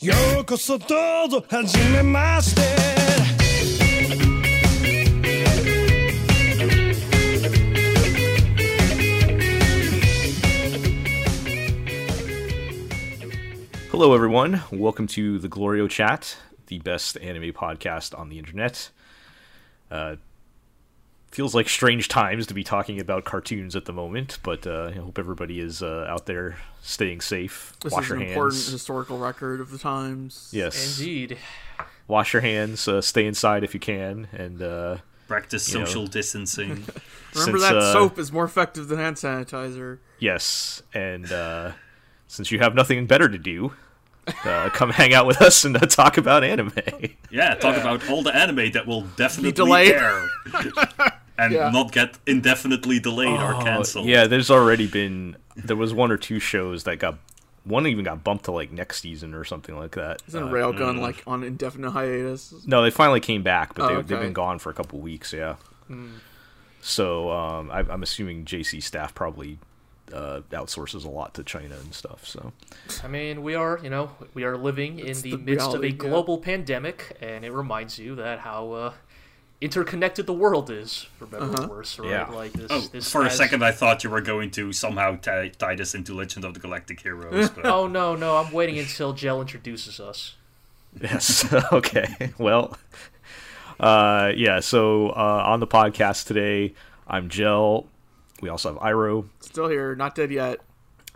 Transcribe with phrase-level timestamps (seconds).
[0.00, 0.84] ようこそど
[1.26, 2.62] うぞはじめまして。
[13.90, 14.62] Hello, everyone.
[14.70, 16.36] Welcome to the Glorio Chat,
[16.68, 18.90] the best anime podcast on the internet.
[19.90, 20.14] Uh,
[21.33, 24.99] feels like strange times to be talking about cartoons at the moment, but uh, I
[24.99, 27.73] hope everybody is uh, out there staying safe.
[27.81, 30.49] This Wash is your an important historical record of the times.
[30.51, 30.99] Yes.
[30.99, 31.37] Indeed.
[32.07, 32.87] Wash your hands.
[32.87, 34.97] Uh, stay inside if you can, and uh,
[35.27, 35.85] Practice You know.
[35.85, 36.69] social distancing.
[37.33, 39.97] Remember Since, that uh, soap is more effective than hand sanitizer.
[40.19, 41.71] yes, and uh,
[42.27, 43.73] since you have nothing better to do.
[44.45, 46.71] Uh, come hang out with us and uh, talk about anime.
[47.29, 49.91] Yeah, talk about all the anime that will definitely delayed.
[49.91, 50.29] air
[51.37, 51.69] and Yeah.
[51.71, 54.05] not get indefinitely delayed or cancelled.
[54.05, 57.17] Oh, Yeah, there's already been there was one or two shows that got
[57.63, 60.21] one even got bumped to like next season or something like that.
[60.27, 62.53] Isn't Uh, Railgun like on indefinite hiatus?
[62.67, 64.07] no, they finally came back, but Oh, they, okay.
[64.07, 65.31] they've been gone for a couple weeks.
[65.31, 65.55] Yeah.
[66.81, 69.59] So um, I, I'm assuming JC staff probably
[70.11, 72.27] uh, outsources a lot to China and stuff.
[72.27, 72.51] So
[73.03, 75.79] I mean, we are, you know, we are living in the, the midst of a
[75.79, 76.09] reality, yeah.
[76.09, 78.93] global pandemic, and it reminds you that how uh,
[79.63, 81.63] interconnected the world is, for better Uh-huh.
[81.63, 82.09] or worse, right?
[82.09, 82.27] Yeah.
[82.27, 82.67] Like this.
[82.69, 85.95] Oh, this for a second I thought you were going to somehow tie, tie this
[85.95, 88.37] into Legend of the Galactic Heroes, but Oh no, no!
[88.37, 90.35] I'm waiting until Gel introduces us.
[91.01, 92.33] yes, okay.
[92.37, 92.77] Well,
[93.79, 94.59] uh, yeah.
[94.59, 96.73] So uh, on the podcast today,
[97.07, 97.87] I'm Gel.
[98.41, 99.25] We also have Iro.
[99.39, 100.59] Still here, not dead yet.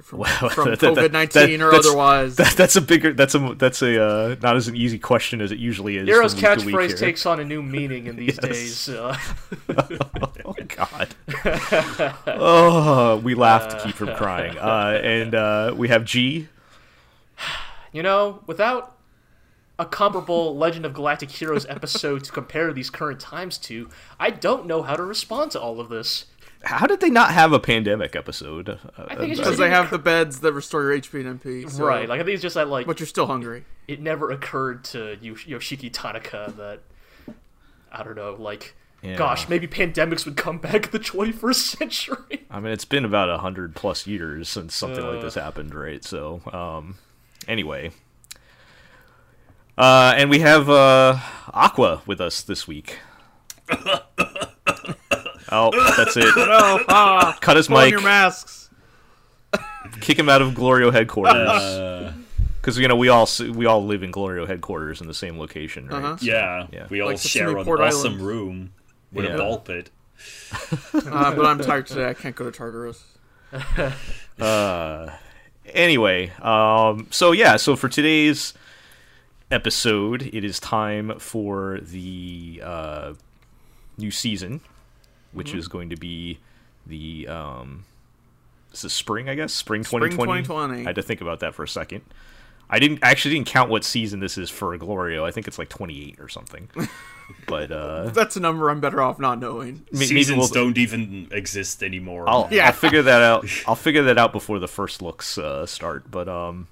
[0.01, 2.35] From, Wow, from COVID nineteen that- or otherwise.
[2.35, 3.13] That, that's a bigger.
[3.13, 3.55] That's a.
[3.57, 4.01] That's a.
[4.03, 6.07] Uh, not as an easy question as it usually is.
[6.07, 8.89] Hero's from week to week catchphrase takes on a new meaning in these days.
[8.89, 9.17] Uh,
[10.45, 11.13] Oh God.
[12.27, 14.57] oh, we laughed to keep from crying.
[14.57, 16.47] Uh, and uh, we have G.
[17.91, 18.95] you know, without
[19.79, 23.89] a comparable Legend of Galactic Heroes episode to compare these current times to,
[24.19, 26.25] I don't know how to respond to all of this.
[26.63, 28.69] How did they not have a pandemic episode?
[28.69, 31.69] Uh, I think it's Because they have the beds that restore your HP and MP.
[31.69, 32.09] so- right.
[32.09, 33.63] Like I think it's just that like but you're still hungry.
[33.87, 36.81] it never occurred to Yoshiki Tanaka that
[37.91, 39.15] I don't know, like Yeah.
[39.15, 42.45] gosh, maybe pandemics would come back in the 21st century.
[42.49, 46.03] I mean, it's been about a hundred plus years since something like this happened, right?
[46.03, 46.95] So, um,
[47.47, 47.91] anyway,
[49.77, 51.19] uh, and we have uh,
[51.53, 52.97] Aqua with us this week.
[55.51, 56.25] oh, that's it.
[56.35, 57.91] No, ah, Cut his mic.
[57.91, 58.69] your masks.
[60.01, 62.13] kick him out of Glorio headquarters uh,
[62.61, 65.87] because you know we all we all live in Glorio headquarters in the same location,
[65.87, 66.03] right?
[66.03, 66.17] Uh-huh.
[66.21, 66.87] yeah, Yeah.
[66.89, 67.81] we all Like share an awesome
[68.13, 68.21] Island.
[68.21, 68.71] room
[69.13, 69.31] with Yeah.
[69.31, 69.89] a ball pit.
[70.93, 72.09] Uh, but I'm tired today.
[72.09, 73.03] I can't go to Tartarus.
[75.73, 78.53] Anyway, um, so yeah, so for today's
[79.51, 83.13] episode, it is time for the uh,
[83.97, 84.61] new season,
[85.31, 85.57] which Mm-hmm.
[85.59, 86.39] is going to be
[86.85, 87.83] the um,
[88.71, 90.43] this is spring, I guess, spring Spring 2020.
[90.43, 90.81] 2020.
[90.83, 92.01] I had to think about that for a second.
[92.69, 95.23] I didn't I actually didn't count what season this is for Glorio.
[95.23, 96.67] I think it's like 28 or something.
[97.47, 99.85] but uh, That's a number I'm better off not knowing.
[99.93, 102.27] Seasons we'll- don't even exist anymore.
[102.29, 102.67] I'll, Yeah.
[102.67, 103.45] I'll figure that out.
[103.67, 106.11] I'll figure that out before the first looks uh, start.
[106.11, 106.67] But um,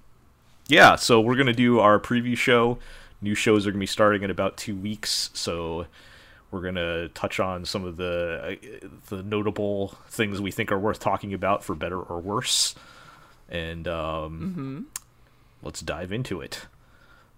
[0.67, 0.95] yeah.
[0.97, 2.77] So we're gonna do our preview show.
[3.21, 5.29] New shows are gonna be starting in about two weeks.
[5.33, 5.85] So
[6.51, 10.99] we're gonna touch on some of the uh, the notable things we think are worth
[10.99, 12.75] talking about for better or worse.
[13.49, 14.87] And um,
[15.61, 16.67] let's dive into it.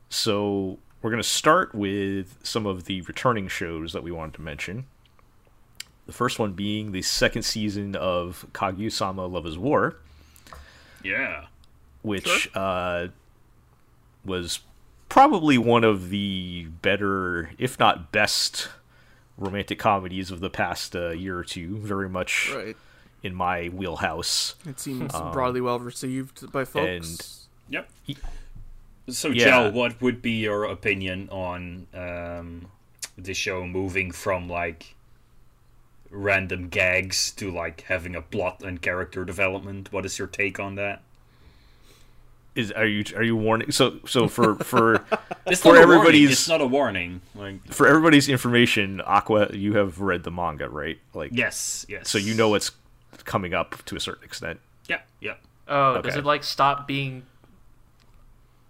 [0.09, 4.85] So we're gonna start with some of the returning shows that we wanted to mention.
[6.05, 9.97] The first one being the second season of Kaguya-sama Love is War,
[11.03, 11.47] yeah.
[12.01, 13.07] which uh,
[14.23, 14.61] was
[15.09, 18.69] probably one of the better, if not best,
[19.37, 21.77] romantic comedies of the past uh, year or two.
[21.77, 22.75] Very much Right.
[23.23, 24.55] in my wheelhouse.
[24.65, 27.47] It seems Um, broadly well received by folks.
[27.69, 27.89] Yep.
[29.09, 29.45] So, Yeah.
[29.45, 32.67] Joe, what would be your opinion on um,
[33.17, 34.95] the show moving from like
[36.09, 39.91] random gags to like having a plot and character development?
[39.93, 41.01] What is your take on that?
[42.57, 43.71] Is are you are you warning?
[43.71, 44.95] So so for for
[45.45, 45.83] It's For not warning.
[45.83, 47.21] everybody's- It's not a warning.
[47.35, 50.97] Like for everybody's information, Aqua, you have read the manga, right?
[51.13, 52.09] Like yes, yes.
[52.09, 52.71] so you know what's
[53.25, 54.59] coming up to a certain extent.
[54.87, 55.35] Yeah, yeah.
[55.67, 57.23] Oh, does it like stop being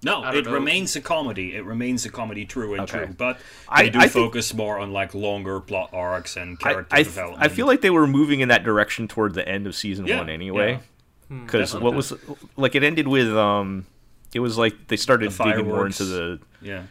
[0.04, 0.51] No, it know.
[0.51, 1.56] remains a comedy.
[1.56, 3.06] It remains a comedy true and Okay.
[3.06, 3.39] true, but
[3.69, 6.98] I- they do I think- focus more on like longer plot arcs and character I,
[7.04, 7.44] th- development.
[7.44, 10.18] I feel like they were moving in that direction toward the end of season Yeah,
[10.19, 10.74] one anyway.
[10.74, 10.80] yeah.
[11.29, 12.13] Because what was
[12.56, 13.85] like it ended with um
[14.33, 16.83] it was like they started The digging more into the Yeah.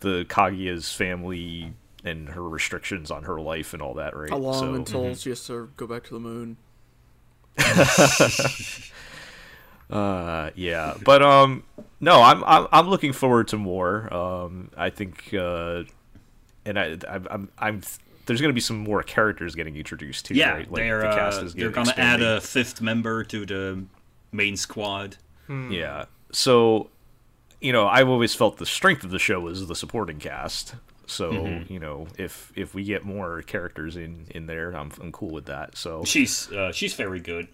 [0.00, 1.72] the Kaguya's family
[2.04, 4.30] and her restrictions on her life and all that, right?
[4.30, 6.56] How long So- until she has to go back to the moon?
[9.90, 11.62] Uh, yeah, but um,
[11.98, 14.12] no, I'm I'm I'm looking forward to more.
[14.12, 15.84] Um, I think, uh,
[16.66, 17.80] and I I'm I'm,
[18.28, 20.34] I'm there's gonna be some more characters getting introduced too.
[20.34, 20.70] Yeah, right?
[20.70, 23.84] Like, they're the cast uh, is they're gonna add a fifth member to the
[24.32, 25.16] main squad.
[25.48, 26.04] Yeah.
[26.32, 26.90] So,
[27.60, 30.74] you know, I've always felt the strength of the show is the supporting cast.
[31.06, 31.72] So, Mm-hmm.
[31.72, 35.46] you know, if if we get more characters in in there, I'm I'm cool with
[35.46, 35.76] that.
[35.76, 37.48] So, She's uh, she's very good.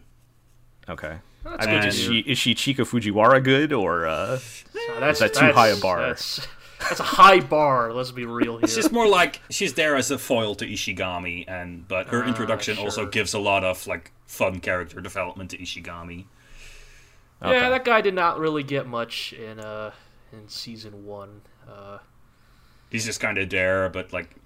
[0.88, 1.18] okay.
[1.44, 4.64] That's I mean, is she is she Chika Fujiwara good or uh So
[4.98, 6.16] that's, that too that's- high a bar?
[6.88, 7.92] That's, that's a high bar.
[7.92, 8.68] Let's be real here.
[8.68, 12.78] She's more like she's there as a foil to Ishigami, and but her Ah, introduction
[12.78, 16.24] also gives a lot of like fun character development to Ishigami.
[17.42, 17.52] Okay.
[17.52, 19.92] Yeah, that guy did not really get much in uh
[20.32, 21.42] in season one.
[21.68, 21.98] Uh,
[22.90, 24.36] He's just kind of there, but like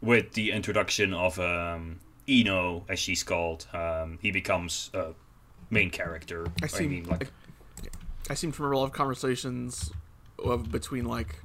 [0.00, 5.12] with the introduction of um, Ino, as she's called, um, he becomes a
[5.70, 6.46] main character.
[6.62, 7.30] I I, seem mean, like
[8.28, 9.90] I, I seem to remember a lot of conversations
[10.38, 11.36] of between like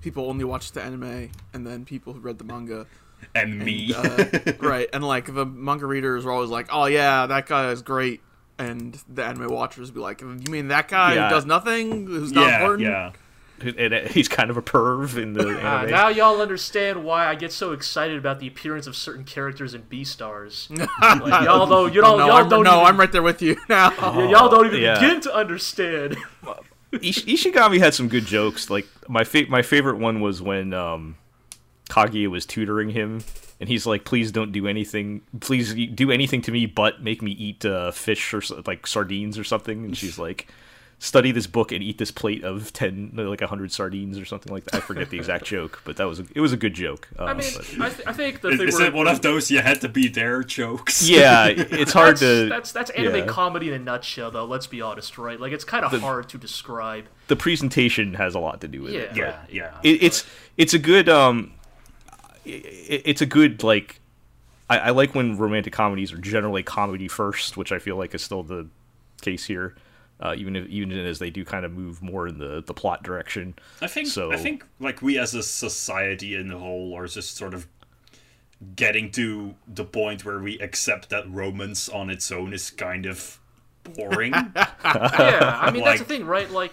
[0.00, 2.86] people only watched the anime and then people who read the manga.
[3.34, 3.92] and me.
[3.94, 4.26] uh,
[4.60, 8.22] right, and like the manga readers were always like, "Oh yeah, that guy is great,"
[8.58, 11.28] and the anime watchers be like, "You mean that guy Yeah.
[11.28, 13.12] who does nothing, who's not yeah, important?" yeah.
[13.76, 15.90] and uh, he's kind of a perv in the anime.
[15.90, 19.82] now y'all understand why I get so excited about the appearance of certain characters in
[19.82, 20.70] Beastars.
[21.20, 23.22] like, y'all don't, you Oh, don't, no, y'all I'm, don't no, even, I'm right there
[23.22, 23.90] with you now.
[24.00, 24.94] y- y'all don't even yeah.
[24.98, 26.16] begin to understand.
[26.92, 28.70] Ish- Ishigami had some good jokes.
[28.70, 31.16] Like my fa- my favorite one was when um,
[31.88, 33.22] Kaguya was tutoring him,
[33.60, 35.22] and he's like, "Please don't do anything.
[35.40, 39.44] Please do anything to me, but make me eat uh, fish or like sardines or
[39.44, 40.48] something." And she's like,
[41.02, 44.52] "Study this book and eat this plate of ten, like a hundred sardines or something
[44.52, 46.74] like that." I forget the exact joke, but that was a, it was a good
[46.74, 47.08] joke.
[47.18, 49.08] Uh, I mean, but- I, th- I think the Is, thing is we're- it one
[49.08, 51.08] of those you had to be there jokes?
[51.08, 52.48] yeah, it's hard that's, to.
[52.48, 53.26] that's that's anime yeah.
[53.26, 54.44] comedy in a nutshell, though.
[54.44, 55.40] Let's be honest, right?
[55.40, 57.06] Like it's kind of hard to describe.
[57.28, 59.16] the presentation has a lot to do with it.
[59.16, 59.40] Yeah.
[59.42, 59.90] but- yeah, yeah.
[59.90, 60.26] it, it's
[60.56, 61.52] it's a good um
[62.44, 64.00] it, it's a good like
[64.68, 68.22] I, I like when romantic comedies are generally comedy first which i feel like is
[68.22, 68.68] still the
[69.22, 69.74] case here
[70.20, 73.02] uh, even if, even as they do kind of move more in the, the plot
[73.02, 77.06] direction I think So- I think like we as a society in the whole are
[77.06, 77.66] just sort of
[78.76, 83.38] getting to the point where we accept that romance on its own is kind of
[83.84, 84.32] boring.
[84.84, 86.50] Yeah, I mean that's the thing, right?
[86.50, 86.72] Like,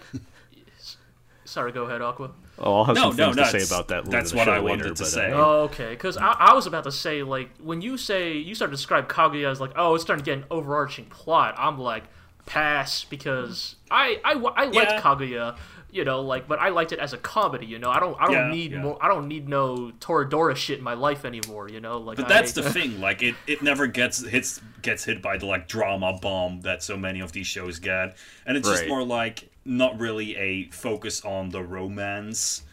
[1.45, 2.31] sorry, go ahead, Aqua.
[2.59, 4.55] oh, i'll have No, some no, things to say about that that's what show I
[4.59, 5.31] later, wanted to but, say.
[5.31, 5.91] uh, Oh, okay.
[5.91, 9.07] Because I, I was about to say, like, when you say you start to describe
[9.09, 11.55] Kaguya as like, oh, it's starting to get an overarching plot.
[11.57, 12.03] I'm like,
[12.47, 13.93] pass because mm-hmm.
[13.93, 15.01] I I, I liked Yeah.
[15.01, 15.57] Kaguya,
[15.91, 17.67] you know, like, but I liked it as a comedy.
[17.67, 18.81] You know, I don't I don't Yeah, need yeah.
[18.81, 18.97] more.
[18.99, 21.69] I don't need no Toradora shit in my life anymore.
[21.69, 22.17] You know, like.
[22.17, 25.45] But I, that's the thing, like it, it never gets hits gets hit by the
[25.45, 28.17] like drama bomb that so many of these shows get.
[28.45, 32.63] And it's just more like not really a focus on the romance.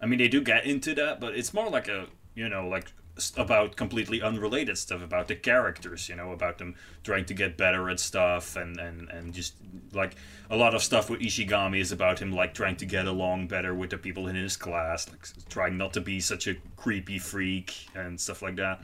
[0.00, 2.86] I mean they do get into that, but it's more like a you know, like
[2.86, 2.92] s-
[3.36, 6.74] about completely unrelated stuff about the characters, you know, about them
[7.04, 9.54] trying to get better at stuff and, and, and just
[9.92, 10.16] like
[10.50, 13.74] a lot of stuff with Ishigami is about him like trying to get along better
[13.74, 17.88] with the people in his class, like trying not to be such a creepy freak
[17.94, 18.82] and stuff like that.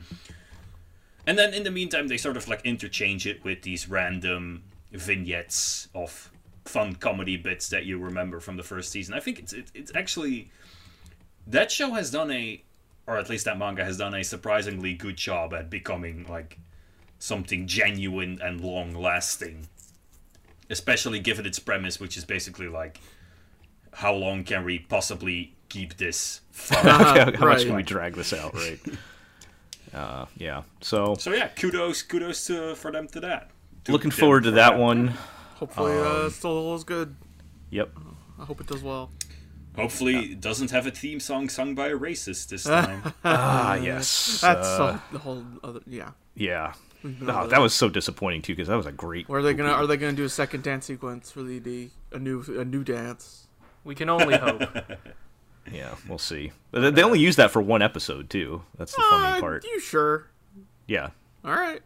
[1.27, 5.87] And then in the meantime, they sort of like interchange it with these random vignettes
[5.93, 6.31] of
[6.65, 9.13] fun comedy bits that you remember from the first season.
[9.13, 10.51] I think it's it, it's actually
[11.47, 12.63] that show has done a,
[13.11, 16.57] or at least that manga has done a surprisingly good job at becoming like
[17.19, 19.67] something genuine and long lasting.
[20.69, 23.01] Especially given its premise, which is basically like,
[23.91, 26.77] how long can we possibly keep this fun?
[26.85, 28.79] how, how much can we drag this out right
[29.93, 33.49] uh, yeah so so yeah, kudos, kudos to for them to that.
[33.83, 35.15] To looking forward to for that one
[35.55, 37.17] Hopefully, uh, Um, still is good.
[37.69, 37.91] yep
[38.39, 39.11] I hope it does well.
[39.75, 43.13] Hopefully, it doesn't have a theme song sung by a racist this time.
[43.23, 45.79] ah yes That's uh, the whole other.
[45.87, 46.11] Yeah.
[46.35, 49.39] yeah been no, over that was so disappointing too because that was a great Or
[49.39, 49.83] are they gonna movie.
[49.83, 52.15] are they gonna do a second dance sequence for the ED?
[52.15, 53.47] A new a new dance.
[53.83, 54.61] we can only hope.
[55.71, 56.51] Yeah, we'll see.
[56.71, 58.63] But they- they only use that for one episode too.
[58.79, 59.63] That's the funny Uh, part.
[59.63, 60.27] You sure?
[60.87, 61.09] Yeah.
[61.45, 61.81] All right.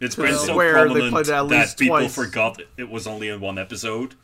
[0.00, 2.14] It's could've been so swear prominent played it at that people twice.
[2.14, 4.16] forgot it was only in one episode.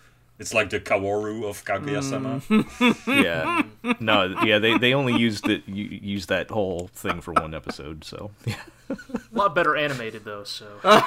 [0.42, 2.40] It's like the Kaworu of Kaguya-sama.
[2.50, 2.96] Mm.
[3.24, 3.62] Yeah.
[4.00, 8.02] no, yeah, they, they only used it u- used that whole thing for one episode,
[8.04, 8.56] so yeah.
[8.90, 8.96] A
[9.32, 10.42] lot better animated though.
[10.44, 10.98] So Ouch.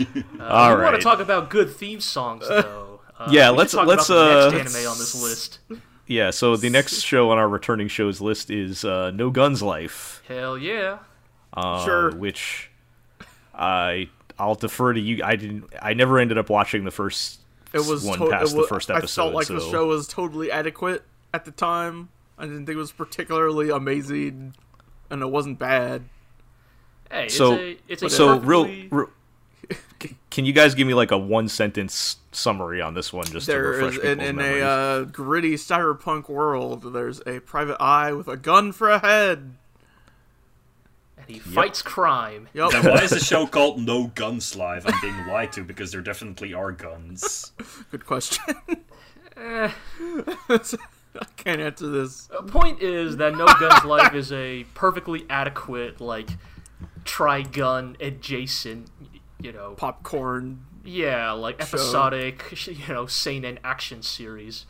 [0.00, 3.00] uh, All we want to talk about good theme songs though.
[3.18, 5.58] Uh, Yeah, let's- talk let's, about the uh, next anime on this list.
[6.06, 10.22] Yeah, so the next show on our returning shows list is uh, No Guns Life,
[10.28, 10.98] Hell yeah.
[11.54, 12.14] uh, Sure.
[12.14, 12.70] which
[13.54, 15.22] I I'll defer to you.
[15.24, 15.64] I didn't.
[15.80, 17.40] I never ended up watching the first
[17.72, 19.22] It was one to- past it wa- the first episode.
[19.22, 19.54] I felt like so.
[19.54, 21.02] the show was totally adequate
[21.32, 22.08] at the time.
[22.38, 24.54] I didn't think it was particularly amazing,
[25.10, 26.02] and it wasn't bad.
[27.10, 29.08] Hey, So- it's a, it's a so real, perfectly- real.
[30.30, 33.56] Can you guys give me like a one sentence summary on this one, just to
[33.56, 36.92] refresh is people's in, in a uh, gritty cyberpunk world.
[36.92, 39.54] There's a private eye with a gun for a head.
[41.26, 42.48] And he fights crime.
[42.54, 42.70] Yep.
[42.70, 44.84] Then why is the show called No Guns Life?
[44.86, 47.52] I'm being lied to because there definitely are guns.
[47.90, 48.54] Good question.
[49.36, 49.70] Eh.
[50.48, 52.26] I can't answer this.
[52.26, 56.28] The point is that No Guns Life is a perfectly adequate, like,
[57.04, 58.88] Trigun adjacent,
[59.40, 60.64] you know, Popcorn.
[60.84, 64.66] yeah, like episodic, you know, seinen action series.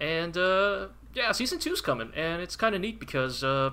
[0.00, 3.70] And uh, yeah, season two's coming, and it's kind of neat because uh,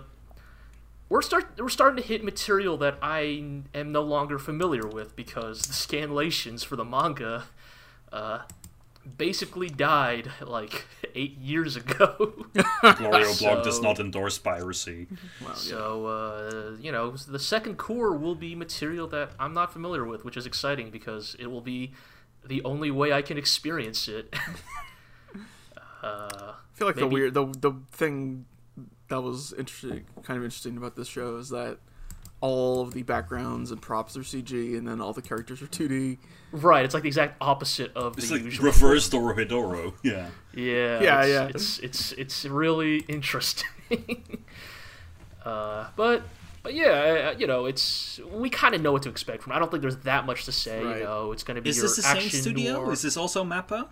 [1.14, 3.44] we're start we're starting to hit material that I
[3.76, 7.44] am no longer familiar with because the scanlations for the manga
[8.12, 8.40] uh,
[9.16, 12.48] basically died like eight years ago.
[12.56, 15.06] Glorio Blog does not endorse piracy.
[15.54, 20.26] So, uh, you know, the second core will be material that I'm not familiar with,
[20.26, 21.92] which is exciting because it will be
[22.44, 24.34] the only way I can experience it.
[26.02, 28.46] uh, I feel like the weird the the thing
[29.10, 31.78] that was interesting, kind of interesting about this show is that
[32.42, 36.18] all of the backgrounds and props are CG, and then all the characters are 2D.
[36.52, 38.66] right, it's like the exact opposite of It's the like usual.
[38.66, 39.94] reverse Dorohedoro.
[40.04, 40.28] Yeah.
[40.54, 41.48] Yeah, Yeah, it's, yeah.
[41.48, 43.70] It's it's it's really interesting.
[45.46, 46.24] uh, but
[46.64, 49.52] but yeah, uh, you know, it's we kind of know what to expect from.
[49.52, 49.56] it.
[49.56, 50.84] I don't think there's that much to say.
[50.84, 50.98] Right.
[51.00, 52.74] You know, it's going to be Is your this the same action studio?
[52.84, 53.88] noir- Is this also Mappa?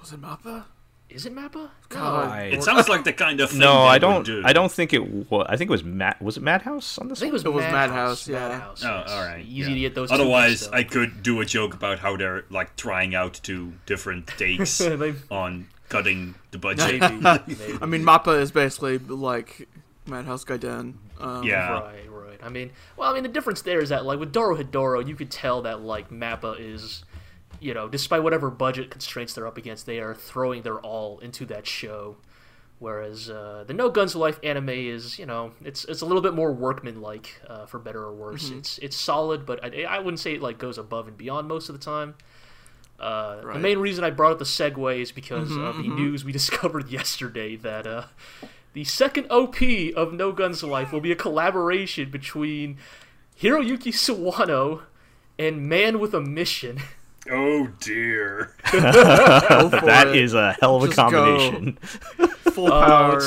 [0.00, 0.64] Was it Mappa?
[1.10, 1.68] Is it Mappa?
[1.90, 2.28] God.
[2.30, 4.24] I- It sounds like the kind of thing no, they I don't.
[4.24, 4.42] do.
[4.44, 5.46] I don't think it was.
[5.48, 6.20] I think it was Matt.
[6.20, 8.26] Was it Madhouse on this I think it was, It was Madhouse.
[8.26, 8.48] Madhouse, yeah.
[8.48, 9.10] Madhouse, Oh, yes.
[9.12, 9.44] all right.
[9.46, 9.74] Easy yeah.
[9.74, 10.10] to get those.
[10.10, 10.74] Otherwise, mixed.
[10.74, 14.80] I could do a joke about how they're like trying out two different takes
[15.30, 17.00] on cutting the budget.
[17.00, 17.78] maybe, maybe.
[17.80, 19.68] I mean, Mappa is basically like
[20.06, 20.94] Madhouse Gaiden.
[21.20, 21.80] Um, Yeah.
[21.80, 22.40] right, right.
[22.42, 25.30] I mean, well, I mean, the difference there is that like with Dorohedoro, you could
[25.30, 27.04] tell that like Mappa is,
[27.60, 31.44] you know, despite whatever budget constraints they're up against, they are throwing their all into
[31.46, 32.16] that show.
[32.80, 36.34] Whereas uh, the No Guns Life anime is, you know, it's it's a little bit
[36.34, 38.50] more workmanlike, uh, for better or worse.
[38.58, 41.68] It's it's solid, but I, I wouldn't say it like goes above and beyond most
[41.68, 42.14] of the time.
[42.98, 46.32] Uh, The main reason I brought up the segue is because of the news we
[46.40, 48.04] discovered yesterday that uh,
[48.72, 49.56] the second OP
[49.96, 52.76] of No Guns Life will be a collaboration between
[53.40, 54.82] Hiroyuki Sawano
[55.38, 56.78] and Man with a Mission.
[57.30, 58.52] Oh dear.
[58.70, 58.80] Go
[59.70, 60.16] for That it.
[60.16, 61.10] is a hell of a Just go.
[61.10, 61.78] combination.
[62.52, 63.22] full oh, power.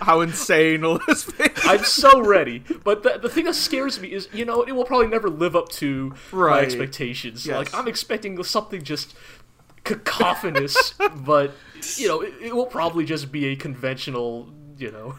[0.00, 1.44] How insane will this be?
[1.64, 2.62] I'm so ready.
[2.84, 5.56] But the, the thing that scares me is, you know, it will probably never live
[5.56, 7.46] up to my expectations.
[7.46, 7.56] Yes.
[7.56, 9.14] Like, I'm expecting something just
[9.84, 11.52] cacophonous, but,
[11.96, 15.16] you know, it, it will probably just be a conventional, you know,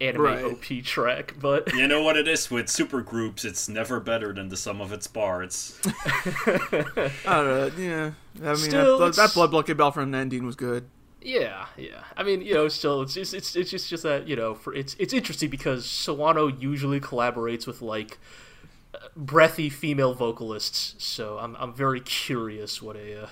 [0.00, 0.44] anime Right.
[0.44, 1.34] OP track.
[1.40, 3.44] But You know what it is with supergroups?
[3.44, 5.78] It's never better than the sum of its parts.
[5.86, 7.70] I don't know.
[7.78, 8.10] Yeah,
[8.42, 10.88] I mean Still, that, that it's- Blood Blockade Battlefront ending was good.
[11.22, 12.04] Yeah, yeah.
[12.16, 14.72] I mean, you know, still, it's it's it's, it's just just that you know, for
[14.74, 18.18] it's it's interesting because Sawano usually collaborates with like
[18.94, 23.28] uh, breathy female vocalists, so I'm I'm very curious what a uh,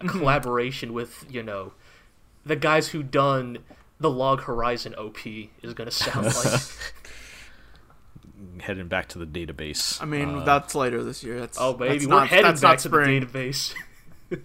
[0.00, 1.72] a collaboration with you know
[2.44, 3.58] the guys who done
[4.00, 5.18] the Log Horizon OP
[5.62, 6.60] is gonna sound like.
[8.60, 10.00] Heading back to the database.
[10.02, 11.40] I mean, Uh, that's later this year.
[11.40, 13.74] That's, oh baby, that's we're not, heading back to the database.
[14.30, 14.38] do,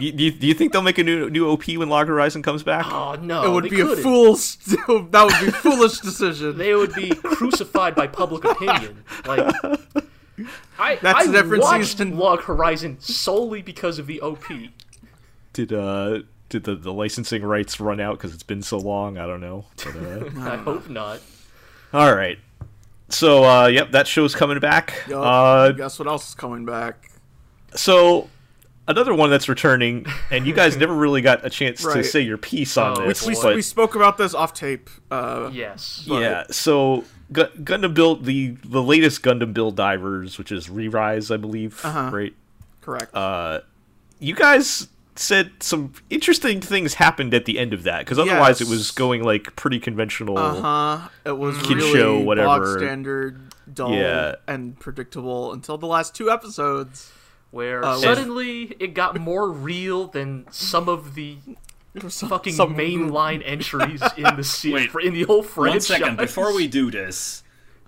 [0.00, 2.42] you, do, you, do you think they'll make a new new OP when Log Horizon
[2.42, 2.86] comes back?
[2.88, 4.02] Oh no, It would they be a couldn't.
[4.02, 4.56] fool's.
[4.56, 6.56] that would be a foolish decision.
[6.58, 9.04] They would be crucified by public opinion.
[9.26, 9.54] Like,
[10.78, 12.16] I, That's I a different watched season.
[12.18, 14.44] Log Horizon solely because of the OP.
[15.52, 16.20] Did uh
[16.52, 19.18] did the, the licensing rights run out because it's been so long?
[19.18, 19.64] I don't know.
[19.76, 21.20] But, uh, I hope not.
[21.92, 22.38] all right.
[23.08, 24.94] So uh, yep, that show's coming back.
[25.08, 25.22] Yup.
[25.24, 27.10] Uh, Guess what else is coming back?
[27.74, 28.28] so
[28.86, 32.36] another one that's returning, and you guys never really got a chance to say your
[32.38, 33.26] piece on Oh, this.
[33.26, 34.88] We, but we spoke about this off tape.
[35.10, 36.04] Uh, Yes.
[36.06, 41.30] but- yeah, so Gu- Gundam Build the the latest Gundam Build Divers, which is Re-Rise,
[41.30, 42.10] I believe, Uh-huh.
[42.12, 42.34] right?
[42.82, 43.14] correct.
[43.14, 43.60] Uh,
[44.18, 48.68] you guys said some interesting things happened at the end of that because otherwise it
[48.68, 50.38] was going like pretty conventional.
[50.38, 50.60] Uh
[51.00, 51.08] huh.
[51.26, 52.78] It was Kid really show, whatever.
[52.78, 54.36] standard, dull, Yeah.
[54.48, 57.12] and predictable until the last two episodes.
[57.50, 61.36] where Uh, suddenly it got more real than some of the
[62.08, 65.90] Some- fucking some- mainline entries in the se- Wait, in the whole franchise.
[65.90, 67.42] One second before we do this.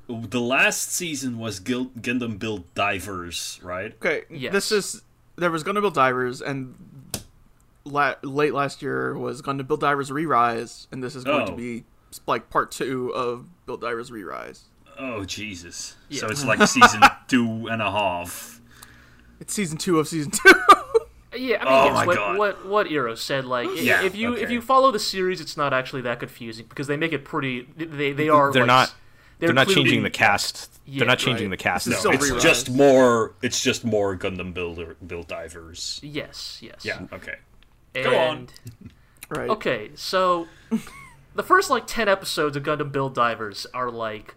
[0.07, 3.95] The last season was Gil- Gundam Build Divers, right?
[3.95, 4.53] Okay, Yes.
[4.53, 5.03] this is
[5.37, 6.75] there was Gundam Build Divers, and
[7.85, 11.57] la- late last year was Gundam Build Divers Re-Rise, and this is going to Oh.
[11.57, 11.85] be
[12.27, 14.65] like part two of Build Divers Re-Rise.
[14.99, 15.97] Oh Jesus!
[16.09, 16.21] Yeah.
[16.21, 18.61] So it's like season two and a half.
[19.41, 20.53] It's season two of season two.
[21.37, 22.39] Yeah, I mean, Oh it's my what, God.
[22.39, 23.45] what what Eero said.
[23.45, 26.87] Like, Yeah, if you if you follow the series, it's not actually that confusing because
[26.87, 27.67] they make it pretty.
[27.77, 28.53] They they are.
[28.53, 28.95] They're like, not.
[29.41, 30.71] They're, not changing the cast.
[30.87, 31.59] Yeah, they're not changing right.
[31.59, 31.87] the cast.
[31.87, 32.13] This at is all.
[32.13, 32.43] still It's Re-Rise.
[32.45, 33.35] just more.
[33.43, 35.99] It's just more Gundam Builder Build Divers.
[36.05, 36.85] Yes, yes.
[36.85, 37.01] Yeah.
[37.13, 37.35] Okay.
[37.95, 38.49] And, Go on.
[39.31, 39.51] right.
[39.51, 40.49] Okay, so
[41.35, 44.35] the first like ten episodes of Gundam Build Divers are like,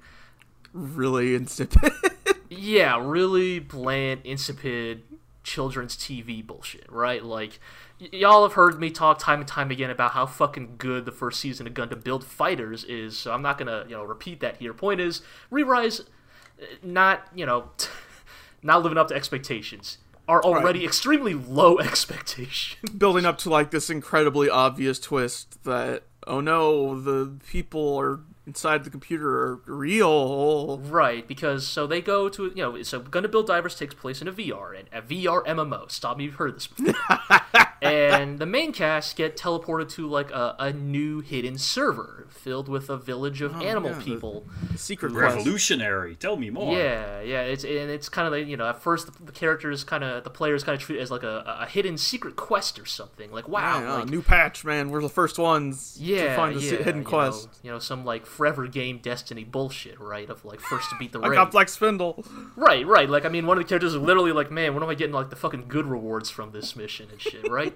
[0.73, 1.91] Really insipid.
[2.49, 5.03] yeah, really bland, insipid
[5.43, 7.23] children's TV bullshit, right?
[7.23, 7.59] Like,
[7.99, 11.11] y- y'all have heard me talk time and time again about how fucking good the
[11.11, 14.57] first season of Gundam Build Fighters is, so I'm not gonna, you know, repeat that
[14.57, 14.73] here.
[14.73, 17.69] Point is, Re-Rise, uh, not, you know,
[18.61, 19.97] not living up to expectations.
[20.27, 22.91] Are already extremely low expectations.
[22.91, 28.83] Building up to like this incredibly obvious twist that oh no, the people are inside
[28.83, 30.79] the computer are real.
[30.79, 34.27] Right, because so they go to you know so Gundam Build Divers takes place in
[34.27, 35.89] a VR and a VR MMO.
[35.91, 36.95] Stop me, if you've heard this before.
[37.81, 42.89] and the main cast get teleported to like a, a new hidden server filled with
[42.89, 44.45] a village of oh, animal Oh, yeah, the- people.
[44.75, 45.37] Secret quest.
[45.37, 46.15] Revolutionary.
[46.15, 46.73] Tell me more.
[46.75, 49.83] Yeah, yeah, it's and it's kind of like you know at first the, the characters
[49.83, 52.79] kind of the players kind of treat it as like a, a hidden secret quest
[52.79, 53.31] or something.
[53.31, 54.89] Like wow, Yeah, like, new patch, man.
[54.89, 57.45] We're the first ones yeah, to find the yeah, se- hidden you quest.
[57.45, 60.29] Know, you know, some like forever game Destiny bullshit, right?
[60.29, 61.35] Of like first to beat the I raid.
[61.35, 62.23] got Black Spindle.
[62.55, 63.09] Right, right.
[63.09, 65.13] Like, I mean, one of the characters is literally like, man, when am I getting
[65.13, 67.66] like the fucking good rewards from this mission and shit, right?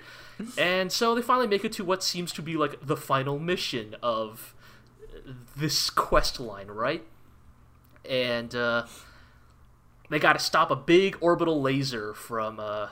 [0.57, 3.95] And so they finally make it to what seems to be like the final mission
[4.01, 4.53] of
[5.55, 7.03] this quest line, right?
[8.09, 8.87] And uh,
[10.09, 12.89] they got to stop a big orbital laser from uh,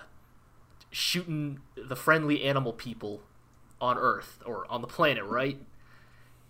[0.92, 3.22] shooting the friendly animal people
[3.82, 5.58] on Earth or on the planet, right?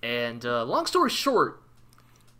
[0.02, 1.62] And uh, long story short,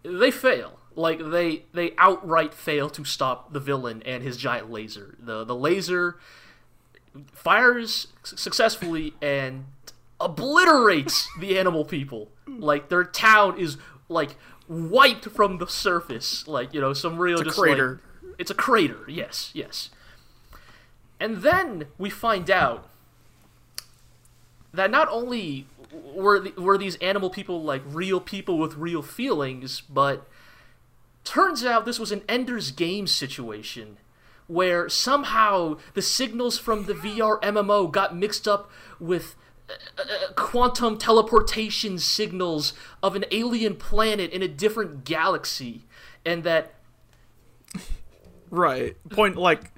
[0.04, 0.80] they fail.
[0.96, 5.16] Like they they outright fail to stop the villain and his giant laser.
[5.20, 6.18] The the laser
[7.32, 9.66] fires successfully and
[10.20, 12.30] obliterates the animal people.
[12.48, 13.78] Like their town is
[14.08, 14.36] like
[14.68, 16.48] wiped from the surface.
[16.48, 18.02] Like you know some real a just crater.
[18.22, 19.06] Like, it's a crater.
[19.08, 19.90] Yes, yes.
[21.20, 22.88] And then we find out
[24.74, 29.82] that not only were the, were these animal people like real people with real feelings,
[29.82, 30.28] but
[31.24, 33.98] turns out this was an Ender's Game situation
[34.50, 39.36] where somehow the signals from the VR MMO got mixed up with
[39.70, 45.86] uh, uh, quantum teleportation signals of an alien planet in a different galaxy,
[46.26, 46.74] and that
[48.50, 48.98] Right.
[49.12, 49.72] Point like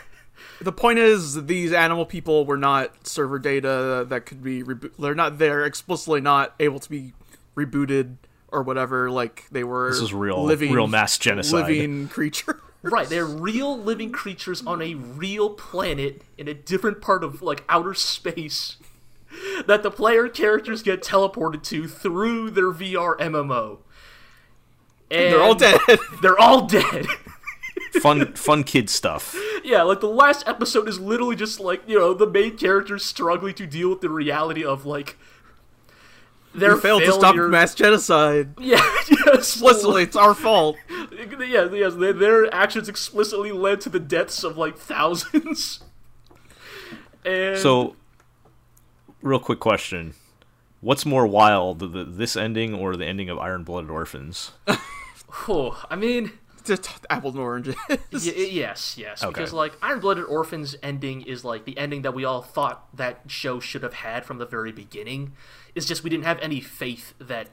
[0.62, 5.14] the point is these animal people were not server data that could be rebo- they're
[5.14, 7.12] not they're explicitly not able to be
[7.56, 8.16] rebooted
[8.50, 11.66] or whatever like they were This is real- living real mass genocide.
[11.68, 17.24] living creature Right, they're real living creatures on a real planet in a different part
[17.24, 18.76] of like outer space
[19.66, 23.78] that the player characters get teleported to through their VR MMO.
[25.10, 25.80] And they're all dead
[26.22, 27.06] They're all dead.
[28.00, 29.36] fun, fun kid stuff.
[29.64, 33.54] yeah, like the last episode is literally just like, you know, the main characters struggling
[33.54, 35.18] to deal with the reality of like
[36.60, 38.76] their we failed to stop mass genocide Yeah,
[39.10, 39.28] yes.
[39.34, 40.76] explicitly it's our fault
[41.40, 45.80] Yeah, yes, their, their actions explicitly led to the deaths of like thousands.
[47.24, 47.96] And So,
[49.22, 50.14] real quick question:
[50.80, 54.52] What's more wild, the, this ending or the ending of Iron Blooded Orphans?
[55.48, 56.32] oh, I mean,
[56.68, 59.32] just apples and oranges y- yes, yes, Okay.
[59.32, 63.22] because like Iron Blooded Orphans ending is like the ending that we all thought that
[63.26, 65.32] show should have had from the very beginning.
[65.74, 67.48] It's just we didn't have any faith that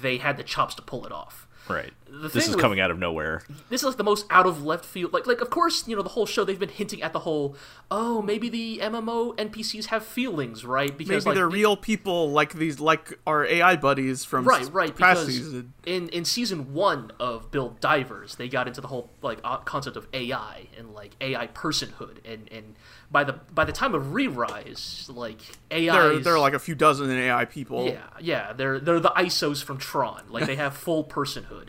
[0.00, 1.46] they had the chops to pull it off.
[1.68, 1.92] Right.
[2.12, 3.42] The this thing is with- coming out of nowhere.
[3.70, 5.12] this is like the most out of left field.
[5.14, 7.56] Like, like of course, you know, the whole show they've been hinting at the whole.
[7.90, 10.96] Oh, maybe the MMO NPCs have feelings, right?
[10.96, 14.68] Because Maybe like, they're it- real people like these, like our AI buddies from right
[14.72, 15.72] right past because season.
[15.86, 20.06] in in season one of build divers they got into the whole like concept of
[20.12, 22.74] ai and like ai personhood and and
[23.10, 26.74] by the by the time of re-rise like ai There, there are like a few
[26.74, 27.86] dozen AI people.
[27.86, 31.68] yeah yeah they're they're the isos from tron like they have full personhood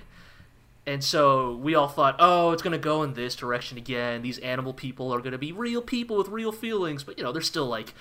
[0.86, 4.38] and so we all thought oh it's going to go in this direction again these
[4.39, 7.41] animal people are going to be real people with real feelings but you know they're
[7.41, 7.93] still like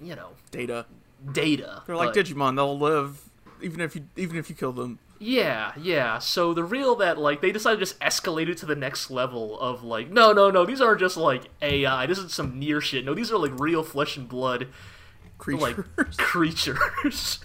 [0.00, 0.86] you know Data.
[1.32, 2.56] data They're like but- Digimon.
[2.56, 3.22] They'll live
[3.62, 4.98] even if you even if you kill them.
[5.22, 6.18] Yeah, yeah.
[6.18, 9.60] So the real that like they decided to just escalate it to the next level
[9.60, 12.06] of like, no, no, no, these aren't just like AI.
[12.06, 13.04] This is some near shit.
[13.04, 14.68] No, these are like real flesh and blood
[15.36, 15.76] Creatures.
[15.98, 17.40] like creatures.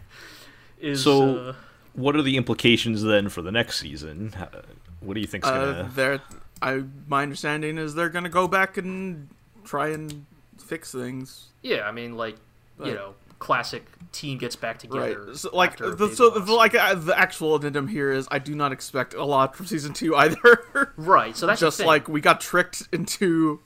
[0.80, 1.54] is So- uh,
[1.96, 4.32] What are the implications then for the next season?
[4.38, 4.62] Uh,
[5.00, 5.90] What do you think's uh, gonna?
[5.94, 6.20] they're,
[6.62, 9.28] I my understanding is they're gonna go back and
[9.64, 10.26] try and
[10.64, 11.48] fix things.
[11.62, 12.36] yeah, I mean like
[12.78, 15.24] you know, classic team gets back together.
[15.28, 15.36] Right.
[15.36, 18.54] So, like the big so the, like uh, the actual addendum here is I do
[18.54, 20.92] not expect a lot from season two either.
[20.96, 21.34] right.
[21.36, 21.86] So that's the Just thing.
[21.86, 23.60] like we got tricked into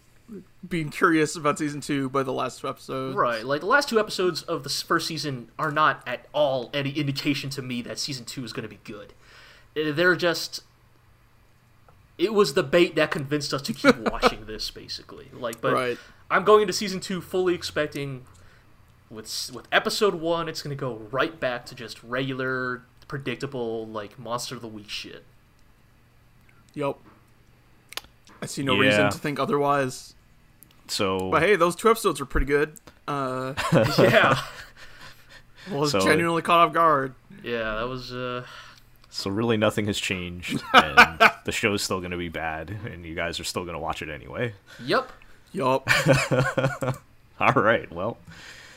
[0.68, 3.16] being curious about season two by the last two episodes.
[3.16, 6.90] Right, like the last two episodes of the first season are not at all any
[6.90, 9.14] indication to me that season two is going to be good.
[9.77, 10.62] Uh, They're just.
[12.18, 15.31] It was the bait that convinced us to keep watching this, basically.
[15.33, 15.99] Like, but Right.
[16.31, 18.27] I'm going into season two fully expecting,
[19.09, 24.18] with with episode one, it's going to go right back to just regular, predictable, like
[24.18, 25.25] monster of the week shit.
[26.75, 26.99] Yep.
[28.42, 28.88] I see no Yeah.
[28.88, 30.14] reason to think otherwise.
[30.90, 32.72] So But hey, those two episodes were pretty good.
[33.09, 33.55] Uh,
[33.98, 34.38] yeah,
[35.70, 37.14] was So- genuinely caught off guard.
[37.42, 38.12] yeah, that was.
[38.12, 38.44] uh
[39.12, 40.96] so really nothing has changed, and
[41.44, 44.53] the show's still gonna be bad, and you guys are still gonna watch it anyway.
[44.85, 45.11] Yep.
[45.53, 45.88] Yup.
[47.40, 47.90] All right.
[47.92, 48.18] Well,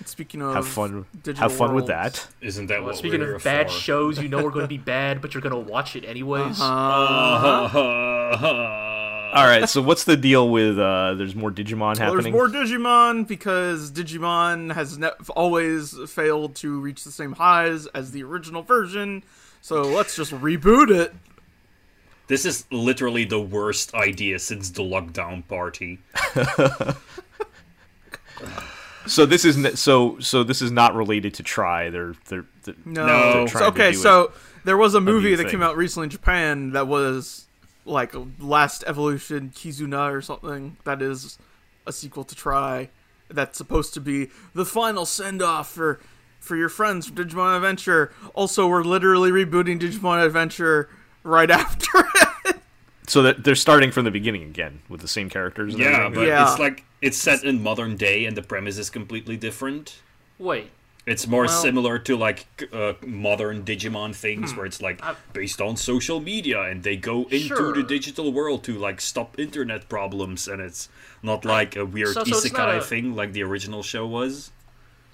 [0.06, 1.06] Speaking of have fun.
[1.22, 2.28] digital Have fun with that.
[2.42, 3.78] Isn't that Well, what speaking we're of bad for?
[3.78, 6.60] shows, you know we're going to be bad, but you're going to watch it anyways.
[6.60, 7.70] Uh-huh.
[9.34, 9.68] All right.
[9.68, 10.78] So what's the deal with?
[10.80, 16.80] uh There's more Digimon Well, there's more Digimon because Digimon has ne- always failed to
[16.80, 19.24] reach the same highs as the original version.
[19.62, 21.14] So let's just reboot it.
[22.28, 26.00] This is literally the worst idea since the lockdown party.
[29.06, 31.90] So this is n- so so this is not related to Try.
[31.90, 33.06] They're they're, they're No.
[33.06, 33.46] No.
[33.46, 34.32] So, trying to okay, do so
[34.64, 35.52] there was a movie new that thing.
[35.52, 37.48] came out recently in Japan that was
[37.86, 40.78] like Last Evolution Kizuna or something.
[40.86, 41.38] That is
[41.86, 42.90] a sequel to Try.
[43.30, 46.00] That's supposed to be the final send off for
[46.40, 48.12] for your friends from Digimon Adventure.
[48.34, 50.90] Also, we're literally rebooting Digimon Adventure
[51.24, 51.88] right after
[52.46, 52.58] it.
[53.08, 55.74] so that they're starting from the beginning again with the same characters.
[55.76, 56.50] Yeah, but Yeah.
[56.50, 60.02] it's like it's set in modern day and the premise is completely different.
[60.38, 60.70] Wait,
[61.06, 65.02] It's more Well- similar to like uh, modern Digimon things where it's like
[65.34, 67.74] based on social media and they go into Sure.
[67.74, 70.88] the digital world to like stop internet problems and it's
[71.22, 74.52] not like a weird So- so isekai a- thing like the original show was.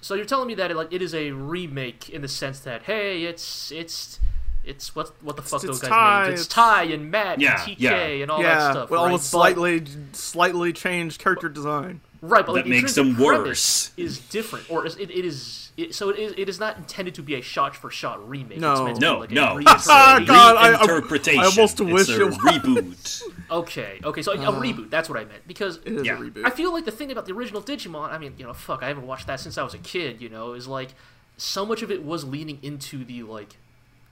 [0.00, 2.82] so you're telling me that it, like it is a remake in the sense that
[2.84, 4.20] hey, it's it's
[4.64, 6.32] it's what what the fuck it's those guys Tai, names?
[6.40, 8.22] It's it's- Tai and Matt Yeah, and TK yeah.
[8.22, 8.90] and all yeah, that stuff.
[8.90, 9.02] with right?
[9.04, 12.00] almost But- slightly slightly changed character design.
[12.22, 13.92] Right, but like That the makes them worse.
[13.96, 15.72] Is different, or is, it, it is.
[15.76, 16.34] It, so it is.
[16.36, 18.58] It is not intended to be a shot for shot remake.
[18.58, 18.72] No.
[18.72, 19.72] it's meant to be No, like a no, reiteration.
[19.76, 22.36] it's Ah, a God, I- I- I almost it's wish a it was.
[22.38, 23.22] reboot.
[23.50, 24.90] Okay, okay, so a, a reboot.
[24.90, 26.18] That's what I meant because It is Yeah.
[26.18, 26.44] a reboot.
[26.44, 28.88] I feel like the thing about the original Digimon, I mean, you know, fuck, I
[28.88, 30.90] haven't watched that since I was a kid, you know, is like
[31.36, 33.56] so much of it was leaning into the like,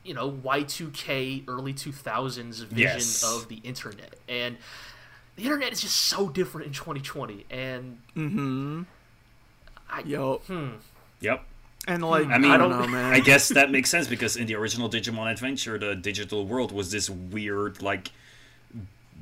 [0.04, 3.22] you know, Y2K early 2000s vision Yes.
[3.22, 4.14] of the internet.
[4.28, 4.56] And
[5.38, 8.82] the internet is just so different in 2020 and mm-hmm.
[9.88, 10.42] I Yo,
[11.20, 11.44] Yep.
[11.86, 13.14] and like I mean, I don't know, man.
[13.14, 16.90] I guess that makes sense because in the original Digimon Adventure, the digital world was
[16.90, 18.10] this weird, like,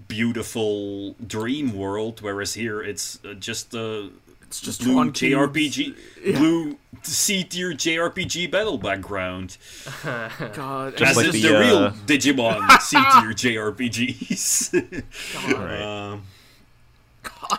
[0.09, 4.11] beautiful dream world, whereas here it's uh, just a
[4.57, 5.77] it's just blue Tron cubes.
[5.77, 5.95] JRPG,
[6.37, 9.59] blue C tier JRPG battle background.
[10.03, 15.05] God, Just As like is the, the, real uh, Digimon C tier JRPGs.
[15.53, 15.83] Right.
[15.83, 16.23] Um,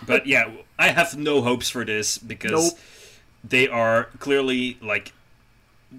[0.06, 2.80] but yeah, I have no hopes for this because Nope.
[3.44, 5.14] they are clearly like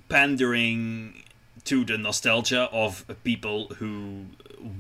[0.08, 1.22] pandering
[1.64, 4.26] to the nostalgia of people who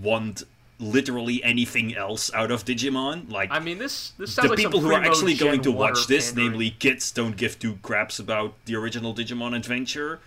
[0.02, 0.42] want
[0.80, 3.30] literally anything else out of Digimon.
[3.30, 6.06] Like I mean, this this sounds the like people who are actually going to watch
[6.06, 6.50] this, pandering.
[6.52, 10.20] namely kids, don't give two craps about the original Digimon Adventure.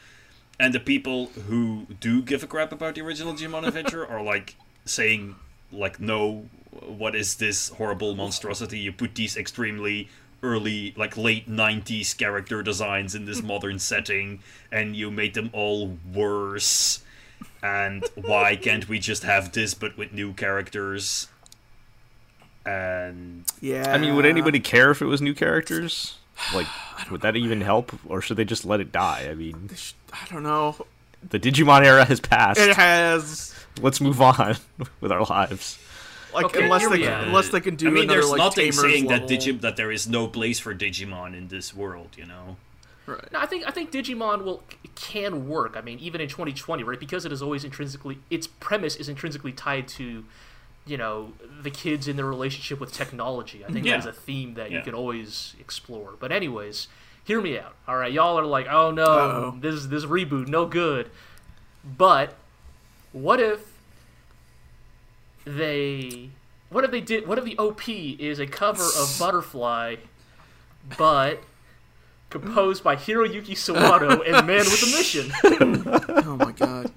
[0.60, 4.56] and the people who do give a crap about the original Digimon Adventure are like
[4.86, 5.36] saying
[5.72, 6.46] like no
[6.86, 10.08] what is this horrible monstrosity you put these extremely
[10.44, 14.40] early like late 90s character designs in this modern setting
[14.72, 17.04] and you made them all worse
[17.64, 21.28] and why can't we just have this but with new characters
[22.66, 23.92] and Yeah.
[23.94, 26.18] I mean, would anybody care if it was new characters?
[26.54, 26.68] Like,
[27.12, 29.28] would that even help, or should they just let it die?
[29.30, 29.70] I mean,
[30.14, 30.76] I don't know.
[31.30, 32.60] the Digimon era has passed.
[32.60, 34.56] It has Let's move on
[35.02, 35.78] with our lives.
[36.34, 37.24] like Okay, unless here they can, are.
[37.26, 39.38] unless they can do I mean, another there's like nothing Tamers saying that level.
[39.38, 42.58] Digi- that there is no place for Digimon in this world, you know.
[43.08, 43.32] Right.
[43.32, 44.64] No, I think I think Digimon will
[44.96, 45.76] can work.
[45.76, 47.00] I mean, even in 2020, right?
[47.00, 50.24] Because it is always intrinsically its premise is intrinsically tied to,
[50.86, 51.34] you know,
[51.64, 53.66] the kids in their relationship with technology.
[53.66, 53.94] I think Yeah.
[53.94, 56.14] that is a theme that you can always explore.
[56.20, 56.88] But anyways,
[57.24, 57.76] hear me out.
[57.88, 59.58] All right, y'all are like, oh no, Uh-oh.
[59.60, 61.10] this this reboot no good.
[61.84, 62.36] But
[63.14, 63.62] what if
[65.46, 66.30] they
[66.70, 69.96] what if they did what if the OP is a cover of Butterfly
[70.98, 71.42] but
[72.32, 75.32] composed by Hiroyuki Sawano and Man with a Mission.
[76.26, 76.92] Oh my god.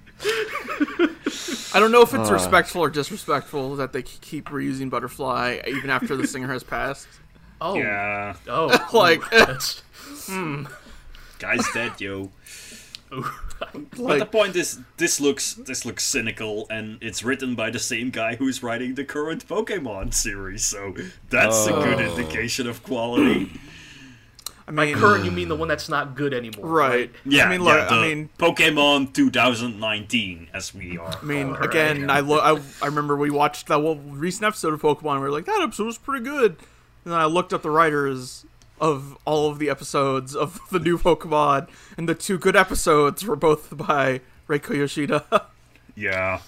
[1.75, 2.21] I don't know if Uh.
[2.21, 7.09] it's respectful or disrespectful that they keep reusing Butterfly even after the singer has passed.
[7.61, 9.83] Oh, Yeah, oh, Like- that's,
[11.39, 12.31] guy's dead, yo.
[13.97, 18.11] But the point is, this looks this looks cynical, and it's written by the same
[18.11, 20.95] guy who's writing the current Pokemon series, so
[21.31, 22.11] that's a good Oh.
[22.17, 23.53] indication of quality.
[24.67, 25.25] I mean, current.
[25.25, 26.67] You mean the one that's not good anymore?
[26.67, 27.11] right?
[27.27, 31.15] Yeah, I mean, yeah, look, the I mean, Pokemon 2019, as we are.
[31.21, 31.69] I mean, calling it.
[31.71, 32.43] again, I look.
[32.43, 35.13] I, I remember we watched that one recent episode of Pokemon.
[35.13, 36.53] And we were like, that episode was pretty good.
[37.05, 38.47] And then I looked up the writers
[38.81, 43.37] of all of the episodes of the new Pokemon, and the two good episodes were
[43.37, 45.25] both by Reiko Yoshida.
[45.95, 46.41] yeah,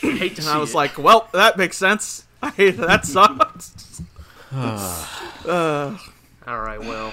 [0.00, 0.76] Hate to And see I was it.
[0.76, 2.24] like, well, that makes sense.
[2.42, 4.02] I hate that sucks.
[4.52, 5.96] uh,
[6.46, 7.12] all right, well,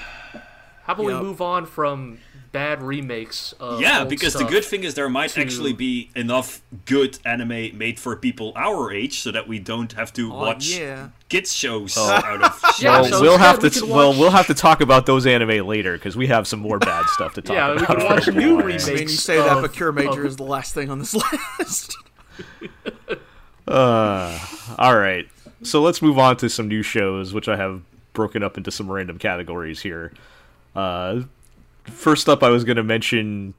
[0.84, 1.22] how about Yep.
[1.22, 2.20] we move on from
[2.52, 3.54] bad remakes?
[3.60, 4.00] Of yeah.
[4.02, 8.00] old Because the good thing is there might to- actually be enough good anime made
[8.00, 11.10] for people our age, so that we don't have to oh, watch yeah.
[11.30, 12.10] kids shows Oh.
[12.12, 12.62] out of.
[12.80, 13.80] Yeah, well, so we'll instead have we to.
[13.82, 16.80] can Well, we'll have to talk about those anime later because we have some more
[16.80, 18.88] bad stuff to talk Yeah, we can watch for new remakes.
[18.90, 21.00] I mean, you say that, of- but Cure Major of- is the last thing on
[21.00, 21.16] this
[21.60, 21.96] list.
[23.68, 24.38] Uh,
[24.78, 25.28] all right.
[25.62, 27.82] So let's move on to some new shows, which I have
[28.14, 30.12] broken up into some random categories here.
[30.76, 31.22] Uh,
[31.86, 33.54] first up, I was going to mention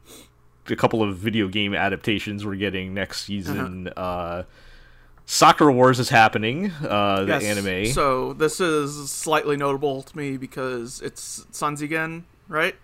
[0.69, 3.89] a couple of video game adaptations we're getting next season.
[3.97, 4.45] uh
[5.27, 6.71] Sakura Wars is happening.
[6.71, 7.87] Uh, the anime.
[7.87, 12.75] So this is slightly notable to me because it's Sanzigen, right?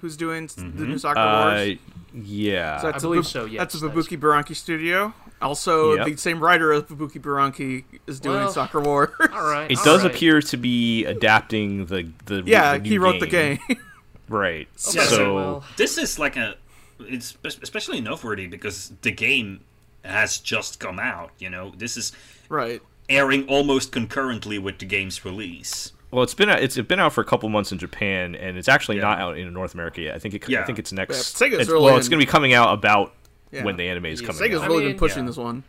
[0.00, 1.78] Who's doing s- the new Sakura uh, Wars?
[2.14, 2.80] yeah.
[2.80, 5.12] So that's I a believe Bu- so, yes, that's a that's- Bubuki Buranki studio.
[5.42, 6.06] Also, Yep.
[6.06, 9.10] the same writer of Bubuki Buranki is doing Well, Sakura Wars.
[9.32, 10.10] All right, it all does right.
[10.14, 13.58] appear to be adapting the the yeah, the new he wrote the game.
[14.28, 14.68] right.
[14.86, 16.56] Oh, yeah, so so, well- this is like a
[17.00, 19.60] it's especially noteworthy because the game
[20.02, 22.12] has just come out you know this is
[22.48, 22.80] right.
[23.10, 27.20] airing almost concurrently with the game's release Well, it's been out, it's been out for
[27.20, 29.02] a couple months in Japan, and it's actually Yeah.
[29.02, 30.14] not out in North America yet.
[30.14, 31.38] I think it, I think it's next.
[31.38, 33.12] Yeah, Sega's it's, well, it's going to be coming out about
[33.52, 33.64] Yeah.
[33.64, 34.68] when the anime is Yeah, coming Sega's out.
[34.68, 35.26] really I been pushing yeah.
[35.30, 35.62] this one.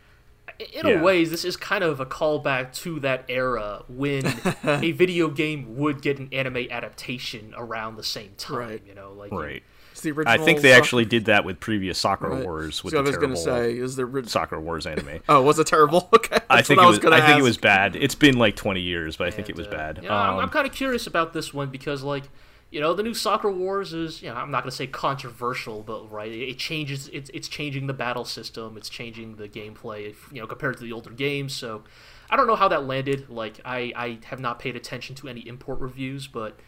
[0.58, 1.00] in Yeah.
[1.00, 4.26] a way, this is kind of a callback to that era when
[4.64, 8.56] a video game would get an anime adaptation around the same time.
[8.58, 8.82] Right.
[8.86, 9.62] You know, like Right.
[10.00, 10.32] The original.
[10.32, 12.44] I think they Sakura- actually did that with previous Sakura right.
[12.44, 15.18] Wars with So I was going to say is the ori- Sakura Wars anime.
[15.28, 16.08] Oh, was it terrible?
[16.14, 16.94] Okay, that's I think what it I was.
[16.96, 17.96] was going to I think it was bad.
[17.96, 19.96] It's been like 20 years, but I think it was uh, bad.
[20.02, 22.24] You know, I'm, Um, I'm kind of curious about this one because, like,
[22.70, 25.82] you know, the new Sakura Wars is, you know, I'm not going to say controversial,
[25.82, 27.08] but right, it, it changes.
[27.12, 28.76] It's it's changing the battle system.
[28.76, 31.54] It's changing the gameplay, if, you know, compared to the older games.
[31.54, 31.82] So,
[32.28, 33.30] I don't know how that landed.
[33.30, 36.58] Like, I I have not paid attention to any import reviews, but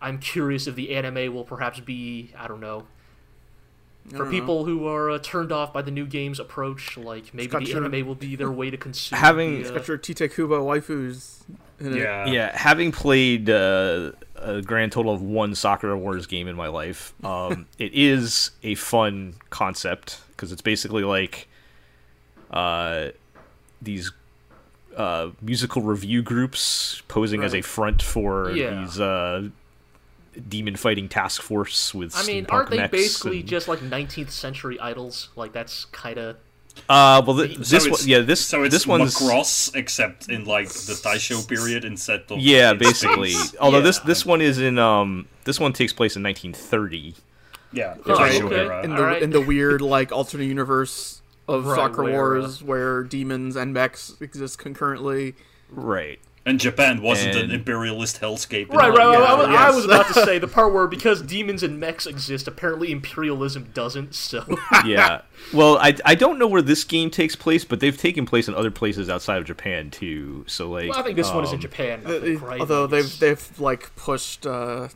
[0.00, 2.86] I'm curious if the anime will perhaps be, I don't know.
[4.06, 4.30] For don't know.
[4.30, 7.84] people who are uh, turned off by the new game's approach, like maybe the your-
[7.84, 9.18] anime will be their way to consume.
[9.18, 11.40] Having- the, uh, Got your Tite Kubo waifus.
[11.80, 12.02] In it.
[12.02, 14.12] yeah yeah, having played uh,
[14.44, 18.74] a grand total of one Sakura Wars game in my life, um, it is a
[18.76, 21.48] fun concept because it's basically like
[22.50, 23.08] uh,
[23.82, 24.12] these
[24.96, 28.80] uh, musical review groups posing as a front for Yeah.
[28.80, 29.48] these uh,
[30.48, 32.14] demon fighting task force with.
[32.16, 35.30] I mean, aren't they basically and- just like 19th century idols?
[35.36, 36.36] Like that's kind of
[36.88, 40.28] Uh, well, th- so this one, it's- yeah, this so it's this one's Macross, except
[40.28, 43.30] in like the Taisho period instead of yeah, basically.
[43.30, 43.56] space.
[43.60, 44.06] Although this Yeah.
[44.06, 47.14] this one is in um this one takes place in 1930.
[47.72, 48.84] Yeah, Huh, Taisho okay.
[48.84, 49.22] in the Alright.
[49.22, 53.72] in the weird like alternate universe of Right, Sakura where, uh, Wars where demons and
[53.72, 55.34] mechs exist concurrently.
[55.70, 56.20] Right.
[56.46, 58.68] And Japan wasn't And- an imperialist hellscape.
[58.70, 59.06] in Right, the- right.
[59.16, 62.46] I, was, I was about to say the part where because demons and mechs exist,
[62.46, 64.14] apparently imperialism doesn't.
[64.14, 64.44] So
[64.84, 65.22] Yeah.
[65.54, 68.54] Well, I, I don't know where this game takes place, but they've taken place in
[68.54, 70.44] other places outside of Japan too.
[70.46, 72.02] So like, well, I think this one is in um, Japan.
[72.04, 72.60] Uh, think, right?
[72.60, 74.88] Although they've they've like pushed uh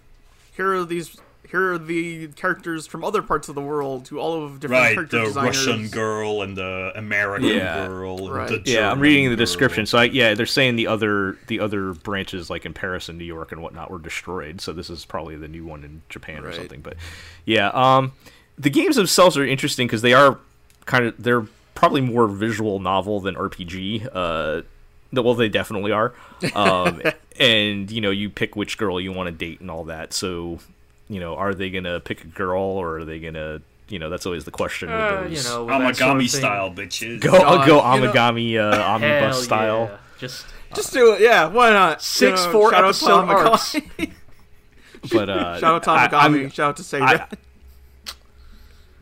[0.55, 1.17] here are these
[1.51, 4.95] here are the characters from other parts of the world who all of different Right,
[4.95, 5.67] character the designers.
[5.67, 7.87] Russian girl and the American Yeah.
[7.87, 8.19] girl.
[8.27, 8.65] and Right.
[8.65, 9.37] the Yeah, I'm reading the girl.
[9.45, 9.87] description.
[9.87, 13.25] So I, yeah, they're saying the other the other branches like in Paris and New
[13.25, 14.61] York and whatnot were destroyed.
[14.61, 16.81] So this is probably the new one in Japan or something.
[16.81, 16.97] But
[17.47, 18.13] yeah, um,
[18.59, 20.39] the games themselves are interesting because they are
[20.85, 24.07] kind of they're probably more visual novel than RPG.
[24.13, 24.63] Uh,
[25.13, 26.13] well, they definitely are.
[26.55, 27.01] Um,
[27.41, 30.13] and you know, you pick which girl you want to date and all that.
[30.13, 30.59] So
[31.09, 34.27] you know, are they gonna pick a girl or are they gonna you know, that's
[34.27, 34.91] always the question.
[34.91, 35.47] uh, with you those.
[35.49, 37.21] know, with sort of Amagami style, bitches.
[37.21, 39.89] go I'll go God, you know- Amagami uh, omnibus Hell style.
[39.91, 39.97] yeah.
[40.19, 41.47] Just Just do it, yeah.
[41.47, 42.03] Why not?
[42.03, 43.77] Six, You know, four shout out to episode arcs.
[45.13, 47.03] But uh, Shout out to I- I'm- shout out to Sega.
[47.03, 47.27] I-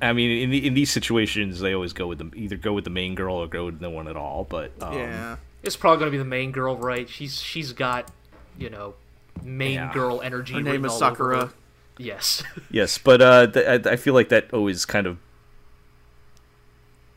[0.01, 2.31] I mean, in the, in these situations, they always go with them.
[2.37, 4.45] Either go with the main girl or go with no one at all.
[4.45, 5.37] But um, yeah.
[5.63, 7.09] it's probably gonna be the main girl, right?
[7.09, 8.11] She's she's got,
[8.59, 8.95] you know,
[9.43, 9.93] main Yeah.
[9.95, 10.53] girl energy.
[10.53, 11.53] Her name is all over Sakura.
[11.99, 12.05] Her.
[12.05, 12.43] Yes.
[12.71, 15.19] yes, but uh, th- I, I feel like that always kind of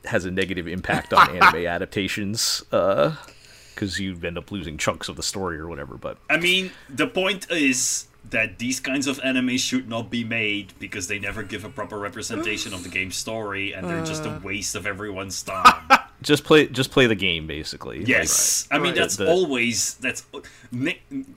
[0.06, 2.64] has a negative impact on anime adaptations.
[2.70, 5.98] Because you end up losing chunks of the story or whatever.
[5.98, 10.74] But I mean, the point is that these kinds of animes should not be made
[10.80, 14.32] because they never give a proper representation of the game's story and they're just Uh.
[14.32, 15.90] a waste of everyone's time.
[16.22, 18.04] just play just play the game, basically.
[18.06, 18.96] yes, I mean Right.
[18.96, 20.24] that's The- always that's.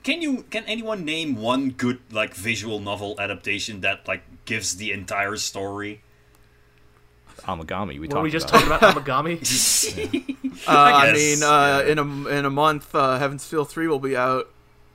[0.03, 4.93] Can you can anyone name one good like visual novel adaptation that like gives the
[4.93, 6.03] entire story?
[7.29, 7.95] Like Amagami.
[7.95, 8.81] We Were talked we just about.
[8.81, 10.37] talking about Amagami?
[10.69, 11.91] Uh, I, guess, mean, uh, yeah.
[11.93, 14.52] in a in a month, uh, Heaven's Feel three will be out.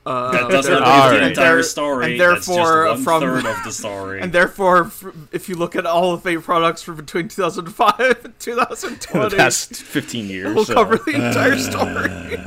[0.08, 2.12] Uh, That doesn't there- give the entire story.
[2.12, 4.20] and that's therefore, just from- third of the story.
[4.22, 4.90] And therefore,
[5.32, 9.74] if you look at all of the products from between 2005 and 2020, the past
[9.76, 10.54] 15 years.
[10.54, 12.40] we'll uh, cover the entire story.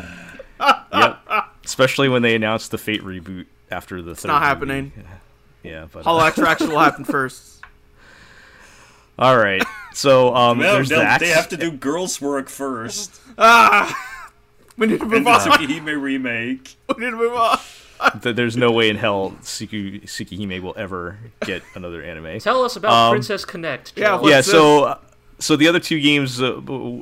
[0.93, 1.19] yep.
[1.63, 4.27] Especially when they announced the Fate reboot after the third.
[4.29, 4.45] not movie.
[4.47, 4.91] happening.
[5.63, 7.61] Yeah, but Hollow Ataraxia will happen first.
[9.19, 9.61] all right.
[9.93, 11.19] So um, well, there's they'll- that.
[11.19, 13.21] they have to do girls' work first.
[13.37, 13.95] Ah,
[14.81, 15.39] we need to move And on.
[15.39, 16.75] Tsukihime remake.
[16.97, 17.59] We need to move on.
[18.21, 22.39] There's no way in hell Suki Tsukihime will ever get another anime.
[22.41, 23.93] Tell us about Um, Princess Connect.
[23.95, 24.21] yeah, Joe.
[24.23, 24.41] what- yeah.
[24.41, 24.97] So uh,
[25.39, 26.55] so the other two games uh,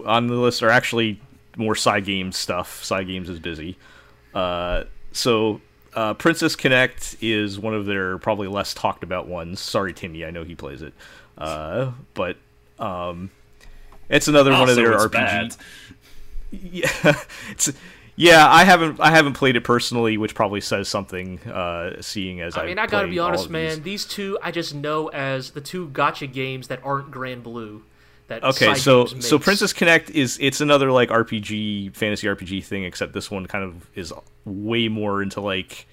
[0.06, 1.20] on the list are actually
[1.58, 2.84] more Cygames stuff.
[2.84, 3.78] Cygames is busy.
[4.34, 5.62] Uh, so.
[5.92, 9.60] Uh, Princess Connect is one of their probably less talked about ones.
[9.60, 10.94] Sorry, Timmy, I know he plays it,
[11.36, 12.38] uh, but
[12.78, 13.32] um,
[14.08, 15.12] it's another one of Also, their it's RPG.
[15.12, 15.56] bad.
[16.52, 16.90] Yeah,
[17.52, 17.72] it's
[18.16, 18.48] yeah.
[18.50, 21.40] I haven't I haven't played it personally, which probably says something.
[21.42, 23.84] Uh, seeing as I mean, I gotta be honest, man.
[23.84, 23.84] these.
[23.84, 27.82] These two I just know as the two gacha games that aren't Granblue.
[28.28, 29.40] That Okay, Side so so.
[29.40, 33.90] Princess Connect is it's another like RPG fantasy RPG thing, except this one kind of
[33.96, 34.14] is
[34.46, 35.88] way more into like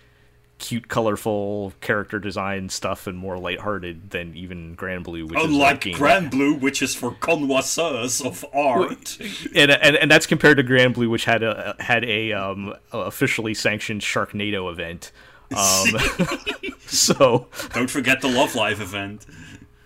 [0.59, 5.95] cute, colorful character design stuff and more lighthearted than even Granblue, which is Unlike like
[5.97, 9.19] Grand Blue, which is for connoisseurs of art.
[9.55, 14.03] and, and and that's compared to Granblue, which had a had a um officially sanctioned
[14.03, 15.13] Sharknado event.
[15.57, 19.27] Um, so Don't forget the Love Live event.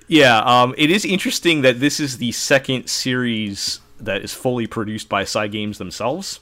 [0.08, 5.08] Yeah, um, it is interesting that this is the second series that is fully produced
[5.08, 6.40] by Cygames themselves.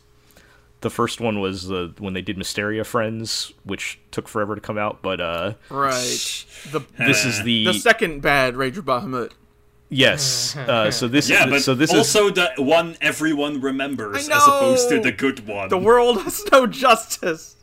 [0.80, 4.78] The first one was uh, when they did Mysteria Friends, which took forever to come
[4.78, 6.44] out, but uh, Right.
[6.70, 9.32] The this is the, the second bad Ranger Bahamut.
[9.88, 10.54] yes.
[10.56, 14.46] Uh, so this Yeah, is but so this is also the one everyone remembers as
[14.46, 15.68] opposed to the good one.
[15.68, 17.56] The world has no justice.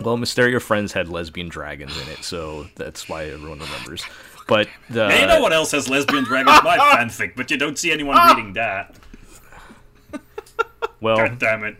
[0.00, 4.04] well, Mysteria Friends had lesbian dragons in it, so that's why everyone remembers.
[4.46, 6.60] But the Hey, you know what else has lesbian dragons?
[6.62, 8.94] My fanfic, but you don't see anyone reading that.
[11.00, 11.76] well, God damn it.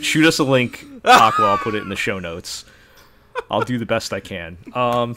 [0.00, 1.44] Shoot us a link, Aqua.
[1.46, 2.64] I'll put it in the show notes.
[3.50, 4.58] I'll do the best I can.
[4.74, 5.16] Um,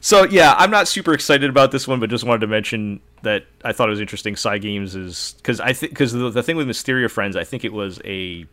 [0.00, 3.44] so yeah, I'm not super excited about this one, but just wanted to mention that
[3.64, 4.34] I thought it was interesting.
[4.34, 7.72] Cygames is because I think because the, the thing with Mysteria Friends, I think it
[7.72, 8.46] was a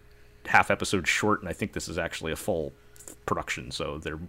[0.45, 2.73] half episode short, and I think this is actually a full
[3.25, 3.71] production.
[3.71, 4.19] So they're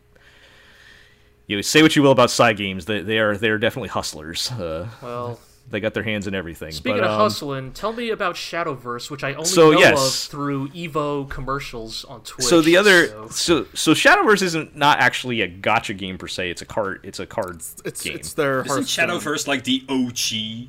[1.46, 4.50] you know, say what you will about Cygames, they, they are they are definitely hustlers.
[4.50, 5.38] Uh, Well,
[5.70, 6.70] they got their hands in everything.
[6.72, 10.24] Speaking but, of um, hustling, tell me about Shadowverse, which I only So, know yes.
[10.26, 12.46] of through Evo commercials on Twitch.
[12.46, 16.50] so the other so- so so Shadowverse isn't not actually a gacha game per se.
[16.50, 17.00] It's a card.
[17.02, 18.14] It's a card It's game.
[18.14, 20.68] it's their Isn't Shadowverse like the OG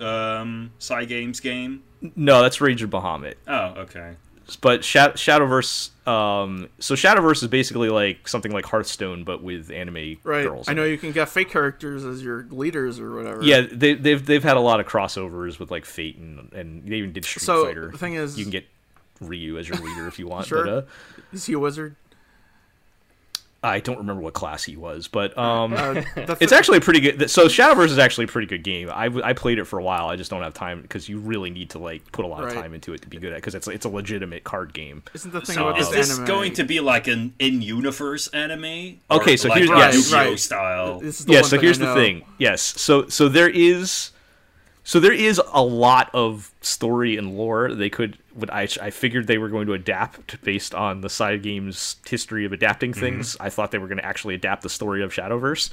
[0.00, 1.82] um, Cygames game?
[2.14, 3.34] no, that's Rage of Bahamut.
[3.48, 4.14] Oh, okay.
[4.56, 10.16] But Sha- Shadowverse, um, so Shadowverse is basically like something like Hearthstone, but with anime
[10.24, 10.44] Right.
[10.46, 10.68] girls.
[10.68, 13.42] I know you can get Fate characters as your leaders or whatever.
[13.42, 16.96] Yeah, they, they've they've had a lot of crossovers with like Fate and and they
[16.96, 17.90] even did Street So, Fighter.
[17.90, 18.66] the thing is- you can get
[19.20, 20.46] Ryu as your leader if you want.
[20.46, 20.64] Sure.
[20.64, 20.82] But uh,
[21.32, 21.94] Is he a wizard?
[23.60, 27.00] I don't remember what class he was, but um, Uh, the it's actually a pretty
[27.00, 27.28] good.
[27.28, 28.88] So Shadowverse is actually a pretty good game.
[28.88, 30.06] I, I played it for a while.
[30.08, 32.52] I just don't have time because you really need to like put a lot of
[32.52, 35.02] time into it to be good at because it's it's a legitimate card game.
[35.12, 36.26] Isn't the thing So about is this, this anime?
[36.28, 39.00] going to be like an in-universe anime?
[39.10, 40.12] Okay, so like here's- Yu-Gi-Oh yes.
[40.12, 40.38] Right.
[40.38, 41.00] style.
[41.00, 44.12] The yeah so thing here's the thing yes so so there is
[44.88, 49.26] so there is a lot of story and lore they could what I, I figured
[49.26, 53.00] they were going to adapt based on the Cygames' history of adapting Mm-hmm.
[53.00, 55.68] things i thought they were going to actually adapt the story of shadowverse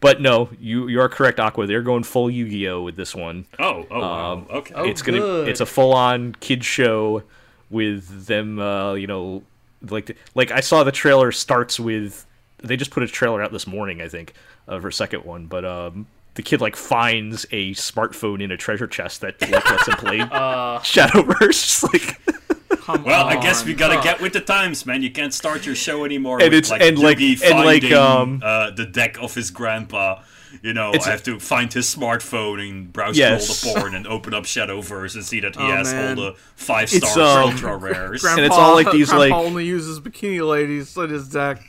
[0.00, 3.86] but no you you are correct aqua they're going full yu-gi-oh with this one Oh,
[3.90, 4.32] oh, wow.
[4.32, 4.74] Um, okay.
[4.74, 5.48] Oh, it's gonna good.
[5.48, 7.22] it's a full-on kid show
[7.70, 9.42] with them uh you know
[9.90, 12.26] like like i saw the trailer starts with
[12.62, 14.32] they just put a trailer out this morning i think
[14.66, 16.06] of her second one but um
[16.36, 20.20] the kid like finds a smartphone in a treasure chest that like lets him play
[20.20, 22.20] Uh, shadowverse like
[22.86, 24.02] Come Well, I guess we gotta Huh.
[24.02, 25.02] get with the times, man.
[25.02, 27.82] You can't start your show anymore And with it's- like and, like- Yugi and, like,
[27.82, 30.20] finding um, uh, the deck of his grandpa.
[30.62, 33.60] You know, It's- I have to find his smartphone and browse Yes.
[33.60, 36.16] through all the porn and open up Shadowverse and see that he Oh, has man.
[36.18, 38.20] all the five It's, star um, ultra rares.
[38.22, 41.60] Grandpa, And it's all like these, Grandpa like- only uses bikini ladies in his deck.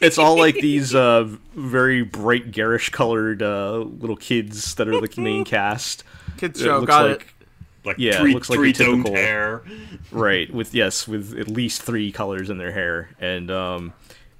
[0.00, 5.14] It's all like these uh very bright garish colored uh little kids that are like
[5.14, 6.04] the main cast
[6.36, 7.26] Kids It show, looks got like it.
[7.86, 9.62] like yeah, it looks like three your typical- hair.
[10.12, 13.92] right with yes with at least three colors in their hair and um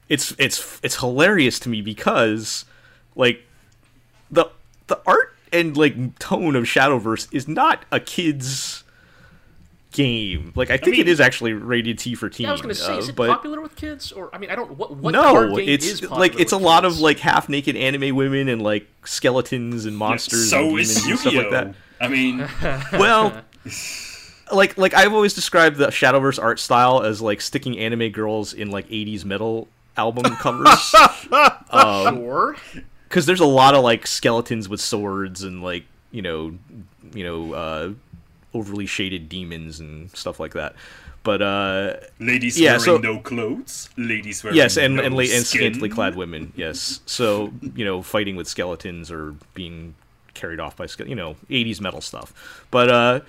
[0.08, 2.64] it's it's it's hilarious to me because
[3.16, 3.42] like
[4.30, 4.46] the
[4.86, 8.84] the art and like tone of shadowverse is not a kid's
[9.92, 12.74] game like i think mean- it is actually rated t for teen I was gonna
[12.74, 14.76] say, uh, is it but popular with kids, or I mean, I don't.
[14.76, 17.18] What, what card no game it's is popular like it's a with lot of like
[17.20, 21.34] half naked anime women and like skeletons and monsters so and is demons and stuff
[21.34, 22.04] like that Yu-Gi-Oh.
[22.04, 22.48] I mean,
[23.00, 23.42] well
[24.52, 28.70] like like i've always described the shadowverse art style as like sticking anime girls in
[28.70, 30.94] like 80s metal album covers
[31.70, 32.56] um, Sure.
[33.08, 36.56] because there's a lot of like skeletons with swords and like you know
[37.14, 37.90] you know uh
[38.54, 40.74] overly shaded demons and stuff like that.
[41.24, 45.20] But uh ladies Yeah, wearing so- no clothes, ladies wearing yes and no and, la-
[45.22, 47.00] and scantily clad women yes.
[47.06, 49.94] So you know fighting with skeletons or being
[50.34, 52.64] carried off by ske- you know 80s metal stuff.
[52.70, 53.20] But uh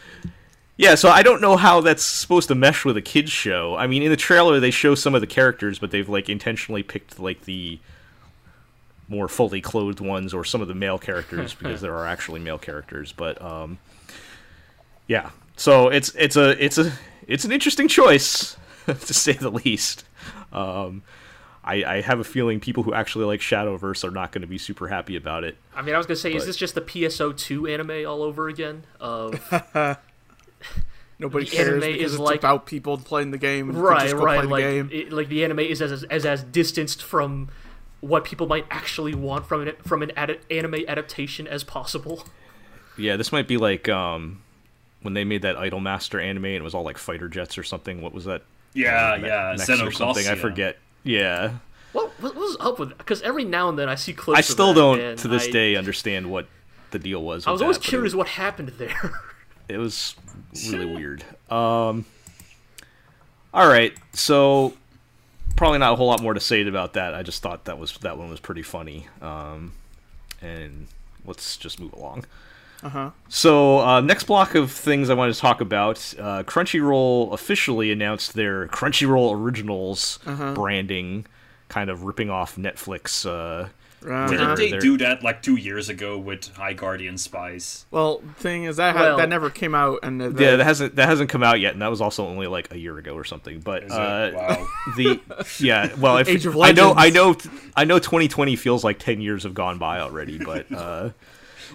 [0.78, 3.76] yeah so i don't know how that's supposed to mesh with a kids show.
[3.76, 6.84] I mean in the trailer they show some of the characters but they've like intentionally
[6.84, 7.80] picked like the
[9.10, 12.60] more fully clothed ones or some of the male characters because there are actually male
[12.60, 13.12] characters.
[13.12, 13.80] But um
[15.10, 16.94] yeah so it's it's a it's a
[17.28, 18.56] it's an interesting choice
[18.86, 20.06] to say the least
[20.54, 21.04] um
[21.62, 24.58] I, I have a feeling people who actually like Shadowverse are not going to be
[24.58, 25.58] super happy about it.
[25.76, 28.86] I mean, I was gonna say, is this just the PSO2 anime all over again?
[29.00, 29.34] Of
[31.20, 33.72] Nobody The cares anime because is it's like- about people playing the game.
[33.78, 34.90] Right, just go right, play the like game.
[34.92, 37.50] it, like the anime is as as as distanced from
[38.00, 42.26] what people might actually want from an from an ad- anime adaptation as possible.
[42.98, 44.42] Yeah, this might be like um
[45.02, 48.02] when they made that Idolmaster anime and it was all like fighter jets or something.
[48.02, 48.42] What was that?
[48.74, 50.28] Yeah, Me- yeah, mechs or something.
[50.28, 50.78] I forget.
[51.04, 51.54] Yeah,
[51.94, 52.98] What what was up with?
[52.98, 54.38] Because every now and then I see clips.
[54.38, 56.48] I of still that, don't to this I- day understand what
[56.92, 57.48] the deal was.
[57.48, 59.12] I was always that, but it curious what happened there.
[59.70, 60.16] it was
[60.70, 61.24] really weird.
[61.50, 62.06] Um,
[63.54, 64.74] all right, so
[65.56, 67.14] probably not a whole lot more to say about that.
[67.16, 69.08] I just thought that was that one was pretty funny.
[69.22, 69.72] Um,
[70.42, 70.88] and
[71.26, 72.26] let's just move along.
[72.84, 73.12] Uh-huh.
[73.28, 75.98] So uh, next block of things I wanted to talk about.
[76.18, 80.54] Uh, Crunchyroll officially announced their Crunchyroll Originals Uh-huh.
[80.54, 81.26] branding,
[81.68, 83.26] kind of ripping off Netflix.
[83.26, 83.70] Uh,
[84.02, 87.86] Uh, Didn't they do that like two years ago with High Guardian Spice?
[87.92, 90.96] well, thing is that had, Well- that never came out, and uh, yeah, that hasn't
[90.96, 93.26] that hasn't come out yet, and that was also only like a year ago or
[93.26, 93.60] something.
[93.60, 94.00] But Is it?
[94.00, 94.68] uh, Wow.
[94.96, 95.20] the
[95.60, 97.36] yeah well if, Age of i know i know
[97.76, 101.10] i know 2020 feels like 10 years have gone by already but uh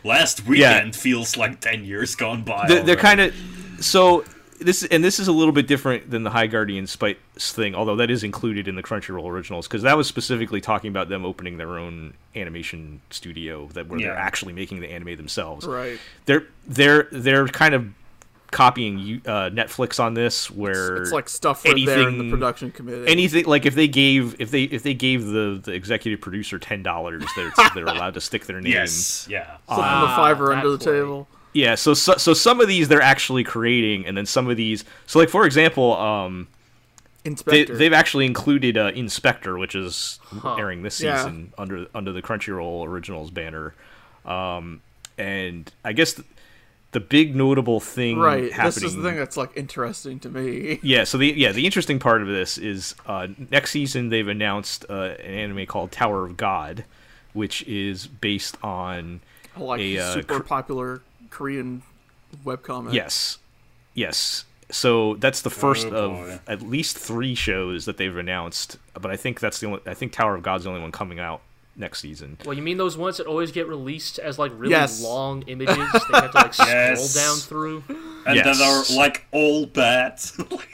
[0.02, 2.66] Last weekend feels like ten years gone by.
[2.68, 3.34] they're, they're kind of
[3.80, 4.24] so
[4.60, 7.96] this and this is a little bit different than the High Guardian Spice thing, although
[7.96, 11.56] that is included in the Crunchyroll originals because that was specifically talking about them opening
[11.58, 15.66] their own animation studio that where they're actually making the anime themselves.
[15.66, 15.98] Right.
[16.26, 17.88] They're they're they're kind of
[18.54, 23.10] copying uh, Netflix on this, where It's like stuff where they're in the production committee.
[23.10, 26.82] anything like if they gave if they if they gave the the executive producer ten
[26.82, 28.72] dollars, they're they're allowed to stick their name.
[28.72, 29.26] Yes.
[29.28, 29.44] Yeah.
[29.66, 30.82] Flipping the Ah, fiver under the point.
[30.96, 31.28] table.
[31.52, 34.84] Yeah, so, so so some of these they're actually creating, and then some of these.
[35.06, 36.48] So like for example, um,
[37.24, 37.76] they, In/Spectre.
[37.76, 40.56] they've actually included uh, In/Spectre, which is Huh.
[40.56, 41.16] airing this Yeah.
[41.18, 43.74] season under under the Crunchyroll Originals banner.
[44.24, 44.80] Um,
[45.16, 46.24] and I guess the,
[46.94, 48.52] the big notable thing right.
[48.52, 48.66] happening.
[48.66, 50.78] This is the thing that's like interesting to me.
[50.84, 54.86] Yeah, so the yeah the interesting part of this is uh, next season they've announced
[54.88, 56.84] uh, an anime called Tower of God,
[57.32, 59.20] which is based on
[59.56, 61.82] like A, uh, super cr- popular Korean
[62.44, 62.92] webcomic.
[62.92, 63.38] Yes.
[63.94, 64.44] Yes.
[64.70, 68.78] So that's the first Oh, of at least three shows that they've announced.
[68.94, 69.80] But I think that's the only.
[69.86, 71.40] I think Tower of God's the only one coming out
[71.76, 72.38] next season.
[72.44, 75.02] Well, you mean those ones that always get released as like really Yes.
[75.02, 75.76] long images?
[75.76, 77.10] They have to like Yes.
[77.10, 77.84] scroll down through.
[78.26, 78.58] And Yes.
[78.58, 78.64] that
[78.94, 80.20] are like all bad.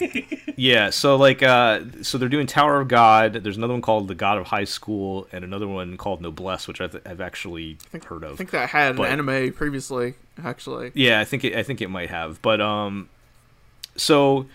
[0.56, 0.90] Yeah.
[0.90, 3.32] So like, uh, so they're doing Tower of God.
[3.32, 6.80] There's another one called The God of High School, and another one called Noblesse, which
[6.82, 8.32] I've, I've actually heard of.
[8.32, 10.92] I think that had But- an anime previously, actually.
[10.94, 13.08] Yeah, I think it, I think it might have, but um,
[13.96, 14.46] so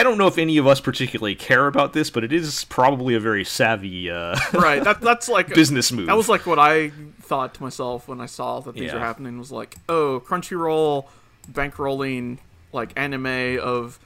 [0.00, 3.14] I don't know if any of us particularly care about this, but it is probably
[3.14, 4.82] a very savvy uh, right.
[4.82, 6.06] That that's like business move.
[6.06, 6.90] That was like what I
[7.20, 8.94] thought to myself when I saw that these Yeah.
[8.94, 9.38] were happening.
[9.38, 11.06] Was like, oh, Crunchyroll
[11.52, 12.38] bankrolling
[12.72, 13.98] like anime of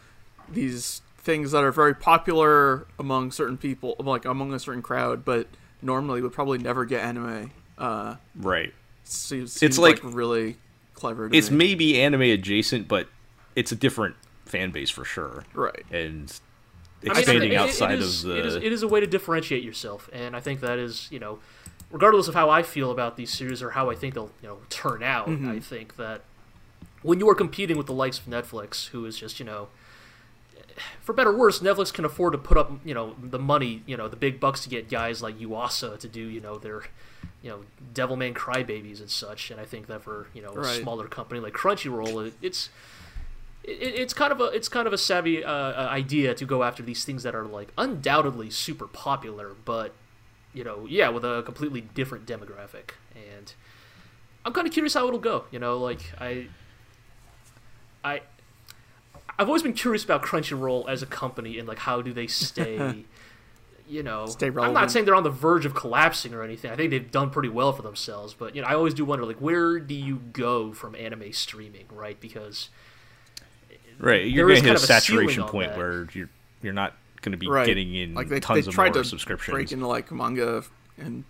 [0.48, 5.46] these things that are very popular among certain people, like among a certain crowd, but
[5.80, 7.50] normally would probably never get anime.
[7.78, 8.72] Uh, right.
[9.04, 10.56] seems, It's seems like- really
[10.94, 11.28] clever.
[11.32, 11.56] It's me.
[11.56, 13.08] maybe anime adjacent, but
[13.56, 14.16] it's a different
[14.58, 15.84] fan base for sure, right.
[15.90, 16.32] and
[17.02, 18.38] I mean, expanding it- it- outside it is, of the.
[18.38, 21.18] It is, it is a way to differentiate yourself, and I think that is, you
[21.18, 21.38] know,
[21.90, 24.58] regardless of how I feel about these series or how I think they'll, you know,
[24.70, 25.48] turn out, Mm-hmm.
[25.50, 26.22] I think that
[27.02, 29.68] when you are competing with the likes of Netflix, who is just, you know,
[31.00, 33.96] for better or worse, Netflix can afford to put up, you know, the money, you
[33.96, 36.82] know, the big bucks to get guys like Yuasa to do, you know, their,
[37.42, 37.60] you know,
[37.92, 39.50] Devilman Crybabies and such.
[39.50, 42.70] And I think that for, you know, a smaller company like Crunchyroll, it, it's
[43.64, 46.62] it, it's kind of a it's kind of a savvy uh, uh, idea to go
[46.62, 49.94] after these things that are like undoubtedly super popular, but
[50.52, 52.90] you know, yeah, with a completely different demographic.
[53.14, 53.52] And
[54.44, 55.44] I'm kind of curious how it'll go.
[55.50, 56.46] You know, like I,
[58.04, 58.20] I,
[59.38, 63.04] I've always been curious about Crunchyroll as a company and like how do they stay.
[63.86, 66.70] You know, Stay I'm not saying they're on the verge of collapsing or anything.
[66.70, 68.32] I think they've done pretty well for themselves.
[68.32, 71.84] But you know, I always do wonder, like, where do you go from anime streaming,
[71.92, 72.18] right?
[72.18, 72.70] Because
[73.98, 75.78] right, you're there going to hit a of a saturation point that.
[75.78, 76.28] where you're
[76.62, 77.66] you're not going to be Right.
[77.66, 79.52] getting in Like they, tons they of tried more to subscriptions.
[79.54, 80.62] break into like manga,
[80.98, 81.24] and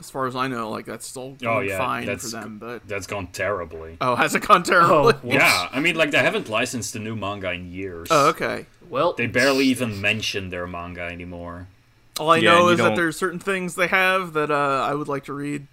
[0.00, 2.58] as far as I know, like that's still Oh, going yeah, fine for that's- them.
[2.58, 3.96] But That's gone terribly.
[4.00, 5.14] oh, has it gone terribly?
[5.14, 8.08] Oh, Yeah, I mean, like they haven't licensed a new manga in years.
[8.10, 8.66] Oh, okay.
[8.88, 11.68] well, They barely even mention their manga anymore.
[12.18, 15.08] All I Yeah, know is that there's certain things they have that uh, I would
[15.08, 15.66] like to read.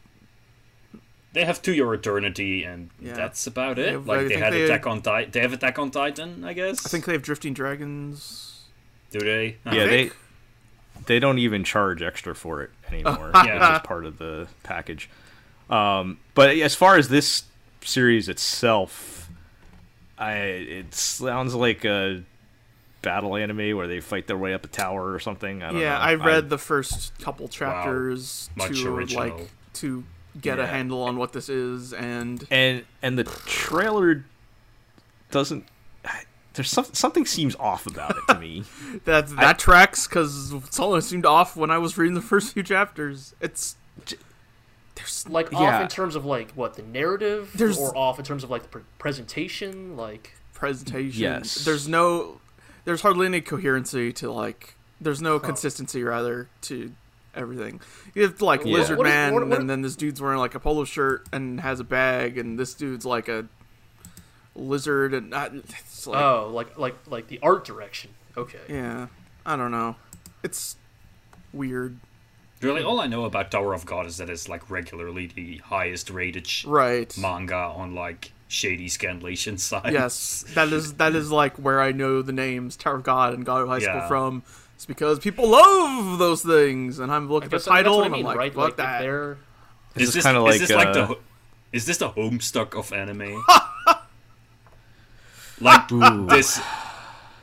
[1.34, 3.14] They have To Your Eternity, and Yeah.
[3.14, 3.92] that's about They it.
[3.94, 5.32] have- I like they had they- Attack on Titan.
[5.32, 6.86] They have Attack on Titan, I guess.
[6.86, 8.64] I think they have Drifting Dragons.
[9.12, 9.58] Do they?
[9.64, 9.76] Huh.
[9.76, 10.12] yeah, they
[11.06, 13.32] they don't even charge extra for it anymore.
[13.34, 13.46] Yeah.
[13.46, 15.10] yeah, it's just part of the package.
[15.70, 17.44] Um, but as far as this
[17.82, 19.30] series itself,
[20.18, 22.24] I it sounds like a
[23.02, 25.64] battle anime where they fight their way up a tower or something.
[25.64, 26.00] I don't Yeah, know.
[26.00, 29.24] I read the first couple chapters Much to original.
[29.38, 30.04] like to
[30.42, 34.26] get a handle on what this is, and and and the trailer
[35.32, 35.66] doesn't.
[36.54, 38.64] There's some, something seems off about it to me.
[39.06, 43.34] that that tracks because something seemed off when I was reading the first few chapters.
[43.40, 43.76] It's
[44.96, 45.82] there's like off Yeah.
[45.82, 48.68] in terms of like what the narrative, There's- or off in terms of like the
[48.70, 51.22] pre- presentation, like presentation.
[51.22, 51.56] Yes.
[51.64, 52.42] There's no
[52.86, 56.92] there's hardly any coherency to like there's no consistency rather to
[57.36, 57.82] everything.
[58.16, 58.74] You have like Yeah.
[58.74, 61.28] Lizard What is- Man what- what- and then this dude's wearing like a polo shirt
[61.32, 63.46] and has a bag and this dude's like a
[64.56, 68.12] lizard and uh, it's like oh, like like like the art direction.
[68.38, 68.60] Okay.
[68.68, 69.08] yeah.
[69.46, 69.96] I don't know.
[70.44, 70.76] It's
[71.54, 71.98] weird.
[72.62, 76.10] Really, all I know about Tower of God is that it's like regularly the highest
[76.10, 77.18] rated sh- Right.
[77.18, 79.92] manga on like shady scanlation sites.
[79.92, 83.46] Yes, that is that is like where I know the names Tower of God and
[83.46, 84.08] God of High School Yeah.
[84.08, 84.44] from.
[84.80, 88.04] It's because people love those things, and I'm looking at the guess that's title what
[88.04, 88.54] I and I'm like, right?
[88.54, 89.00] fuck Like if that.
[89.02, 89.38] they're
[89.98, 91.18] Is is this kind of is like, this like uh, the
[91.74, 93.44] is this the homestuck of anime?
[95.60, 95.86] like
[96.30, 96.62] this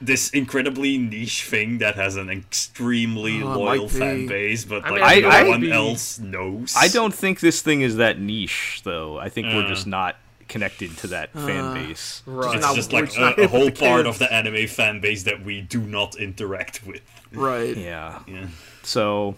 [0.01, 5.15] this incredibly niche thing that has an extremely Oh, loyal fan base, but I like
[5.17, 6.75] mean, no I- I- one be- else knows.
[6.75, 9.19] I don't think this thing is that niche, though.
[9.19, 9.69] I think we're Uh.
[9.69, 10.17] just not
[10.49, 11.47] connected to that Uh.
[11.47, 12.23] fan base.
[12.25, 12.55] Right.
[12.57, 14.09] It's not- just like a, a whole part kids.
[14.09, 17.03] of the anime fan base that we do not interact with.
[17.33, 17.77] Right.
[17.77, 18.21] Yeah.
[18.27, 18.47] Yeah.
[18.83, 19.37] So,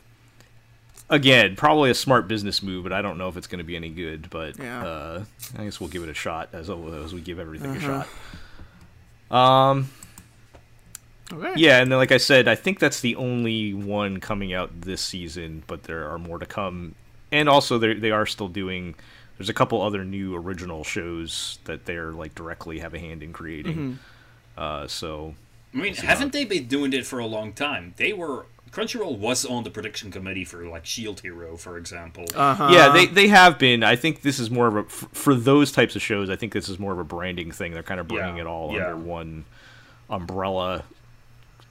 [1.10, 3.76] again, probably a smart business move, but I don't know if it's going to be
[3.76, 4.28] any good.
[4.30, 4.84] But Yeah.
[4.84, 5.24] uh,
[5.58, 8.04] I guess we'll give it a shot as as we give everything Uh-huh.
[9.30, 9.36] a shot.
[9.76, 9.90] Um.
[11.30, 11.52] Okay.
[11.56, 15.02] Yeah, and then like I said, I think that's the only one coming out this
[15.02, 16.94] season, but there are more to come.
[17.30, 18.94] And also, they they are still doing.
[19.36, 23.32] There's a couple other new original shows that they're like directly have a hand in
[23.34, 23.76] creating.
[23.76, 23.92] Mm-hmm.
[24.60, 25.34] Uh, so
[25.78, 27.94] I mean, haven't they been doing it for a long time?
[27.96, 32.26] They were Crunchyroll was on the production committee for like Shield Hero, for example.
[32.34, 32.68] Uh-huh.
[32.70, 33.82] yeah, they they have been.
[33.82, 36.28] I think this is more of a for those types of shows.
[36.30, 37.72] I think this is more of a branding thing.
[37.72, 38.90] They're kind of bringing Yeah, it all yeah.
[38.90, 39.44] under one
[40.10, 40.84] umbrella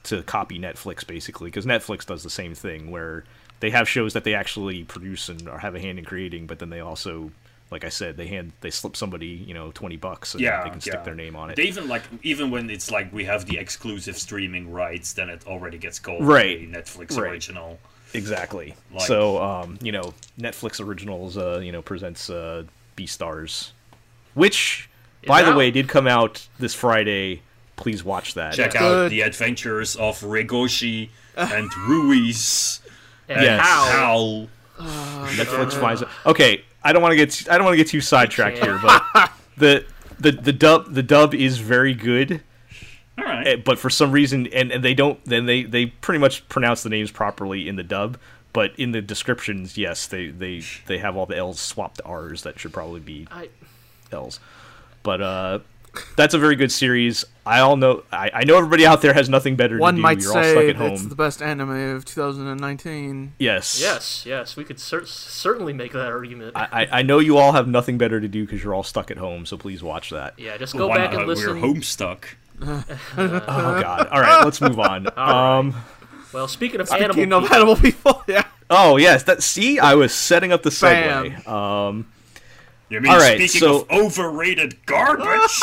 [0.04, 3.24] to copy Netflix, basically, because Netflix does the same thing where
[3.60, 6.58] they have shows that they actually produce and or have a hand in creating, but
[6.58, 7.30] then they also,
[7.70, 10.70] like I said, they hand they slip somebody you know twenty bucks and yeah, they
[10.70, 11.02] can stick yeah.
[11.02, 11.56] their name on it.
[11.56, 15.46] They even like even when it's like we have the exclusive streaming rights, then it
[15.46, 16.60] already gets called Right.
[16.60, 17.30] a Netflix Right.
[17.30, 17.78] original.
[18.14, 18.74] Exactly.
[18.92, 22.62] Like- so, um, you know, Netflix originals, uh, you know, presents uh,
[22.96, 23.72] Beastars,
[24.32, 24.88] which,
[25.26, 25.56] by the out.
[25.58, 27.42] way, did come out this Friday.
[27.76, 28.54] Please watch that.
[28.54, 28.82] Check Yeah.
[28.82, 29.12] out Good.
[29.12, 32.80] the adventures of Rigoshi and Ruiz
[33.28, 33.60] And Yes.
[33.60, 33.90] how?
[33.90, 34.48] Howl.
[35.36, 36.08] Netflix finds it.
[36.24, 39.30] Okay, I don't want to get I don't want to get too sidetracked here, but
[39.58, 39.84] the
[40.18, 42.40] the the dub the dub is very good.
[43.18, 43.46] All right.
[43.46, 46.82] eh, but for some reason and, and they don't then they they pretty much pronounce
[46.84, 48.16] the names properly in the dub
[48.52, 52.44] but in the descriptions yes they they they have all the l's swapped to r's
[52.44, 53.48] that should probably be I,
[54.12, 54.38] l's
[55.02, 55.58] but uh
[56.16, 59.28] that's a very good series i all know i, I know everybody out there has
[59.28, 61.70] nothing better One to do might you're all stuck say at it's the best anime
[61.96, 63.34] of 2019.
[63.38, 66.52] yes yes, yes, we could cer- certainly make that argument.
[66.56, 69.10] I, I- I know you all have nothing better to do because you're all stuck
[69.10, 71.20] at home so please watch that yeah, just go Why back not?
[71.20, 71.60] and listen.
[71.60, 72.24] We're homestuck.
[72.62, 72.84] oh
[73.16, 75.74] god all right let's move on um
[76.32, 78.44] Well, speaking of Speaking animal, of people, animal people, yeah.
[78.68, 81.54] oh yes that see i was setting up the segue Bam.
[81.54, 82.12] um
[82.90, 85.60] You mean All right, speaking so- of overrated garbage?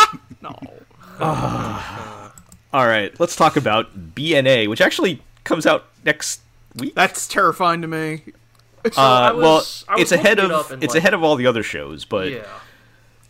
[1.20, 2.32] No.
[2.74, 6.42] All right, let's talk about BNA, which actually comes out next
[6.76, 6.94] week.
[6.94, 8.22] That's terrifying to me.
[8.92, 11.48] So uh, was- well, it's ahead looking it of it's like, ahead of all the
[11.48, 12.44] other shows, but Yeah,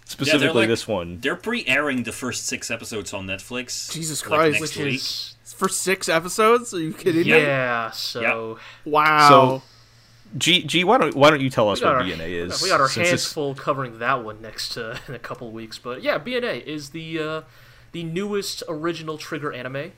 [0.05, 1.19] specifically like- this one.
[1.21, 3.91] They're pre-airing the first six episodes on Netflix.
[3.93, 4.51] Jesus like, Christ.
[4.59, 4.95] next which week.
[4.95, 6.73] is For six episodes?
[6.73, 7.29] Are you kidding me?
[7.39, 7.91] yeah.
[7.91, 9.29] So Wow.
[9.29, 9.61] So,
[10.37, 12.61] G, G, why don't why don't you tell us what our, BNA is?
[12.61, 15.77] we got our hands this- full covering that one next uh, in a couple weeks.
[15.79, 17.41] But yeah, BNA is the uh,
[17.91, 19.93] the newest original Trigger anime.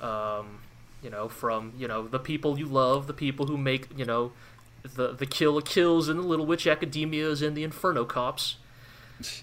[0.00, 0.58] Um,
[1.02, 4.32] you know, from you know the people you love, the people who make you know
[4.82, 8.56] the the Kill Kills and the Little Witch Academias and the Inferno Cops.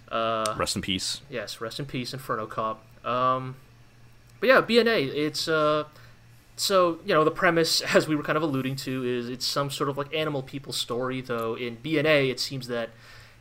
[0.09, 1.21] Uh, Rest in peace.
[1.29, 2.85] Yes, rest in peace, Inferno Cop.
[3.03, 3.55] Um,
[4.39, 5.13] but yeah, BNA.
[5.15, 5.85] It's uh,
[6.55, 9.69] so you know the premise, as we were kind of alluding to, is it's some
[9.69, 11.21] sort of like animal people story.
[11.21, 12.89] Though in BNA, it seems that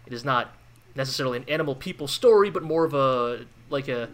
[0.06, 0.54] it is not
[0.94, 4.08] necessarily an animal people story, but more of a like a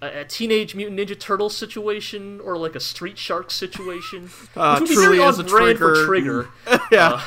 [0.00, 4.30] a, teenage mutant ninja turtle situation or like a street shark situation.
[4.56, 6.48] Uh, which would be truly very on brand for trigger.
[6.64, 7.12] Trigger yeah.
[7.12, 7.22] uh,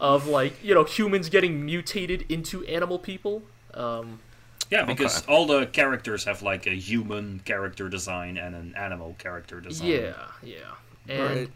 [0.00, 3.42] of like you know humans getting mutated into animal people.
[3.74, 4.20] Um,
[4.70, 9.60] Yeah, because all the characters have like a human character design and an animal character
[9.60, 9.88] design.
[9.88, 10.12] Yeah,
[10.42, 10.56] yeah.
[11.08, 11.50] And Right.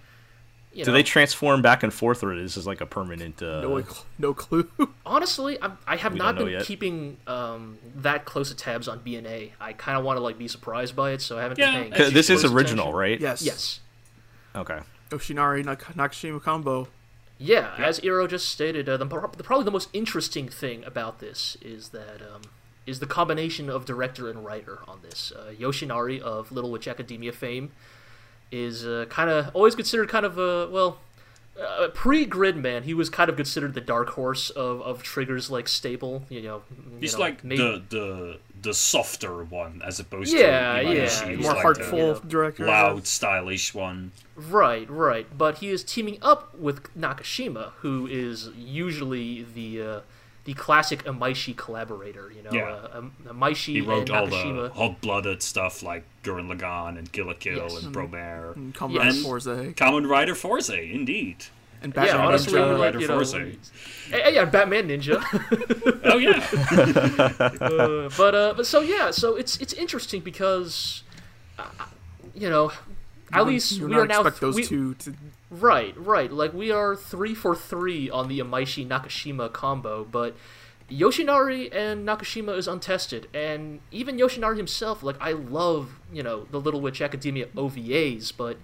[0.73, 3.43] you Do know, they transform back and forth, or is this like a permanent?
[3.43, 3.85] Uh, no,
[4.19, 4.67] no clue.
[5.07, 6.65] honestly, I'm, I have We not been yet.
[6.65, 9.51] keeping um, that close of tabs on BNA.
[9.61, 11.93] I kind of want to like be surprised by it, so I haven't Yeah, been
[11.93, 12.15] paying.
[12.15, 12.99] this is original, attention.
[12.99, 13.21] right?
[13.21, 13.43] yes.
[13.43, 13.81] Yes.
[14.57, 14.79] Okay.
[15.11, 16.89] Yoshinari Nak- Nakashima combo.
[17.39, 21.57] Yeah, as Iro just stated, uh, the, the, probably the most interesting thing about this
[21.61, 22.43] is that um,
[22.87, 25.33] is the combination of director and writer on this.
[25.35, 27.71] Uh, Yoshinari of Little Witch Academia fame
[28.51, 30.99] is uh, kind of always considered kind of a well.
[31.61, 35.69] Uh, pre Gridman, he was kind of considered the dark horse of, of Trigger's like
[35.69, 36.25] staple.
[36.31, 36.63] You know,
[36.95, 41.05] you He's know, like maybe- the the the softer one as opposed Yeah, to yeah,
[41.05, 42.29] Imaishi, who's More like heartful the Yeah.
[42.29, 42.65] director.
[42.65, 44.13] loud, stylish one.
[44.35, 45.27] Right, right.
[45.37, 50.01] But he is teaming up with Nakashima, who is usually the uh,
[50.45, 52.33] the classic Imaishi collaborator.
[52.35, 52.71] You know, Yeah.
[52.71, 54.69] uh, Am- Imaishi He wrote and all Nakashima.
[54.69, 57.83] the hot-blooded stuff like Gurren Lagann and Kill la Kill Yes.
[57.85, 58.57] and Promare.
[58.57, 59.05] And Kamen Yes.
[59.05, 59.75] Rider Fourze.
[59.75, 61.47] Kamen Rider Fourze, indeed.
[61.83, 62.79] And Yeah, Batman honestly, Ninja.
[62.79, 63.39] like, you know, Forza.
[64.11, 65.19] Hey, yeah, Batman Ninja.
[66.05, 66.39] Oh yeah.
[67.63, 71.03] Uh, but uh, but so yeah, so it's it's interesting because,
[71.59, 71.65] uh,
[72.35, 72.73] you know,
[73.33, 75.15] at least we are now expect those we- two to.
[75.51, 76.33] Right, right.
[76.33, 80.35] Like we are three for three on the Imaishi Nakashima combo, but
[80.91, 85.03] Yoshinari and Nakashima is untested, and even Yoshinari himself.
[85.03, 88.59] Like I love, you know, the Little Witch Academia OVAs, but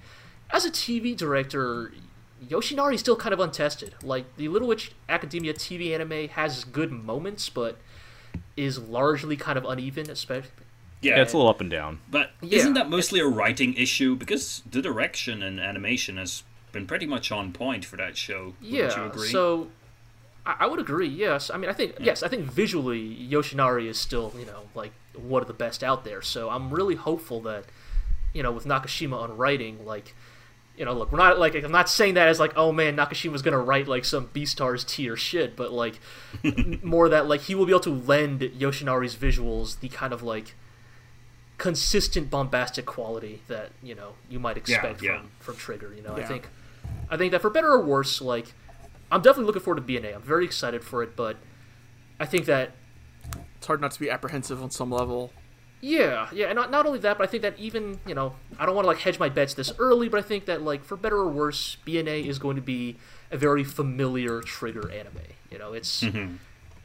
[0.51, 1.93] as a TV director,
[2.47, 3.95] Yoshinari is still kind of untested.
[4.03, 7.79] Like the Little Witch Academia TV anime has good moments, but
[8.57, 10.51] is largely kind of uneven, especially.
[11.01, 12.01] Yeah, it's a little up and down.
[12.11, 12.59] But Yeah.
[12.59, 14.17] isn't that mostly a writing issue?
[14.17, 16.43] Because the direction and animation has
[16.73, 18.55] been pretty much on point for that show.
[18.61, 19.29] Wouldn't you Yeah, agree?
[19.29, 19.69] so
[20.45, 21.09] I, I would agree.
[21.09, 24.93] Yes, I mean I think yes, I think visually Yoshinari is still you know like
[25.15, 26.21] one of the best out there.
[26.23, 27.65] So I'm really hopeful that
[28.35, 30.15] you know with Nakashima on writing, like
[30.77, 33.43] you know, look, we're not like I'm not saying that as like oh man Nakashima's
[33.43, 36.01] gonna write like some Beastars tier shit, but like
[36.83, 40.55] more that like he will be able to lend Yoshinari's visuals the kind of like
[41.59, 45.19] consistent bombastic quality that you know you might expect yeah.
[45.19, 45.93] from from Trigger.
[45.95, 46.49] You know, I think
[47.11, 48.55] I think that for better or worse, like
[49.11, 50.15] I'm definitely looking forward to BNA.
[50.15, 51.37] I'm very excited for it, but
[52.21, 52.73] I think that
[53.57, 55.33] It's hard not to be apprehensive on some level.
[55.81, 58.65] yeah, yeah, and not not only that, but I think that even you know I
[58.67, 60.97] don't want to like hedge my bets this early, but I think that like for
[60.97, 62.97] better or worse, BNA is going to be
[63.31, 65.21] a very familiar Trigger anime.
[65.51, 66.37] You know, it's mm-hmm.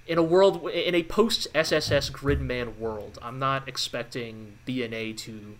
[0.08, 3.20] In a world in a post SSS Gridman world.
[3.22, 5.56] I'm not expecting BNA to,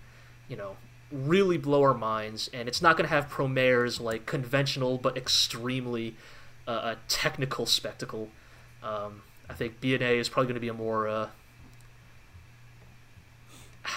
[0.48, 0.78] you know,
[1.12, 6.16] really blow our minds, and it's not going to have Promare's like conventional but extremely
[6.68, 8.30] uh, a technical spectacle.
[8.82, 11.30] Um, I think BNA is probably going to be a more uh,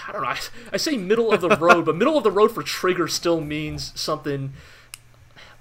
[0.09, 0.29] I don't know.
[0.29, 0.39] I,
[0.73, 3.93] I say middle of the road, but middle of the road for Trigger still means
[3.99, 4.53] something.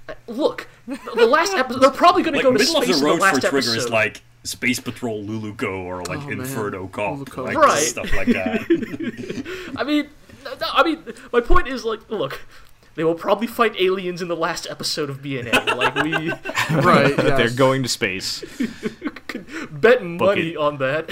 [0.07, 2.99] Uh, Look, the last episode, they're probably going to like go to middle of space
[2.99, 3.77] the in road the last for Trigger episode.
[3.77, 6.29] is like Space Patrol Luluco or like Oh.
[6.29, 7.79] Inferno Cop, like Right.
[7.83, 9.73] stuff like that.
[9.77, 10.07] I mean,
[10.43, 12.41] no, no, I mean, my point is like, look,
[12.95, 15.75] they will probably fight aliens in the last episode of BNA.
[15.75, 16.29] Like we
[16.81, 17.15] Right.
[17.17, 18.43] They're going to space.
[19.27, 19.45] could
[19.81, 20.57] bet money it.
[20.57, 21.11] on that.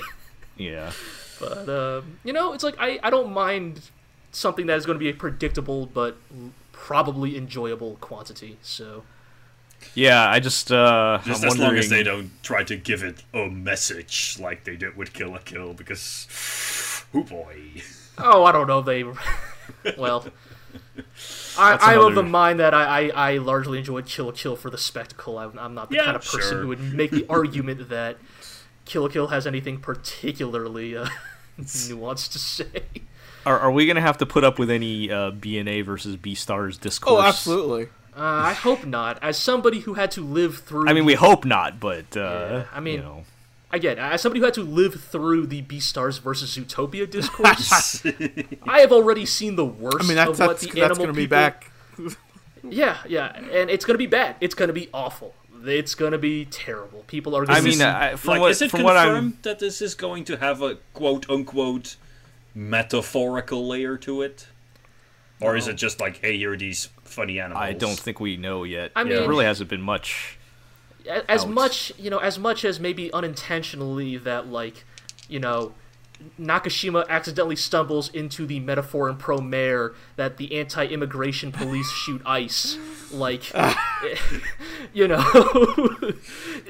[0.55, 0.91] Yeah.
[1.39, 3.89] But um, you know, it's like I, I don't mind
[4.31, 6.17] something that is going to be a predictable but
[6.71, 8.57] probably enjoyable quantity.
[8.61, 9.03] So
[9.95, 13.23] Yeah, I just uh Just I'm as long as they don't try to give it
[13.33, 16.27] a message like they did with Kill la Kill, because,
[17.13, 17.81] oh boy.
[18.17, 18.81] Oh, I don't know.
[18.81, 19.03] They,
[19.97, 20.25] well,
[21.57, 24.55] I, That's I'm of the mind that I, I, I largely enjoyed Kill la Kill
[24.55, 25.37] for the spectacle.
[25.37, 26.61] I'm, I'm not the Yeah, kind of person sure.
[26.61, 28.17] who would make the argument that
[28.85, 31.07] Kill la Kill has anything particularly uh,
[31.61, 32.83] nuanced to say.
[33.45, 37.13] Are, are we gonna have to put up with any uh, BNA versus Beastars discourse?
[37.13, 37.89] Oh, absolutely.
[38.15, 39.17] Uh, I hope not.
[39.23, 42.63] As somebody who had to live through, I mean, we hope not, but uh, Yeah,
[42.73, 43.23] I mean- you know,
[43.71, 48.03] again, as somebody who had to live through the Beastars versus Zootopia discourse,
[48.67, 50.97] I have already seen the worst I mean, that's of what that's, the that's animal
[50.97, 51.71] going to be people- back.
[52.65, 54.37] Yeah, yeah, and it's gonna be bad.
[54.39, 55.35] It's gonna be awful.
[55.65, 57.03] It's gonna be terrible.
[57.07, 57.45] People are.
[57.45, 59.81] Gonna I mean, be- I, from like, what is it from confirmed I'm that this
[59.81, 61.97] is going to have a quote unquote
[62.55, 64.47] metaphorical layer to it?
[65.41, 67.63] Or is it just like, hey, here are these funny animals?
[67.63, 68.91] I don't think we know yet.
[68.95, 70.37] I I mean- mean, there really hasn't been much.
[71.27, 71.49] As out.
[71.49, 74.85] much you know as much as maybe unintentionally that like
[75.27, 75.73] you know
[76.39, 82.77] Nakashima accidentally stumbles into the metaphor in Promare that the anti-immigration police shoot ice
[83.11, 83.51] like
[84.93, 85.23] you know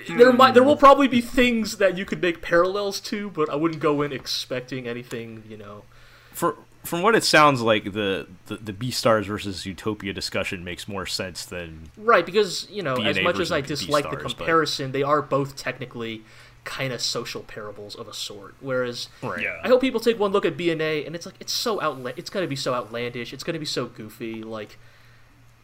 [0.10, 0.80] there might there will hmm.
[0.80, 4.88] probably be things that you could make parallels to but I wouldn't go in expecting
[4.88, 5.84] anything you know
[6.32, 11.06] For from what it sounds like, the the, the Beastars versus Utopia discussion makes more
[11.06, 14.92] sense than Right, because you know, as much as I dislike the Beastars, but- comparison,
[14.92, 16.24] they are both technically
[16.66, 18.56] kind of social parables of a sort.
[18.60, 19.42] Whereas, right.
[19.42, 19.60] Yeah.
[19.64, 22.30] I hope people take one look at BNA and it's like it's so outla- it's
[22.30, 24.44] gonna be so outlandish, it's gonna be so goofy.
[24.44, 24.78] Like,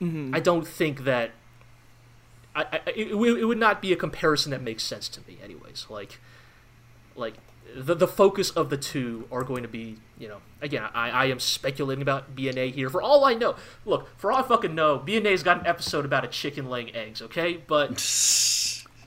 [0.01, 0.33] mm-hmm.
[0.33, 1.31] I don't think that
[2.55, 5.37] I, I it, it it would not be a comparison that makes sense to me,
[5.43, 5.85] anyways.
[5.89, 6.19] Like,
[7.19, 7.35] like
[7.75, 11.25] the the focus of the two are going to be, you know, again, I, I
[11.25, 12.89] am speculating about BNA here.
[12.89, 13.55] For all I know,
[13.85, 17.21] look, for all I fucking know, BNA's got an episode about a chicken laying eggs,
[17.21, 17.57] okay?
[17.67, 17.91] But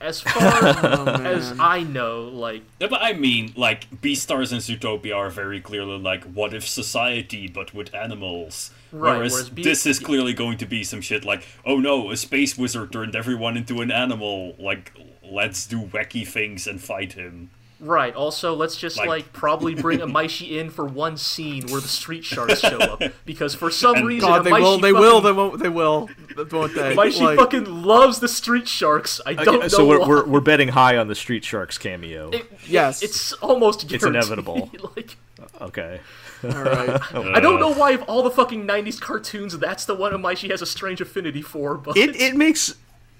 [0.03, 1.57] as far oh, as.
[1.59, 6.23] I know, like, Yeah, but I mean, like, Beastars and Zootopia are very clearly like,
[6.25, 8.71] what if society, but with animals?
[8.91, 12.11] Right, Whereas, whereas Be- this is clearly going to be some shit like, oh no,
[12.11, 14.55] a space wizard turned everyone into an animal.
[14.59, 14.93] Like,
[15.23, 17.49] let's do wacky things and fight him.
[17.79, 18.15] Right.
[18.15, 22.23] Also, let's just like, Like- probably bring Imaishi in for one scene where the street
[22.23, 24.77] sharks show up because for some And reason God, they Imaishi will.
[24.79, 25.21] They fucking- will.
[25.21, 25.59] They won't.
[25.59, 26.09] They will.
[26.35, 29.19] the one that Why she like, fucking loves the Street Sharks?
[29.25, 29.67] I don't know.
[29.67, 30.07] so we're, why.
[30.07, 32.29] we're we're betting high on the Street Sharks cameo.
[32.31, 33.03] It- Yes.
[33.03, 34.09] it's almost guaranteed.
[34.15, 34.71] inevitable.
[34.95, 35.17] like,
[35.61, 35.99] okay.
[36.43, 36.89] all right.
[37.35, 40.33] I don't know why of all the fucking '90s cartoons, that's the one of my
[40.33, 41.75] she has a strange affinity for.
[41.77, 42.75] But It it makes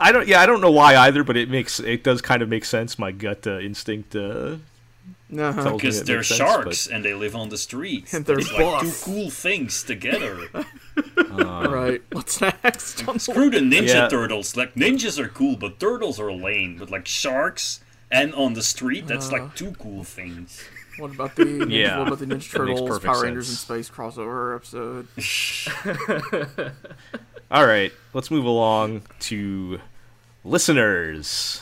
[0.07, 2.49] I don't yeah I don't know why either, but it makes it does kind of
[2.49, 2.99] make sense.
[2.99, 4.57] My gut uh, instinct uh,
[5.33, 5.63] Uh-huh.
[5.63, 8.13] tells Because it they're makes sense, sharks and they live on the street.
[8.13, 10.37] And they're it's like two cool things together.
[11.31, 12.01] All right.
[12.11, 13.07] What's next?
[13.07, 14.07] on the Screw the ninja Yeah.
[14.09, 14.55] turtles.
[14.55, 16.77] Like ninjas are cool, but turtles are lame.
[16.77, 17.79] But like sharks
[18.11, 19.37] and on the street, that's Uh.
[19.39, 20.61] like two cool things.
[20.99, 23.87] What about the Ninja, Yeah, what about the Ninja Turtles perfect Power Rangers in sense.
[23.87, 25.07] Space crossover episode?
[27.51, 29.79] All right, let's move along to
[30.43, 31.61] listeners.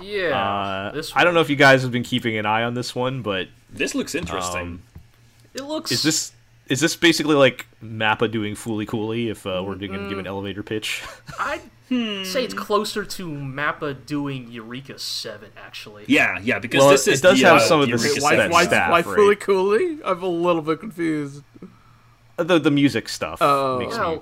[0.00, 2.74] yeah, Uh, this I don't know if you guys have been keeping an eye on
[2.74, 4.60] this one, but This looks interesting.
[4.62, 4.82] Um,
[5.54, 5.90] It looks.
[5.92, 6.32] is this
[6.68, 10.26] is this basically like Mappa doing Fooly Cooly if uh, we're going to give an
[10.26, 11.04] elevator pitch?
[11.38, 16.04] I'd say it's closer to Mappa doing Eureka Seven, actually.
[16.08, 18.14] yeah, yeah, because Well, this it is does the, have uh, some of the Eureka
[18.14, 18.72] Wait, Why, that Seven why, stuff.
[18.72, 19.06] staff, why right.
[19.06, 19.98] Fooly Cooly?
[20.04, 21.44] I'm a little bit confused.
[22.36, 23.78] the the music stuff Oh.
[23.78, 24.18] makes me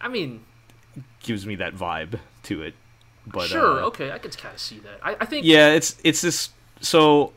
[0.00, 0.44] I mean,
[1.20, 2.74] gives me that vibe to it.
[3.32, 4.98] But sure, uh, okay, I can kind of see that.
[5.02, 5.44] I, I think.
[5.46, 6.50] Yeah, it's it's this.
[6.80, 7.32] So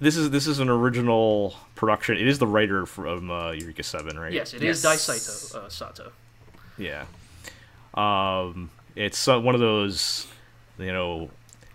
[0.00, 2.16] this is this is an original production.
[2.16, 4.32] It is the writer from uh, Eureka Seven, right?
[4.32, 4.82] Yes, it is Yes.
[4.82, 5.66] Dai Saito.
[5.66, 6.12] Uh, Sato.
[6.78, 7.04] Yeah.
[7.94, 10.26] Um, it's uh, one of those,
[10.78, 11.30] you know,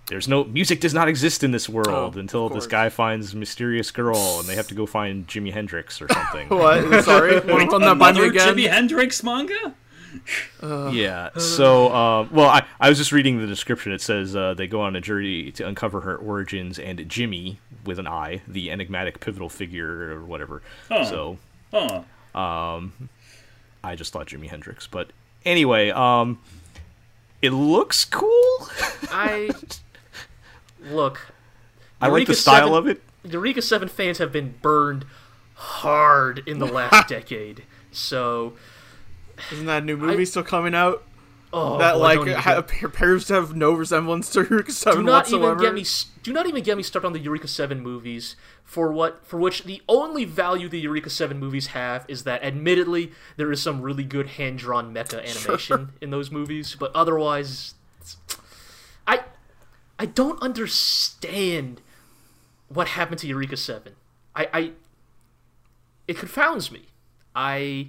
[0.07, 3.91] there's no music does not exist in this world Oh, until this guy finds mysterious
[3.91, 6.49] girl, and they have to go find Jimi Hendrix or something.
[6.57, 7.03] What?
[7.05, 7.33] Sorry.
[7.39, 8.53] Want to run that by me Another?
[8.53, 9.75] Jimi Hendrix manga?
[10.63, 11.29] Yeah.
[11.37, 13.91] So, uh, well, I, I was just reading the description.
[13.91, 17.99] It says uh, they go on a journey to uncover her origins, and Jimmy, with
[17.99, 20.61] an I, the enigmatic pivotal figure or whatever.
[20.89, 21.05] Huh.
[21.05, 21.37] So,
[21.73, 22.01] Huh.
[23.83, 24.87] I just thought Jimi Hendrix.
[24.87, 25.11] But
[25.45, 26.39] anyway, um,
[27.41, 28.67] it looks cool.
[29.09, 29.49] I
[30.81, 31.31] look.
[32.01, 33.01] I like the style 7 of it.
[33.23, 35.05] Eureka Seven fans have been burned
[35.55, 37.63] hard in the last decade.
[37.91, 38.53] So,
[39.51, 41.03] Isn't that new movie still coming out?
[41.51, 45.53] oh, that like ha- appears to have no resemblance to Eureka Seven do not whatsoever.
[45.53, 45.85] even get me.
[46.21, 48.35] Do not even get me started on the Eureka Seven movies.
[48.63, 49.25] For what?
[49.25, 53.61] For which the only value the Eureka Seven movies have is that, admittedly, there is
[53.61, 56.75] some really good hand drawn mecha animation in those movies.
[56.79, 57.73] But otherwise,
[59.07, 59.21] I,
[59.97, 61.81] I don't understand
[62.67, 63.93] what happened to Eureka Seven.
[64.35, 64.71] I, I,
[66.07, 66.83] it confounds me.
[67.35, 67.87] I.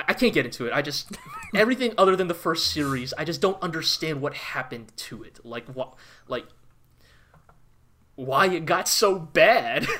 [0.00, 0.72] I I can't get into it.
[0.72, 1.16] I just
[1.54, 5.38] everything other than the first series, I just don't understand what happened to it.
[5.44, 5.94] Like what
[6.28, 6.46] like
[8.16, 9.86] why it got so bad.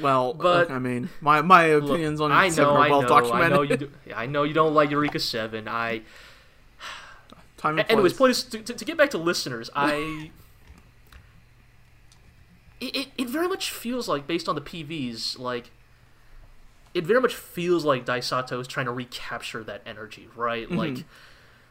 [0.00, 3.08] Well, But- I mean, my my opinions on I it know, are I well know,
[3.08, 3.52] documented.
[3.52, 5.66] I know you do, I know you don't like Eureka 7.
[5.66, 6.02] I
[7.56, 10.30] Time and Anyways, point is to, to, to get back to listeners, I
[12.80, 15.70] it, it it very much feels like based on the PVs, like
[16.94, 20.70] it very much feels like Dai Sato is trying to recapture that energy, right?
[20.70, 21.04] Like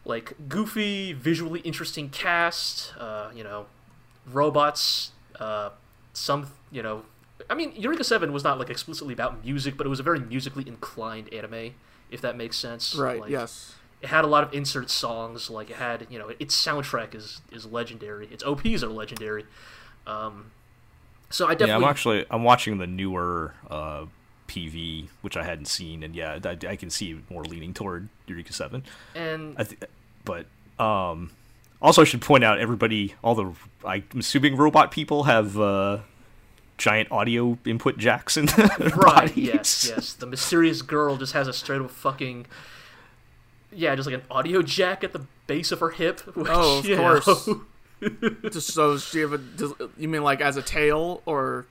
[0.05, 3.67] like goofy, visually interesting cast, uh, you know,
[4.25, 5.69] robots, uh,
[6.13, 7.03] some, you know,
[7.49, 10.19] I mean, Eureka 7 was not like explicitly about music, but it was a very
[10.19, 11.75] musically inclined anime,
[12.09, 12.95] if that makes sense.
[12.95, 13.19] right?
[13.19, 13.75] Like, yes.
[14.01, 17.41] it had a lot of insert songs like it had you know its soundtrack is
[17.51, 19.45] is legendary its ops are legendary
[20.07, 20.49] um
[21.29, 24.05] so i definitely Yeah, I'm actually I'm watching the newer uh,
[24.51, 28.53] PV, which I hadn't seen, and yeah, I, I can see more leaning toward Eureka
[28.53, 28.83] Seven.
[29.15, 29.81] and I th-
[30.25, 30.45] but
[30.83, 31.31] um,
[31.81, 33.53] also I should point out everybody, all the
[33.85, 35.99] I'm assuming robot people have uh,
[36.77, 38.95] giant audio input jacks in their right
[39.29, 39.37] bodies.
[39.37, 42.45] yes yes the mysterious girl just has a straight up fucking
[43.71, 46.85] yeah just like an audio jack at the base of her hip which, Oh, of
[46.85, 47.27] you course.
[47.47, 47.61] know-
[48.49, 49.37] Just so she have a.
[49.37, 51.67] Does, you mean like as a tail or?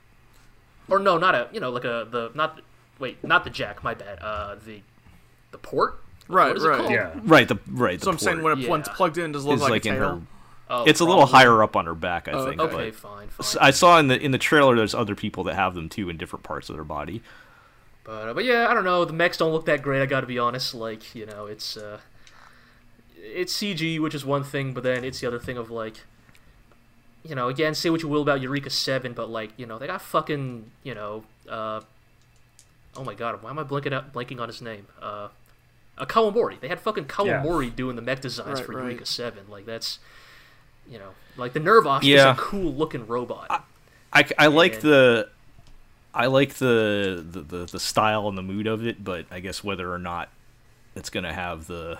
[0.88, 2.60] or no not a you know like a the not
[3.00, 4.80] wait not the jack my bad uh the
[5.50, 6.78] the port Right, what is right.
[6.78, 6.92] called?
[6.92, 7.10] Yeah.
[7.24, 7.98] Right, the right.
[7.98, 9.70] The So I'm saying when it, when it's plugged in, does it look is like,
[9.70, 10.20] like a in her.
[10.68, 12.60] Oh, It's a little higher up on her back, I Oh, think.
[12.60, 15.42] okay but- fine fine S- I saw in the in the trailer there's other people
[15.44, 17.20] that have them too in different parts of their body.
[18.04, 19.04] But uh, but yeah, I don't know.
[19.04, 20.00] The mechs don't look that great.
[20.02, 20.72] I got to be honest.
[20.72, 21.98] Like you know, it's uh,
[23.16, 26.02] it's CG, which is one thing, but then it's the other thing of like,
[27.24, 29.88] you know, again, say what you will about Eureka Seven, but like you know, they
[29.88, 31.80] got fucking you know, uh,
[32.96, 34.86] oh my god, why am I blanking out blanking on his name?
[35.00, 35.28] Uh,
[35.98, 36.60] uh Kawamori.
[36.60, 38.82] They had fucking Kawamori doing the mech designs Right, for right.
[38.82, 39.44] Eureka Seven.
[39.48, 39.98] Like that's,
[40.88, 42.32] you know, like the Nirvash Yeah.
[42.32, 43.64] is a cool looking robot.
[44.12, 44.80] I, I like Yeah.
[44.80, 45.28] the
[46.12, 49.62] I like the, the, the, the style and the mood of it, but I guess
[49.62, 50.28] whether or not
[50.96, 51.98] it's gonna have the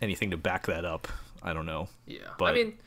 [0.00, 1.08] anything to back that up.
[1.42, 1.88] I don't know.
[2.06, 2.78] Yeah, but, I But- mean,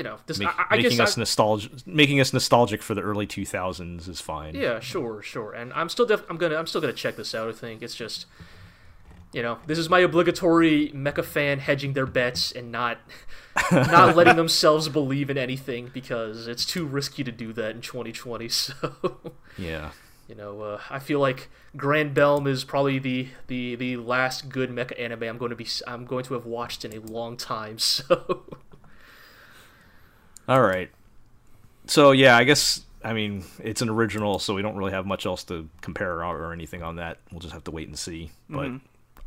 [0.00, 3.02] you know, this, Make, I, I making us I, nostalgic, making us nostalgic for the
[3.02, 4.54] early 2000s is fine.
[4.54, 5.52] Yeah, sure, sure.
[5.52, 7.50] And I'm still def- I'm gonna I'm still gonna check this out.
[7.50, 8.24] I think it's just,
[9.34, 12.96] you know, this is my obligatory mecha fan hedging their bets and not
[13.70, 18.48] not letting themselves believe in anything because it's too risky to do that in 2020.
[18.48, 18.72] So,
[19.58, 19.90] Yeah.
[20.28, 24.98] you know, uh, I feel like Granbelm is probably the the the last good mecha
[24.98, 27.76] anime I'm going to be I'm going to have watched in a long time.
[28.00, 28.44] So,
[30.50, 30.90] All right.
[31.86, 35.24] So yeah, I guess I mean it's an original, so we don't really have much
[35.26, 37.18] else to compare or, or anything on that.
[37.30, 38.30] We'll just have to wait and see.
[38.48, 38.72] But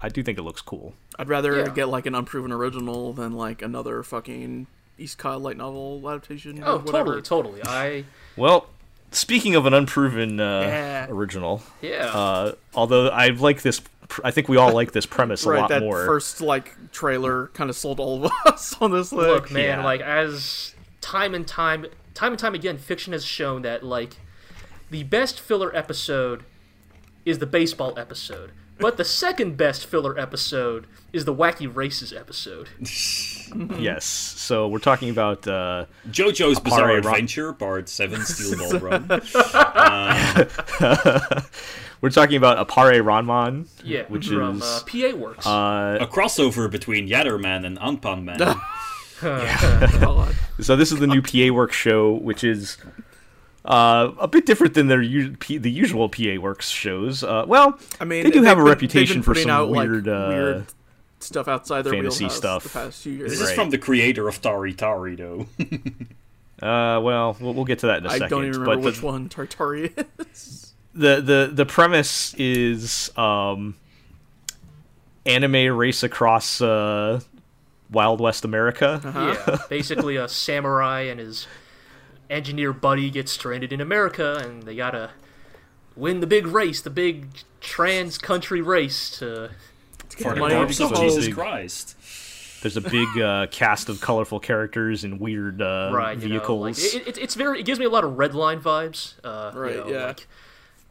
[0.01, 0.93] I do think it looks cool.
[1.17, 1.69] I'd rather Yeah.
[1.69, 4.67] get like an unproven original than like another fucking
[4.99, 6.61] Isekai light novel adaptation.
[6.61, 7.21] or oh, whatever.
[7.21, 7.61] totally, totally.
[7.65, 8.03] I
[8.35, 8.67] Well,
[9.11, 11.07] speaking of an unproven uh, Yeah.
[11.09, 12.07] original, yeah.
[12.13, 15.61] uh, although I like this, pr- I think we all like this premise a Right,
[15.61, 16.05] lot that more.
[16.05, 19.29] first like trailer kind of sold all of us on this list.
[19.29, 19.83] look man yeah.
[19.85, 20.72] like as
[21.03, 24.15] time and time time and time again fiction has shown that like
[24.89, 26.43] the best filler episode
[27.25, 32.69] is the baseball episode but the second best filler episode is the wacky races episode
[33.79, 34.05] yes.
[34.05, 39.07] So we're talking about uh, JoJo's Bizarre Apare Ro- Adventure, Part 7, Steel Ball Run.
[42.01, 45.15] we're talking about Appare-Ranman, yeah which from is uh, P.A.
[45.15, 48.23] Works uh, A crossover between Yatterman and Anpan
[49.23, 49.89] Man.
[50.01, 50.35] God.
[50.61, 52.77] So this is the new PA Works show, which is
[53.65, 57.23] uh, a bit different than their u- P- the usual PA Works shows.
[57.23, 60.15] Uh, well, I mean, they do they've a been- reputation for some out, weird, like,
[60.15, 60.65] uh, weird
[61.19, 62.63] stuff outside their fantasy wheelhouse stuff.
[62.63, 63.31] the past few years.
[63.31, 65.47] This is from the creator of Tari Tari, though.
[66.61, 68.25] Uh, well, well, we'll get to that in a I second.
[68.25, 69.93] I don't even remember but which the, one Tari Tari
[70.31, 70.73] is.
[70.93, 73.75] the the the premise is um,
[75.25, 77.19] anime race across uh,
[77.93, 78.99] Wild West America.
[79.47, 81.47] yeah basically a samurai and his
[82.29, 85.11] engineer buddy get stranded in america and they gotta
[85.95, 87.27] win the big race the big
[87.61, 89.51] trans country race to
[90.17, 91.95] Get the money corpse to of go Jesus Christ.
[92.61, 96.61] There's a big uh, cast of colorful characters and weird uh, right you know, vehicles.
[96.93, 99.59] like, it, it, it's very it gives me a lot of Redline vibes uh you
[99.59, 100.05] Right, know, yeah.
[100.07, 100.27] like,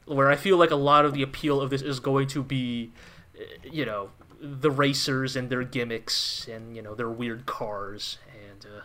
[0.07, 2.91] where i feel like a lot of the appeal of this is going to be
[3.39, 4.11] uh, you know
[4.45, 8.19] the racers and their gimmicks and you know their weird cars
[8.51, 8.81] and uh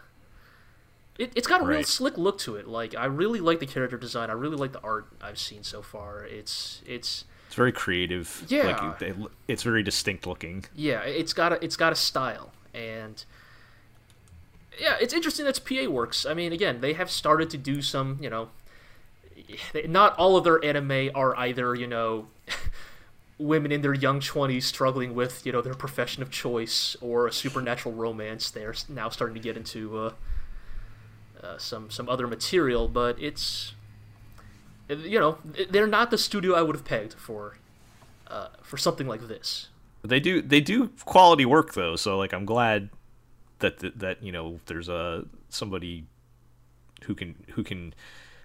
[1.17, 3.97] it, it's got a real slick look to it like i really like the character
[3.97, 8.43] design i really like the art i've seen so far it's it's It's very creative.
[8.49, 8.67] Yeah.
[8.67, 10.65] like it, it- it's very distinct looking.
[10.75, 13.25] yeah it's got a it's got a style and
[14.79, 18.19] yeah it's interesting that's pa works i mean again they have started to do some
[18.21, 18.49] you know
[19.87, 22.27] not all of their anime are either you know
[23.39, 27.31] women in their young 20s struggling with you know their profession of choice or a
[27.31, 30.11] supernatural romance they're now starting to get into uh,
[31.43, 33.73] uh, some some other material but it's
[34.89, 35.37] you know
[35.69, 37.57] they're not the studio i would have pegged for
[38.29, 39.69] uh, for something like this.
[40.03, 42.89] They do they do quality work though, so like I'm glad
[43.59, 46.05] that that, that you know there's a somebody
[47.03, 47.93] who can who can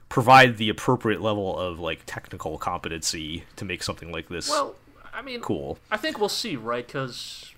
[0.09, 4.75] provide the appropriate level of like technical competency to make something like this Well,
[5.13, 5.79] I mean, cool.
[5.91, 6.87] I think we'll see, right?
[6.87, 7.53] Because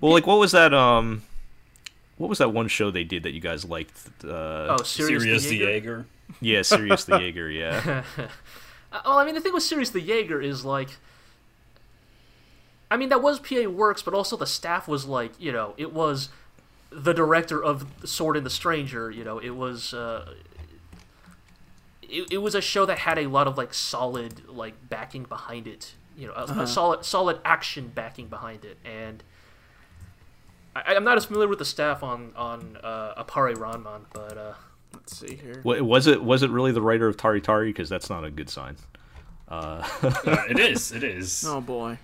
[0.00, 1.22] Well, like what was that um
[2.20, 3.96] what was that one show they did that you guys liked?
[4.22, 4.28] Uh,
[4.78, 5.70] oh, Sirius, Sirius the the Jaeger.
[5.70, 6.06] Jaeger.
[6.42, 7.50] yeah, Sirius the Jaeger.
[7.50, 8.02] Yeah,
[8.92, 10.90] well, I mean, the thing with Sirius the Jaeger is like,
[12.90, 15.94] I mean, that was PA Works, but also the staff was like, you know, it
[15.94, 16.28] was
[16.90, 19.10] the director of Sword and the Stranger.
[19.10, 19.94] You know, it was.
[19.94, 20.34] Uh,
[22.02, 25.66] it, it was a show that had a lot of like solid like backing behind
[25.68, 29.22] it you know a, a solid solid action backing behind it and
[30.74, 34.52] I, I'm not as familiar with the staff on on uh, Appare-Ranman, but uh,
[34.92, 35.60] Let's see here.
[35.64, 37.70] Wa- was it was it really the writer of Tari Tari?
[37.70, 38.76] Because that's not a good sign.
[39.48, 39.86] Uh,
[40.48, 40.92] it is.
[40.92, 41.44] It is.
[41.46, 41.98] Oh boy.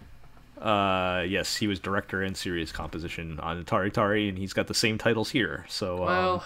[0.61, 4.75] Uh, yes, he was director and series composition on Tari Tari, and he's got the
[4.75, 5.67] same titles here.
[5.69, 6.45] So, um, well,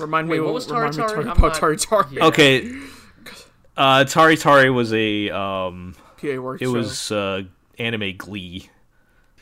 [0.00, 1.24] Remind Wait, me what was remind me Tari Tari?
[1.24, 2.06] talking about not- Tari Tari.
[2.12, 2.26] yeah.
[2.26, 2.72] okay.
[3.76, 6.62] Uh, Tari Tari was a um, PA works.
[6.62, 6.72] it show.
[6.72, 7.42] was uh,
[7.78, 8.68] anime Glee.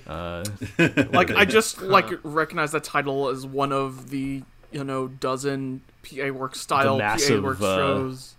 [0.06, 0.42] Uh,
[1.12, 6.28] like I just like recognize that title as one of the you know dozen PA
[6.30, 8.34] work style massive, PA work uh, shows.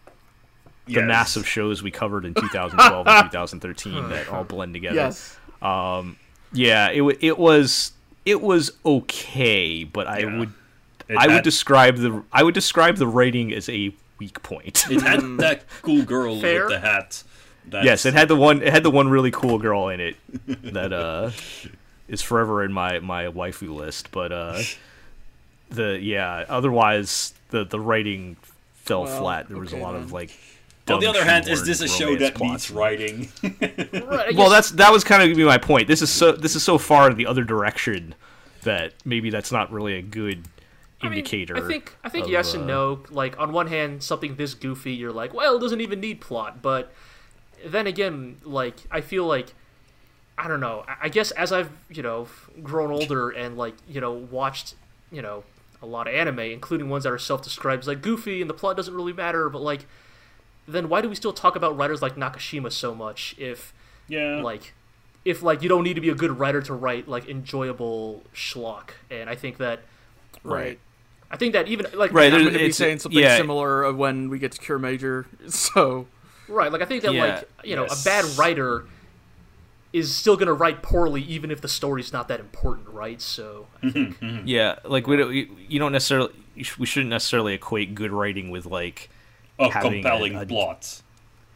[0.87, 1.03] the Yes.
[1.07, 4.95] massive shows we covered in 2012 and 2013 that all blend together.
[4.95, 5.37] Yes.
[5.61, 7.91] Yeah, it wa- it was
[8.25, 10.39] it was okay, but I Yeah.
[10.39, 10.53] would
[11.07, 14.85] It I would describe the I would describe the writing as a weak point.
[14.89, 16.63] It had that cool girl Fair.
[16.65, 17.23] with the hat.
[17.71, 20.15] That's, yes, it had the one it had the one really cool girl in it
[20.73, 21.31] that uh
[22.07, 24.61] is forever in my my waifu list, but uh,
[25.69, 26.45] the yeah.
[26.49, 28.35] Otherwise, the the writing
[28.73, 29.47] fell Well, flat.
[29.47, 30.03] There was okay a lot then.
[30.03, 30.31] of like.
[30.87, 32.51] On the other hand, is this a show that plots.
[32.51, 33.29] needs writing?
[34.09, 35.87] Right, Well, that's that was kind of gonna be my point.
[35.87, 38.15] This is so this is so far in the other direction
[38.63, 40.45] that maybe that's not really a good
[40.99, 41.55] I mean, indicator.
[41.57, 43.03] I think I think of, yes uh, and no.
[43.11, 46.63] Like on one hand, something this goofy, you're like, well, it doesn't even need plot.
[46.63, 46.91] But
[47.65, 49.53] then again, like I feel like
[50.37, 50.85] I don't know.
[50.87, 52.27] I- I guess as I've you know
[52.63, 54.75] grown older and like you know watched
[55.11, 55.43] you know
[55.81, 58.75] a lot of anime, including ones that are self-described as like goofy and the plot
[58.75, 59.49] doesn't really matter.
[59.49, 59.85] But like,
[60.67, 63.33] then why do we still talk about writers like Nakashima so much?
[63.37, 63.73] If
[64.07, 64.41] yeah.
[64.41, 64.73] like
[65.25, 68.91] if like you don't need to be a good writer to write like enjoyable schlock
[69.11, 69.81] and i think that
[70.43, 70.79] Right.
[71.29, 73.35] i think that even like Right, I'm there's- going to be it's- saying something yeah.
[73.35, 75.27] similar of when we get to Cure Major.
[75.49, 76.07] So,
[76.49, 78.01] right like i think that Yeah, like you know yes.
[78.01, 78.85] a bad writer
[79.91, 83.67] is still going to write poorly even if the story's not that important right so
[83.81, 84.47] i mm-hmm, think mm-hmm.
[84.47, 86.33] Yeah, like we don't, you you don't necessarily
[86.77, 89.09] we shouldn't necessarily equate good writing with like
[89.57, 91.01] oh, a compelling a- a- plot.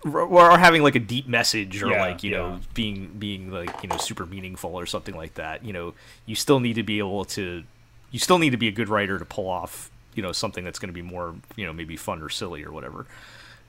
[0.05, 3.83] or, or having like a deep message or Yeah, like you know being being like
[3.83, 5.63] you know super meaningful or something like that.
[5.65, 5.93] You know,
[6.25, 7.63] you still need to be able to
[8.11, 10.79] you still need to be a good writer to pull off you know something that's
[10.79, 13.05] going to be more you know maybe fun or silly or whatever,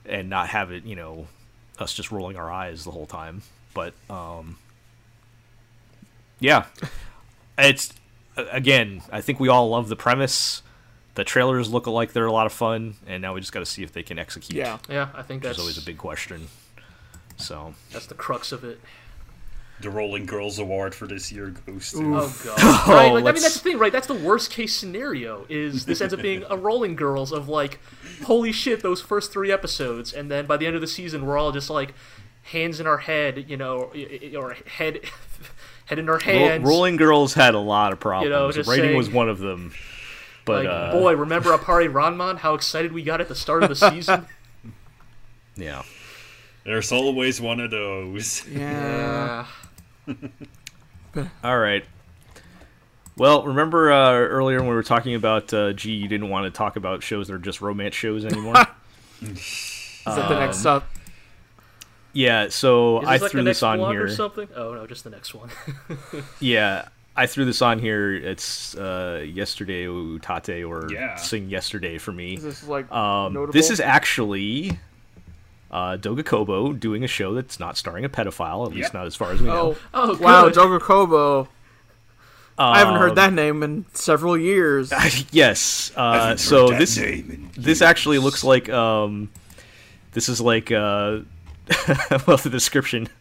[0.06, 1.26] and not have it you know
[1.78, 3.42] us just rolling our eyes the whole time.
[3.72, 4.56] But um,
[6.38, 6.66] yeah,
[7.58, 7.92] it's
[8.36, 9.02] again.
[9.10, 10.62] I think we all love the premise.
[11.14, 13.66] The trailers look like they're a lot of fun, and now we just got to
[13.66, 14.58] see if they can execute.
[14.58, 14.78] yeah.
[14.88, 16.48] yeah i think that's always a big question.
[17.36, 18.80] So that's the crux of it
[19.80, 21.98] The Rolling Girls Award for this year goes to.
[22.16, 25.46] oh god right like, i mean that's the thing right that's the worst case scenario
[25.48, 27.80] is this ends up being a rolling girls of like
[28.24, 31.38] holy shit those first three episodes and then by the end of the season we're
[31.38, 31.94] all just like
[32.44, 33.90] hands in our head you know
[34.36, 35.00] or head
[35.86, 38.24] head in our Ro- hands Rolling Girls had a lot of problems.
[38.24, 39.72] You know, just Writing saying- was one of them.
[40.46, 42.36] But like, uh, boy, remember Appare-Ranman?
[42.36, 44.26] How excited we got at the start of the season.
[45.56, 45.82] yeah.
[46.64, 48.46] There's always one of those.
[48.46, 49.46] Yeah.
[51.42, 51.84] All right.
[53.16, 56.56] Well, remember uh, earlier when we were talking about uh, gee, you didn't want to
[56.56, 58.54] talk about shows that are just romance shows anymore.
[59.22, 60.88] Is that the next Um, up?
[62.12, 64.04] yeah, so Is I this like threw the next this on one here.
[64.04, 64.48] or something?
[64.56, 65.48] Oh no, just the next one.
[66.40, 68.12] Yeah, I threw this on here.
[68.12, 71.14] It's uh, yesterday Utate or Yeah.
[71.14, 72.34] Sing Yesterday for me.
[72.34, 73.52] Is this like Um, notable?
[73.52, 74.78] this is actually
[75.70, 78.94] uh, Doga Kobo doing a show that's not starring a pedophile, at least Yep.
[78.94, 79.76] not as far as we know.
[79.94, 80.54] Oh, oh wow, good.
[80.54, 81.46] Jogo
[82.56, 82.68] Kobo.
[82.70, 84.92] I haven't Um, heard that name in several years.
[85.32, 85.90] yes.
[85.96, 87.00] Uh, so this
[87.56, 89.30] this actually looks like um,
[90.12, 91.20] this is like uh,
[92.26, 93.08] well the description.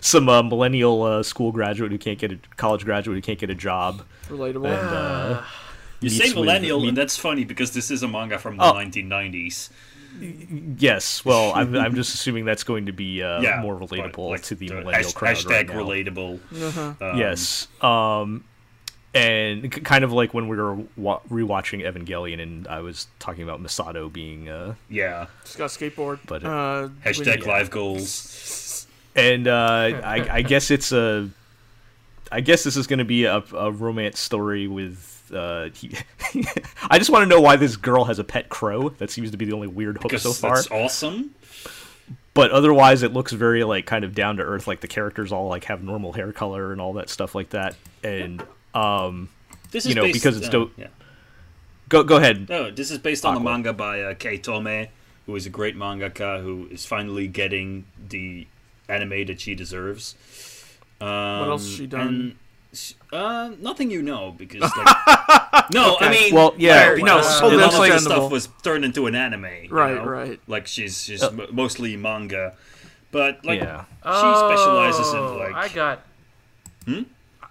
[0.00, 3.50] Some uh, millennial uh, school graduate who can't get a college graduate who can't get
[3.50, 4.02] a job.
[4.28, 4.66] Relatable.
[4.66, 5.42] And, uh,
[6.00, 8.72] You say millennial, meet- and that's funny because this is a manga from the Oh.
[8.74, 9.70] 1990s.
[10.78, 11.24] yes.
[11.24, 14.54] Well, I'm, I'm just assuming that's going to be uh, Yeah, more relatable like, to
[14.54, 15.74] the millennial hash- crowd Hashtag right now.
[15.74, 16.40] relatable.
[16.62, 17.10] Uh-huh.
[17.12, 17.68] Um, yes.
[17.80, 18.44] Um,
[19.14, 23.44] and k- kind of like when we were wa- rewatching Evangelion, and I was talking
[23.44, 25.26] about Masato being, uh, Yeah.
[25.44, 26.18] Just got skateboard.
[26.26, 28.86] But, uh, Hashtag when- live goals.
[29.14, 31.28] and uh, I, I guess it's a,
[32.32, 35.10] I guess this is going to be a, a romance story with.
[35.32, 35.96] Uh, he,
[36.90, 38.90] I just want to know why this girl has a pet crow.
[38.90, 40.56] That seems to be the only weird hook Because so far.
[40.56, 41.34] that's awesome.
[42.34, 44.66] But otherwise, it looks very like kind of down to earth.
[44.66, 47.76] Like the characters all like have normal hair color and all that stuff like that.
[48.02, 48.42] And
[48.74, 49.28] um,
[49.70, 50.88] This You know, based, because it's uh, dope- Yeah.
[51.88, 52.48] go go ahead.
[52.48, 54.88] No, this is based on the manga by uh, Kei Toume,
[55.26, 58.46] who is a great mangaka who is finally getting the
[58.88, 60.14] anime that she deserves.
[61.00, 61.08] Um,
[61.40, 62.36] what else has she done?
[63.12, 67.54] uh, nothing you know because like, no, I mean, Well, yeah, where, no, know, totally
[67.54, 67.98] a lot of the understandable.
[68.26, 70.04] stuff was turned into an anime, you Right, know?
[70.04, 70.40] right.
[70.48, 72.56] Like she's she's Uh, mostly manga,
[73.12, 73.84] but like yeah.
[74.02, 76.04] she specializes in Oh, like I got.
[76.86, 77.02] Hmm?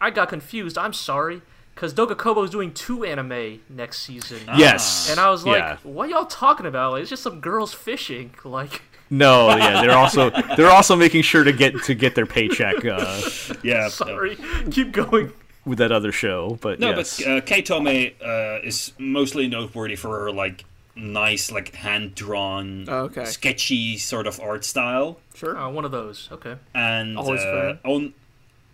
[0.03, 0.77] I got confused.
[0.77, 1.41] I'm sorry,
[1.75, 5.09] because Doga Kobo's doing two anime next season, Yes.
[5.09, 5.77] and I was like, Yeah.
[5.83, 6.91] "What y'all talking about?
[6.93, 11.43] Like, it's just some girls fishing." Like, No, yeah, they're also they're also making sure
[11.43, 13.21] to get to get their paycheck uh,
[13.63, 13.81] yeah.
[13.83, 13.89] no.
[13.89, 14.37] sorry,
[14.71, 15.31] keep going.
[15.65, 16.57] with that other show.
[16.61, 17.21] But No, yes.
[17.23, 20.65] but uh, Kei Toume uh, is mostly noteworthy for her like
[20.95, 23.25] nice, like hand drawn, Oh, okay.
[23.25, 25.57] sketchy sort of art style, Sure.
[25.57, 26.27] Uh, one of those.
[26.31, 26.55] Okay.
[26.75, 27.91] and Always uh, fan.
[27.91, 28.13] on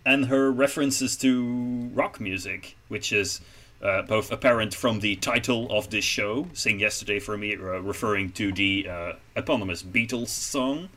[0.04, 3.40] and her references to rock music, which is.
[3.82, 8.30] Uh, both apparent from the title of this show, "Sing Yesterday" for me, uh, referring
[8.32, 10.90] to the uh, eponymous Beatles song,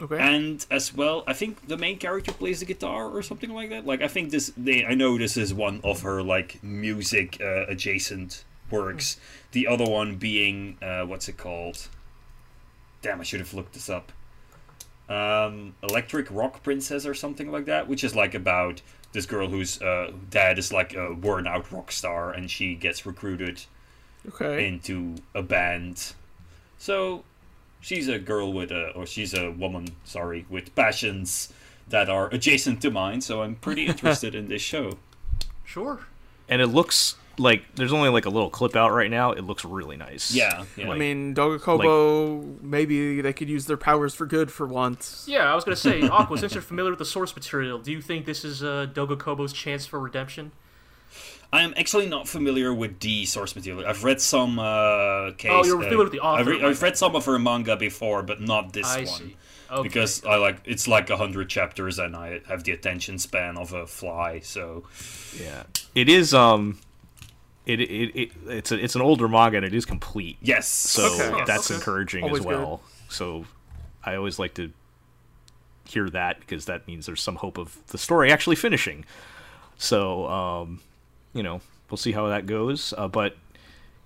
[0.00, 0.18] Okay.
[0.18, 3.86] and as well i think the main character plays the guitar or something like that.
[3.86, 7.64] Like i think this they i know this is one of her like music uh,
[7.68, 9.16] adjacent works.
[9.52, 11.86] The other one being uh, what's it called?
[13.02, 14.10] Damn i should have looked this up
[15.08, 18.80] um, electric rock princess or something like that which is like about
[19.14, 23.06] this girl whose uh, dad is like a worn out rock star and she gets
[23.06, 23.62] recruited
[24.28, 24.66] okay.
[24.66, 26.12] into a band.
[26.78, 27.22] So
[27.80, 31.52] she's a girl with a, or she's a woman, sorry, with passions
[31.88, 33.20] that are adjacent to mine.
[33.20, 34.98] So I'm pretty interested in this show.
[35.64, 36.00] Sure.
[36.48, 39.32] and it looks like there's only like a little clip out right now.
[39.32, 40.34] It looks really nice.
[40.34, 40.90] Yeah, yeah.
[40.90, 45.24] I mean, Dogakobo, maybe they could use their powers for good for once.
[45.28, 46.38] Yeah, I was gonna say, Aqua.
[46.38, 49.86] since you're familiar with the source material, do you think this is uh, Dogakobo's chance
[49.86, 50.52] for redemption?
[51.52, 53.86] I am actually not familiar with the source material.
[53.86, 55.52] I've read some uh, case.
[55.52, 57.38] Oh, you're uh, familiar with the author, I've, re- my I've read some of her
[57.38, 59.06] manga before, but not this I one.
[59.06, 59.36] see.
[59.70, 59.82] Okay.
[59.82, 63.72] Because I like it's like a hundred chapters, and I have the attention span of
[63.72, 64.40] a fly.
[64.40, 64.84] So
[65.40, 65.62] yeah.
[65.94, 66.80] It is um,
[67.66, 70.36] it it, it it's a, it's an older manga and it is complete.
[70.42, 71.44] yes, So Okay.
[71.46, 71.76] that's Okay.
[71.76, 72.82] encouraging Always as well.
[73.08, 73.44] So
[74.04, 74.70] I always like to
[75.86, 79.04] hear that because that means there's some hope of the story actually finishing.
[79.76, 80.80] So um,
[81.32, 81.60] you know,
[81.90, 82.92] we'll see how that goes.
[82.96, 83.36] Uh, but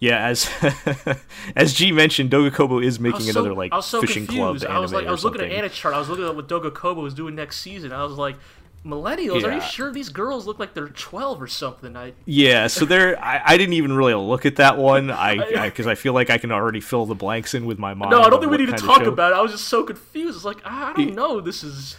[0.01, 0.48] yeah, as
[1.56, 4.26] as G mentioned, Dogakobo is I making was so- another like I was so fishing
[4.26, 4.62] confused.
[4.64, 5.59] club I was anime like, I was looking something.
[5.59, 5.94] at Anichart.
[5.94, 7.93] I was looking at what Dogakobo was doing next season.
[7.93, 8.36] I was like,
[8.85, 9.45] millennials?
[9.45, 11.97] Are you sure these girls look like they're 12 or something?
[11.97, 15.11] I Yeah, so there, I, I didn't even really look at that one.
[15.11, 18.11] I because I, feel like I can already fill the blanks in with my mind.
[18.11, 19.37] no, I don't think we need to talk about it.
[19.37, 20.37] I was just so confused.
[20.37, 21.41] It's like I I don't know.
[21.41, 21.97] This is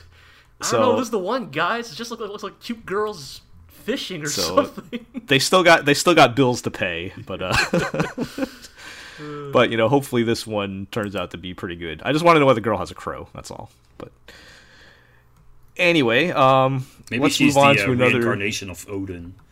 [0.62, 0.96] I don't know.
[0.96, 1.92] This is the one, guys.
[1.92, 5.06] It just look, looks like cute girls fishing or So- something.
[5.30, 7.54] They still got they still got bills to pay, but uh,
[9.54, 12.02] but you know, hopefully this one turns out to be pretty good.
[12.04, 13.28] I just want to know whether the girl has a crow.
[13.36, 13.70] That's all.
[14.00, 14.12] But
[15.80, 18.12] anyway, um, maybe let's she's move on the uh, to another.
[18.14, 19.34] reincarnation of Odin.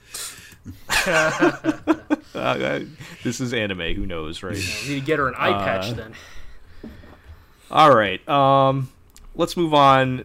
[2.35, 2.81] Uh,
[3.23, 3.79] this is anime.
[3.95, 4.53] Who knows, right?
[4.53, 6.13] We need to get her an eye Uh, patch then.
[7.71, 8.27] All right.
[8.29, 8.89] Um,
[9.33, 10.23] let's move on.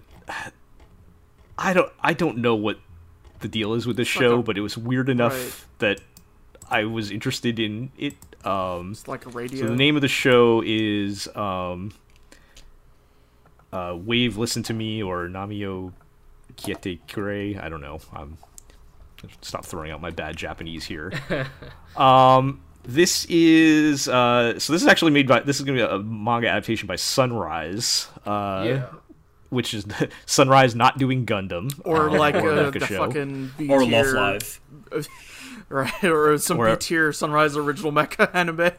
[1.56, 1.90] I don't.
[2.02, 2.78] I don't know what
[3.40, 5.64] the deal is with this show, a- but it was weird enough Right.
[5.78, 6.00] that
[6.70, 8.14] I was interested in it.
[8.44, 9.60] Um, It's like a radio.
[9.62, 11.92] so the name of the show is um,
[13.72, 15.92] uh, Wave Listen to Me or Namio
[16.56, 17.60] Kiete Kure.
[17.62, 18.00] I don't know.
[18.12, 18.38] I'm
[19.40, 21.12] stop throwing out my bad Japanese here.
[21.96, 25.94] um, this is uh, so this is actually made by this is going to be
[25.94, 28.08] a manga adaptation by Sunrise.
[28.26, 28.86] Uh, yeah.
[29.50, 29.86] Which is
[30.26, 33.06] Sunrise not doing Gundam or uh, like or uh, Mecha the Show.
[33.06, 34.60] fucking B Or Love Live.
[35.68, 36.04] right?
[36.04, 38.72] Or some B tier Sunrise original mecha anime,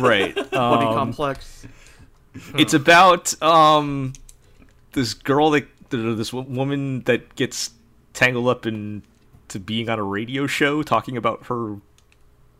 [0.00, 0.34] right?
[0.50, 1.66] Body Um, complex.
[2.56, 4.12] it's about um
[4.92, 7.70] this girl that this woman that gets
[8.14, 9.02] tangled up in
[9.48, 11.76] to being on a radio show talking about her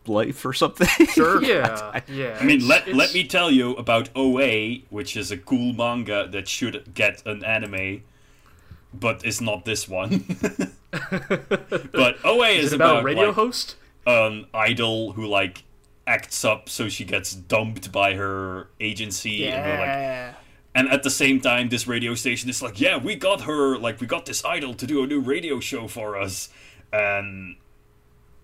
[0.05, 0.87] life or something.
[1.07, 1.41] Sure.
[1.45, 2.37] Yeah, yeah.
[2.39, 5.73] I mean, it's- let, it's- let me tell you about OA, which is a cool
[5.73, 8.03] manga that should get an anime,
[8.93, 10.25] but it's not this one.
[10.91, 13.75] but OA is, Is it about a radio like, host?
[14.05, 15.63] an idol who like
[16.05, 20.33] acts up so she gets dumped by her agency and they're like Yeah.
[20.75, 24.01] And at the same time this radio station is like yeah we got her like
[24.01, 26.49] we got this idol to do a new radio show for us.
[26.91, 27.55] And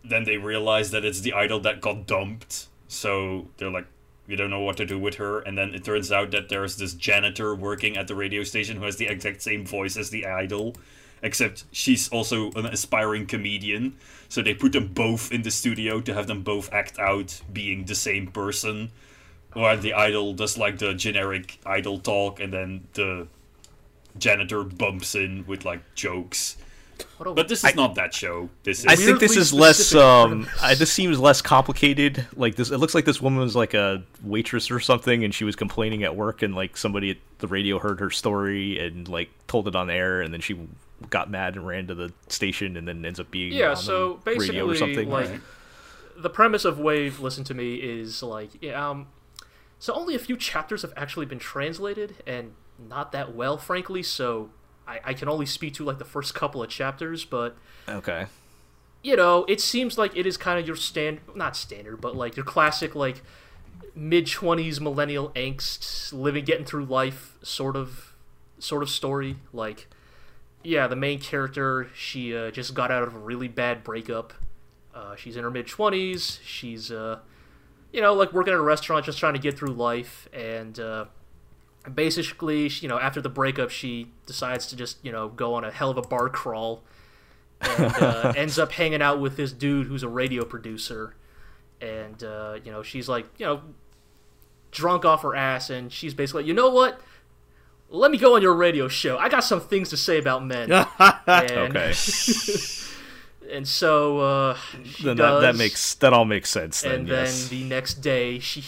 [0.04, 2.68] then they realize that it's the idol that got dumped.
[2.88, 3.88] So they're like
[4.28, 5.40] we don't know what to do with her.
[5.40, 8.86] And then it turns out that there's this janitor working at the radio station who
[8.86, 10.76] has the exact same voice as the idol
[11.22, 13.98] except she's also an aspiring comedian.
[14.30, 17.86] So they put them both in the studio to have them both act out being
[17.86, 18.92] the same person
[19.56, 23.28] or the idol does like the generic idol talk and then the
[24.18, 26.58] janitor bumps in with like jokes
[27.20, 29.96] but this is not that show this is I think this is less.
[29.96, 30.48] Um.
[30.62, 32.26] I, this seems less complicated.
[32.36, 35.46] Like this, it looks like this woman was like a waitress or something, and she
[35.46, 39.30] was complaining at work, and like somebody at the radio heard her story and like
[39.48, 40.60] told it on air, and then she
[41.10, 44.20] got mad and ran to the station, and then ends up being Yeah, on so
[44.26, 45.10] the radio or basically, something.
[45.10, 45.42] like, Right.
[46.18, 49.08] the premise of Wave, listen to me, is like, yeah, um,
[49.80, 54.04] so only a few chapters have actually been translated, and not that well, frankly.
[54.04, 54.52] So
[54.88, 57.58] I, I can only speak to like the first couple of chapters, but
[57.88, 58.28] okay,
[59.02, 62.36] you know, it seems like it is kind of your stand, not standard, but like
[62.36, 63.24] your classic like
[63.96, 68.14] mid twenties millennial angst, living, getting through life sort of,
[68.60, 69.38] sort of story.
[69.54, 69.88] Like,
[70.64, 74.34] yeah, the main character, she uh, just got out of a really bad breakup.
[74.94, 76.40] Uh, she's in her mid twenties.
[76.44, 77.20] She's, uh,
[77.92, 81.06] you know, like working at a restaurant, just trying to get through life, and uh,
[81.94, 85.64] basically, she- you know, after the breakup, she decides to just, you know, go on
[85.64, 86.84] a hell of a bar crawl
[87.62, 91.16] and uh, ends up hanging out with this dude who's a radio producer.
[91.82, 93.62] And, uh, you know, she's like, you know,
[94.72, 97.00] drunk off her ass, and she's basically, you know what?
[97.92, 99.18] Let me go on your radio show.
[99.18, 100.72] I got some things to say about men.
[101.28, 101.94] and, Okay.
[103.52, 106.82] And so uh, she then that, that makes that all makes sense.
[106.82, 107.48] Then And yes.
[107.50, 108.64] then the next day, she.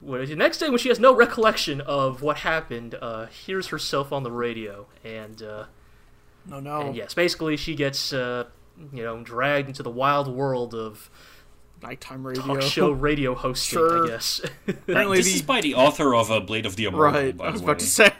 [0.00, 4.12] Well, the next day, when she has no recollection of what happened, uh, hears herself
[4.12, 5.64] on the radio, and uh,
[6.46, 6.80] No, no.
[6.82, 8.44] and yes, basically she gets uh,
[8.92, 11.10] you know dragged into the wild world of
[11.82, 12.42] Nighttime radio.
[12.44, 13.78] talk show radio hosting.
[13.78, 14.04] Sure.
[14.04, 14.40] I guess.
[14.68, 17.12] Apparently this the is by the author of uh, Blade of the Immortal.
[17.20, 17.36] right.
[17.36, 17.80] By I was the about way.
[17.80, 18.12] to say.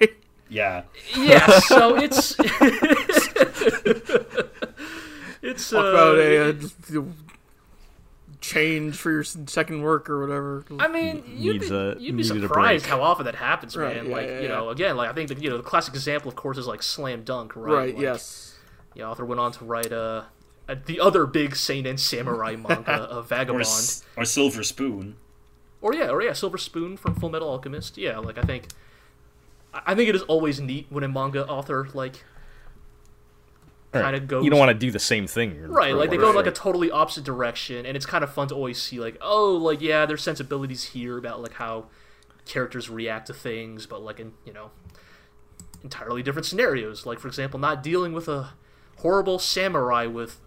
[0.50, 0.82] Yeah.
[1.16, 1.46] yeah.
[1.60, 2.34] So it's
[5.58, 6.76] it's Talk uh, about a uh, just,
[8.40, 10.64] change for your second work or whatever.
[10.78, 14.06] I mean, you'd Needs be, a- you'd be surprised how often that happens, Right, man.
[14.06, 16.28] yeah, like, yeah, you know, again, like I think the you know the classic example,
[16.28, 17.72] of course, is like Slam Dunk, right?
[17.74, 17.94] right.
[17.94, 18.54] Like, yes.
[18.94, 20.22] The author went on to write uh,
[20.68, 25.16] uh the other big seinen samurai manga, uh, Or, Vagabond, S- or Silver Spoon.
[25.82, 27.98] or yeah, or yeah, Silver Spoon from Full Metal Alchemist.
[27.98, 28.68] Yeah, like I think,
[29.74, 32.24] I I think it is always neat when a manga author like
[33.98, 34.04] Right.
[34.04, 35.68] kind of goes You don't want to do the same thing.
[35.68, 38.48] Right, like they go in like a totally opposite direction, and it's kind of fun
[38.48, 41.86] to always see like, oh, like yeah, there's sensibilities here about like how
[42.44, 44.70] characters react to things, but like in you know
[45.82, 47.06] entirely different scenarios.
[47.06, 48.50] Like for example, not dealing with a
[48.98, 50.40] horrible samurai with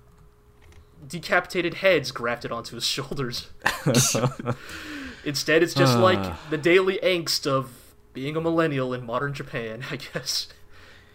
[1.08, 3.50] decapitated heads grafted onto his shoulders.
[5.24, 9.98] Instead, it's just like the daily angst of being a millennial in modern Japan, I
[9.98, 10.48] guess.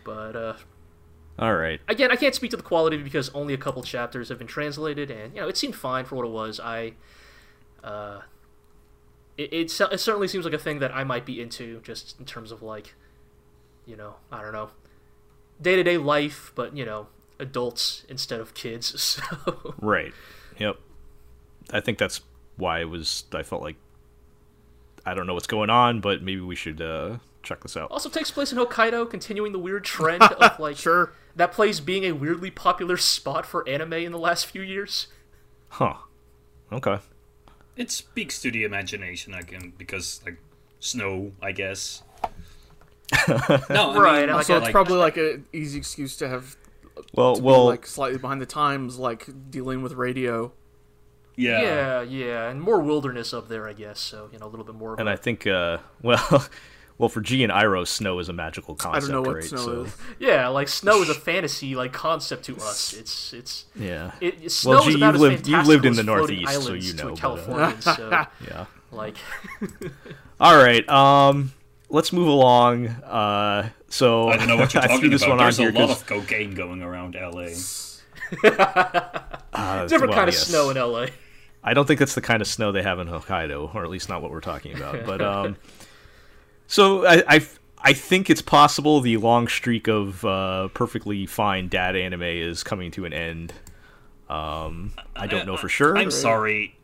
[0.05, 0.55] But uh
[1.39, 1.81] All right.
[1.87, 5.11] again, I can't speak to the quality because only a couple chapters have been translated,
[5.11, 6.59] and you know it seemed fine for what it was.
[6.61, 6.93] I,
[7.85, 8.21] uh,
[9.37, 12.25] it it, it certainly seems like a thing that I might be into, just in
[12.25, 12.95] terms of like,
[13.85, 14.71] you know, I don't know,
[15.61, 17.09] day to day life, but you know,
[17.39, 19.21] adults instead of kids.
[19.23, 20.13] So Right.
[20.59, 20.77] Yep.
[21.71, 22.21] I think that's
[22.57, 23.25] why it was.
[23.33, 23.77] I felt like
[25.05, 27.91] I don't know what's going on, but maybe we should uh, check this out.
[27.91, 31.13] also takes place in Hokkaido, continuing the weird trend of like Sure.
[31.37, 35.07] That place being a weirdly popular spot for anime in the last few years.
[35.69, 35.95] Huh.
[36.73, 36.99] Okay.
[37.77, 40.39] It speaks to the imagination, I can because like
[40.81, 42.03] snow, I guess.
[43.29, 46.29] no, I Right, Mean, I like So it's like, probably like an easy excuse to
[46.29, 46.57] have
[47.15, 50.53] Well, to be, well, like slightly behind the times, like dealing with radio.
[51.37, 51.61] yeah.
[51.61, 54.01] Yeah, yeah, and more wilderness up there, I guess.
[54.01, 54.95] So you know, a little bit more.
[54.95, 56.47] Of and a- I think, uh, well,
[56.99, 58.87] well, for G and Iroh, snow is a magical concept.
[58.87, 59.45] I concept, don't know what right?
[59.45, 59.97] snow so, is.
[60.19, 62.93] Yeah, like snow is a fantasy like concept to us.
[62.95, 64.13] It's it's yeah.
[64.21, 66.61] it, snow Well, is about you've as lived- you've lived in the as Northeast, so
[66.61, 68.09] islands you to know, a but, uh, so
[68.49, 68.67] Yeah.
[68.93, 69.17] like,
[70.41, 70.87] All right.
[70.89, 71.53] Um,
[71.89, 72.89] let's move along.
[72.89, 75.31] Uh, so I don't know what you're talking this about.
[75.31, 77.49] one on There's a here lot 'cause, of cocaine going around LA.
[78.45, 80.47] uh, different well, kind of yes.
[80.47, 81.07] snow in LA.
[81.63, 84.09] I don't think that's the kind of snow they have in Hokkaido, or at least
[84.09, 85.05] not what we're talking about.
[85.05, 85.57] But um,
[86.67, 87.47] so I, I
[87.79, 92.91] I think it's possible the long streak of uh, perfectly fine dad anime is coming
[92.93, 93.53] to an end.
[94.29, 95.97] Um, I don't know for sure.
[95.97, 96.77] I'm sorry,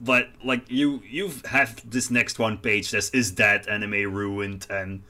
[0.00, 4.66] but like you, you've have this next one page that is is that anime ruined,
[4.68, 5.02] and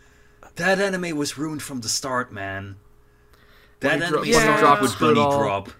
[0.56, 2.76] that anime was ruined from the start, man.
[3.80, 5.38] That Bunny Dro- anime Bunny started Drop with screwed Bunny all.
[5.40, 5.70] Drop.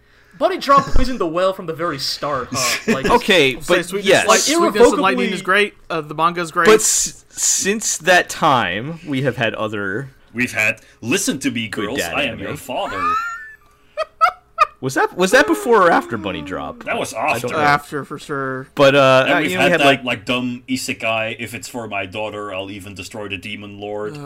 [0.43, 2.49] Bunny Drop poisoned the well from the very start.
[2.51, 2.93] Huh?
[2.93, 5.75] Like, Okay, Say but sweetness, yes, like, sweetness and lightning is great.
[5.89, 6.67] Uh, the manga's great.
[6.67, 10.11] but s- since that time, we have had other.
[10.35, 11.99] We've had listen to me, girls.
[11.99, 12.41] dad I am anime.
[12.41, 13.01] your father.
[14.81, 16.83] Was that was that before or after Bunny Drop?
[16.83, 17.55] That was after.
[17.55, 18.67] after for sure.
[18.75, 21.37] But uh, And we've you know, had, we had that like like, dumb isekai.
[21.39, 24.17] If it's for my daughter, I'll even destroy the demon lord.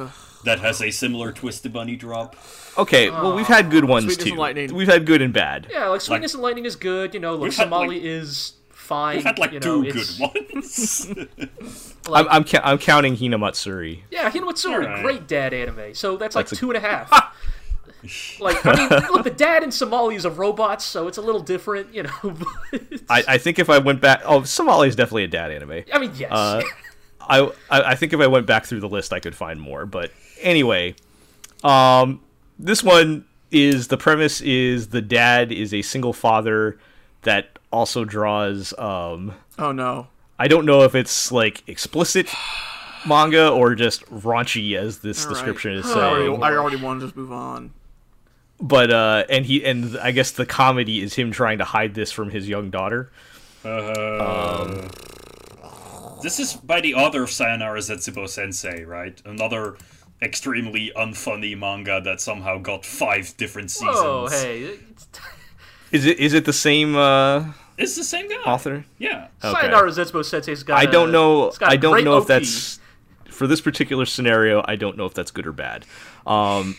[0.44, 2.36] that has a similar twist to Bunny Drop.
[2.78, 4.31] Okay, well we've had good ones Sweetness too.
[4.31, 4.74] and Lightning.
[4.74, 5.66] We've had good and bad.
[5.70, 7.15] yeah, like Sweetness and Lightning is good.
[7.15, 9.16] You know, look, We've had, Somali like- is fine.
[9.16, 11.12] We've had like you know, two it's- good ones.
[12.12, 14.03] I'm I'm, ca- I'm counting Hinamatsuri.
[14.11, 15.03] Yeah, Hinamatsuri, Alright.
[15.03, 15.94] great dad anime.
[15.94, 17.11] So that's like That's a- two and a half.
[18.40, 21.40] like, I mean, look, the dad in Somali is a robot, so it's a little
[21.40, 22.11] different, you know.
[22.23, 25.82] but I, I think if I went back, oh, Somali is definitely a dad anime.
[25.93, 26.31] I mean, yes.
[26.31, 26.62] Uh,
[27.20, 29.85] I, I I think if I went back through the list, I could find more.
[29.86, 30.94] But anyway,
[31.65, 32.20] um,
[32.59, 36.78] this one is the premise is the dad is a single father
[37.23, 38.77] that also draws.
[38.78, 40.09] Um, Oh no.
[40.39, 42.28] I don't know if it's like explicit
[43.07, 45.35] manga or just raunchy, as this All right.
[45.35, 46.43] description is I already, saying.
[46.43, 47.73] I already want to just move on.
[48.61, 52.11] But uh, and he and I guess the comedy is him trying to hide this
[52.12, 53.11] from his young daughter.
[53.65, 54.89] Uh,
[56.23, 59.20] this is by the author of Sayonara Zetsubo Sensei, right?
[59.24, 59.77] Another
[60.22, 63.97] extremely unfunny manga that somehow got five different seasons.
[63.98, 64.78] Oh, hey,
[65.93, 68.36] Is it is it the same uh, It's the same guy.
[68.47, 68.84] author?
[68.98, 69.28] Yeah.
[69.44, 69.60] Okay.
[69.60, 70.78] Sayonara Zetsubo Sensei's got.
[70.78, 71.48] I don't know.
[71.48, 72.80] it's got a I don't know if that's
[73.28, 74.64] for this particular scenario.
[74.66, 75.84] I don't know if that's good or bad.
[76.26, 76.76] Um,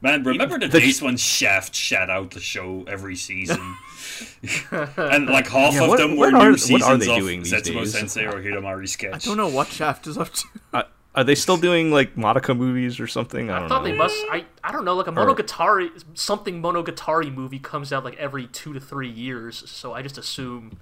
[0.00, 3.58] Man, remember the, The- days when Shaft shat out the show every season?
[4.70, 7.06] and like half Yeah, of what- them what were are- new what seasons are they
[7.18, 7.92] doing these Zetsubo days?
[7.92, 9.26] Sensei or Hidamari sketch.
[9.26, 10.44] I don't know what Shaft is up to.
[10.72, 10.82] uh,
[11.18, 13.50] are they still doing like Monica movies or something?
[13.50, 13.90] I I don't thought know.
[13.90, 14.16] they must.
[14.30, 14.94] I I don't know.
[14.94, 19.68] Like a Monogatari, something Monogatari movie comes out like every two to three years.
[19.68, 20.78] So I just assume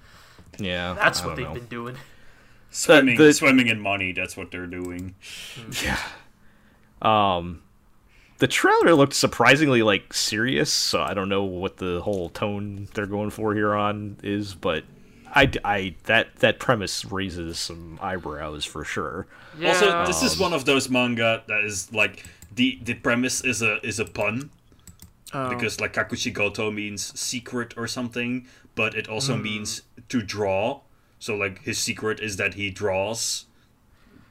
[0.59, 1.53] yeah, that's I what they've know.
[1.55, 1.95] been doing.
[2.69, 4.11] Swimming, the- swimming in money.
[4.11, 5.15] That's what they're doing.
[5.83, 5.97] Yeah.
[7.01, 7.63] Um,
[8.37, 13.07] the trailer looked surprisingly like serious, so I don't know what the whole tone they're
[13.07, 14.83] going for here on is, but
[15.33, 19.27] I, I that that premise raises some eyebrows for sure.
[19.59, 19.69] Yeah.
[19.69, 23.85] Also, this is one of those manga that is like the the premise is a
[23.85, 24.51] is a pun
[25.33, 25.49] Oh.
[25.49, 30.79] because like Kakushigoto means secret or something, but it also means to draw.
[31.19, 33.45] So like his secret is that he draws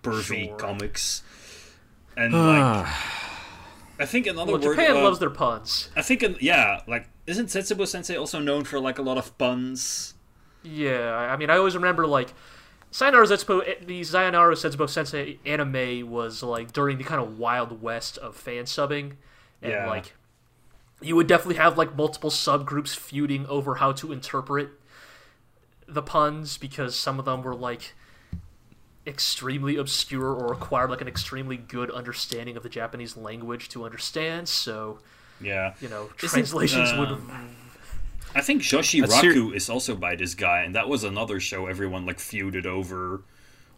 [0.02, 0.56] pervy Sure.
[0.56, 1.23] comics,
[2.16, 2.86] and like
[3.98, 4.77] I think another well, word.
[4.77, 5.90] Japan uh, loves their puns.
[5.94, 10.14] I think yeah, like isn't Zetsubo Sensei also known for like a lot of puns?
[10.66, 12.34] Yeah, I mean, I always remember like
[12.90, 18.18] Sayonara Zetsubo, the Sayonara Zetsubo Sensei anime was like during the kind of wild west
[18.18, 19.12] of fan subbing,
[19.62, 19.86] and Yeah.
[19.86, 20.14] like
[21.01, 24.70] you would definitely have like multiple subgroups feuding over how to interpret
[25.86, 27.94] the puns because some of them were like
[29.06, 34.48] extremely obscure or required like an extremely good understanding of the Japanese language to understand.
[34.48, 34.98] So
[35.40, 37.56] Yeah, you know, Isn't, translations would um,
[38.37, 41.41] I think Joshi That's ser- Raku is also by this guy, and that was another
[41.41, 43.23] show everyone like feuded over,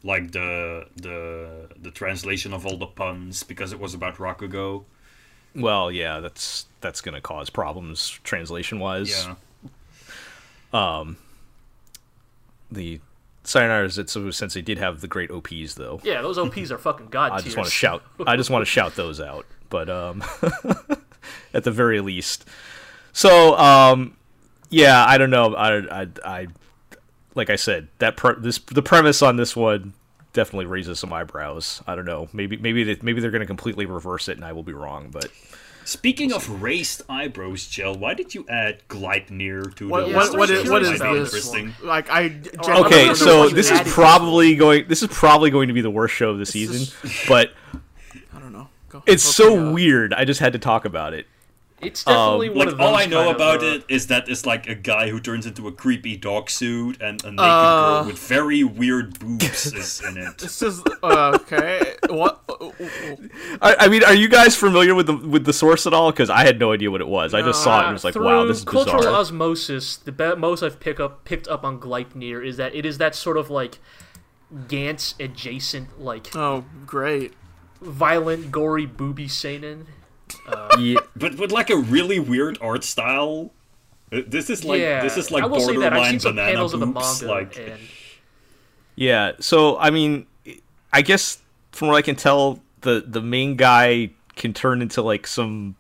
[0.03, 4.85] like the the the translation of all the puns because it was about Rakugo.
[5.55, 9.27] Well, yeah, that's that's gonna cause problems translation wise.
[9.27, 9.35] Yeah,
[10.73, 11.17] Um.
[12.71, 13.01] The
[13.45, 16.01] Sayonara Zetsubo Sensei did have the great OPs though.
[16.05, 18.03] yeah, those OPs are fucking god I just want to shout.
[18.27, 19.47] I just want to shout those out.
[19.71, 20.23] But um,
[21.55, 22.45] at the very least,
[23.13, 24.18] so um,
[24.70, 25.55] yeah, I don't know.
[25.55, 26.47] I, I, I
[27.35, 29.95] like I said that pre- this the premise on this one
[30.32, 31.82] definitely raises some eyebrows.
[31.86, 32.28] I don't know.
[32.32, 35.11] Maybe maybe they, maybe they're going to completely reverse it, and I will be wrong.
[35.11, 35.31] But
[35.85, 40.39] Speaking of raised eyebrows, Jill, why did you add Gleipnir to What, the what, list?
[40.39, 41.51] what I'm is, curious what is this?
[41.51, 42.20] this Like I
[42.66, 43.93] I okay, don't so this is added.
[43.93, 44.86] probably going.
[44.86, 46.95] This is probably going to be the worst show of the season.
[47.27, 47.53] But
[48.35, 48.69] I don't know.
[48.90, 49.74] Go, it's go so figure it out.
[49.74, 50.15] weird.
[50.15, 51.27] I just had to talk about it.
[51.81, 54.29] It's definitely one Like of all I know kind of, about uh, it is that
[54.29, 57.99] it's like a guy who turns into a creepy dog suit, and a naked Uh.
[58.01, 60.39] girl with very weird boobs is in it.
[60.39, 61.95] This is uh, okay.
[62.09, 62.43] What?
[63.63, 66.11] I, I mean, are you guys familiar with the with the source at all?
[66.11, 67.33] Because I had no idea what it was.
[67.35, 69.15] I just saw it and was like, wow, this is cultural bizarre.
[69.15, 72.99] osmosis, the be- most I've pick up picked up on Gleipnir is that it is
[72.99, 73.79] that sort of like
[74.67, 77.35] Gantz adjacent, like Oh, great.
[77.81, 79.87] violent, gory, booby seinen.
[80.79, 81.01] Yeah.
[81.17, 83.51] but with like a really weird art style.
[84.13, 86.51] Uh, This is like yeah, this is like I will say that I've borderline banana
[86.53, 87.79] panels of the manga, Like and
[88.97, 90.27] Yeah, so I mean,
[90.93, 91.39] I guess
[91.73, 95.77] from what I can tell, the the main guy can turn into like some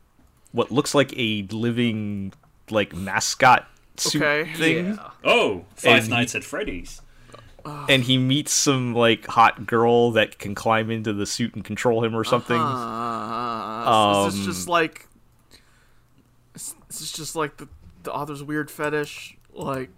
[0.52, 2.32] what looks like a living
[2.70, 3.66] like mascot
[3.96, 4.52] suit Okay.
[4.54, 7.00] thing, yeah, oh, Five And- Nights at Freddy's.
[7.88, 12.04] And he meets some like hot girl that can climb into the suit and control
[12.04, 12.60] him or something.
[12.60, 15.08] Uh, is this Um, just like?
[16.54, 17.68] Is this is just like the
[18.02, 19.36] the author's weird fetish?
[19.52, 19.90] Like,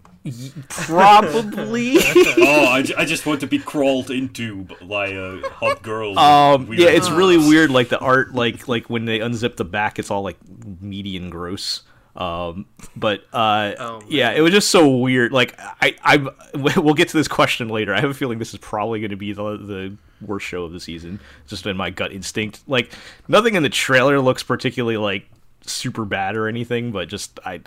[0.69, 1.97] Probably.
[1.97, 6.17] oh, I, I just want to be crawled into by a hot girl.
[6.17, 7.69] Um, yeah, it's really weird.
[7.69, 10.37] Like the art, like like when they unzip the back, it's all like
[10.81, 11.83] meaty and gross.
[12.15, 12.65] Um,
[12.95, 15.31] but uh, Oh, yeah, it was just so weird.
[15.31, 16.17] Like I, I,
[16.77, 17.93] we'll get to this question later.
[17.93, 20.73] I have a feeling this is probably going to be the the worst show of
[20.73, 21.19] the season.
[21.47, 22.61] Just in my gut instinct.
[22.67, 22.91] Like
[23.27, 25.29] nothing in the trailer looks particularly like
[25.61, 27.61] super bad or anything, but just I.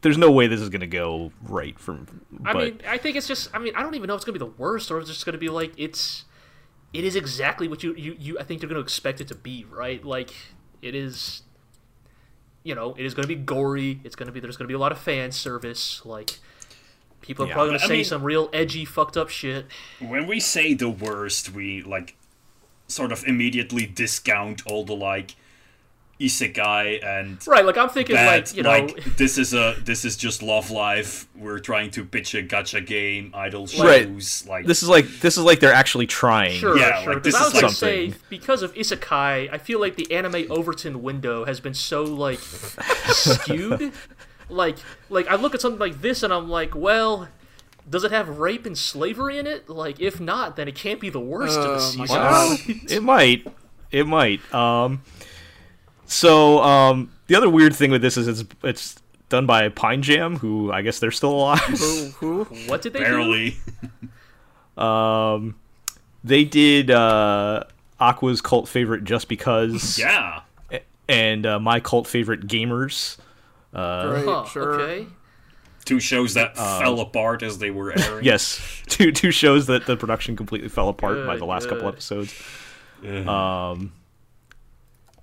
[0.00, 2.06] There's no way this is gonna go right from.
[2.44, 3.48] I mean, I think it's just.
[3.54, 5.24] I mean, I don't even know if it's gonna be the worst or it's just
[5.24, 6.24] gonna be like it's.
[6.92, 9.64] It is exactly what you you, you I think you're gonna expect it to be,
[9.70, 10.04] right?
[10.04, 10.34] Like
[10.82, 11.42] it is.
[12.64, 14.00] You know, it is gonna be gory.
[14.04, 16.00] It's gonna be there's gonna be a lot of fan service.
[16.04, 16.38] Like
[17.20, 17.54] people are Yeah.
[17.54, 19.66] probably gonna say mean- some real edgy, fucked up shit.
[20.00, 22.16] when we say the worst, we like
[22.88, 25.36] sort of immediately discount all the like
[26.20, 28.86] isekai and Right, like I'm thinking that like you know
[29.16, 31.26] this is a this is just Love Live.
[31.36, 34.04] We're trying to pitch a gacha game, idol Right.
[34.06, 34.46] shows.
[34.48, 36.52] Like This is like this is like they're actually trying.
[36.52, 37.14] Sure, Yeah, sure.
[37.14, 38.12] like, Because this I is was gonna something.
[38.12, 42.38] say because of isekai, I feel like the anime Overton window has been so like
[42.40, 43.92] skewed.
[44.50, 44.76] Like,
[45.08, 47.28] like I look at something like this and I'm like, well,
[47.88, 49.70] does it have rape and slavery in it?
[49.70, 52.06] Like, if not, then it can't be the worst of the Oh, season.
[52.08, 52.58] Well,
[52.90, 53.46] it might.
[53.90, 54.54] It might.
[54.54, 55.00] Um,
[56.06, 58.96] so um, the other weird thing with this is it's it's
[59.28, 61.58] done by Pine Jam, who I guess they're still alive.
[61.60, 62.06] Who?
[62.18, 62.44] Who?
[62.66, 63.04] What did they do?
[63.04, 63.56] barely.
[64.76, 65.56] Um,
[66.22, 67.64] they did uh,
[68.00, 70.40] Aqua's cult favorite just because, yeah.
[71.08, 73.16] and uh, my cult favorite Gamers.
[73.72, 74.80] Great, Huh, sure.
[74.80, 75.06] okay.
[75.84, 78.24] Two shows that Um, fell apart as they were airing.
[78.24, 82.34] Yes, two two shows that the production completely fell apart by the last couple episodes.
[83.06, 83.28] Ugh.
[83.28, 83.92] Um,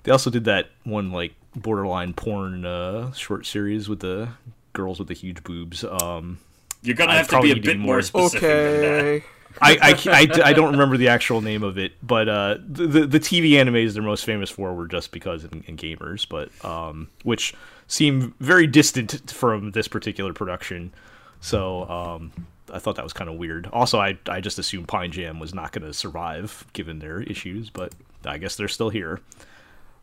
[0.03, 4.29] they also did that one like borderline porn uh, short series with the
[4.73, 5.83] girls with the huge boobs.
[5.83, 6.39] Um,
[6.81, 9.05] You're gonna I have to be a bit more more- specific than that.
[9.05, 9.25] Okay.
[9.59, 13.05] I, I, I, I don't remember the actual name of it, but uh, the, the
[13.05, 17.09] the TV animes they're most famous for were just because and, and gamers, but um,
[17.23, 17.53] which
[17.87, 20.93] seem very distant from this particular production.
[21.41, 22.31] So um,
[22.71, 23.67] I thought that was kind of weird.
[23.73, 27.69] Also, I I just assumed Pine Jam was not going to survive given their issues,
[27.69, 27.93] but
[28.25, 29.19] I guess they're still here.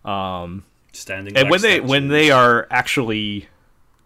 [0.05, 1.91] Standing And when they statues.
[1.91, 3.49] when they are actually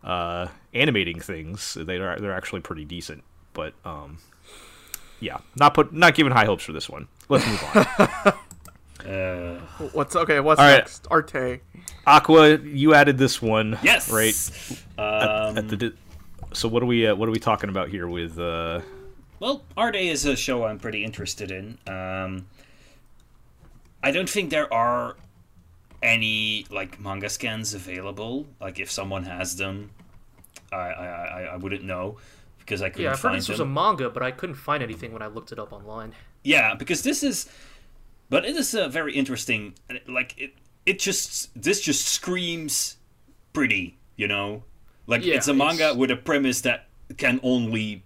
[0.05, 3.23] uh, animating things, they are they're actually pretty decent.
[3.55, 4.19] But um,
[5.21, 7.09] yeah, not put not giving high hopes for this one.
[7.29, 8.33] Let's move on.
[9.05, 9.59] Uh,
[9.95, 10.39] What's okay?
[10.39, 10.77] What's All right.
[10.79, 11.09] next?
[11.11, 11.61] Arte.
[12.07, 14.09] Aqua, you added this one, yes.
[14.09, 14.33] right?
[14.97, 15.93] Um, At the di-
[16.53, 18.81] so what are we uh, what are we talking about here with uh,
[19.41, 21.79] Well, Arte is a show I'm pretty interested in.
[21.89, 22.47] Um,
[24.05, 25.17] I don't think there are
[26.03, 28.47] any like manga scans available.
[28.61, 29.91] Like if someone has them,
[30.73, 32.19] I I, I, I wouldn't know
[32.59, 34.83] because I couldn't Yeah, I've heard find this was a manga, but I couldn't find
[34.83, 36.13] anything when I looked it up online.
[36.45, 37.49] Yeah, because this is,
[38.31, 39.75] but it is a very interesting.
[40.09, 40.53] Like it,
[40.87, 42.97] it just this just screams
[43.53, 44.65] pretty, you know.
[45.07, 46.87] Like Yeah, it's a manga it's- with a premise that
[47.19, 48.03] can only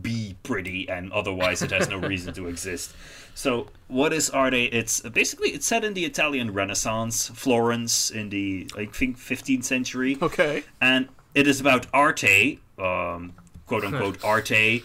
[0.00, 2.94] be pretty, and otherwise it has no reason to exist.
[3.34, 4.64] So what is Arte?
[4.66, 10.18] It's basically it's set in the Italian Renaissance, Florence, in the I think 15th century
[10.20, 10.64] Okay.
[10.80, 13.32] and it is about Arte, um,
[13.66, 14.82] quote unquote Arte,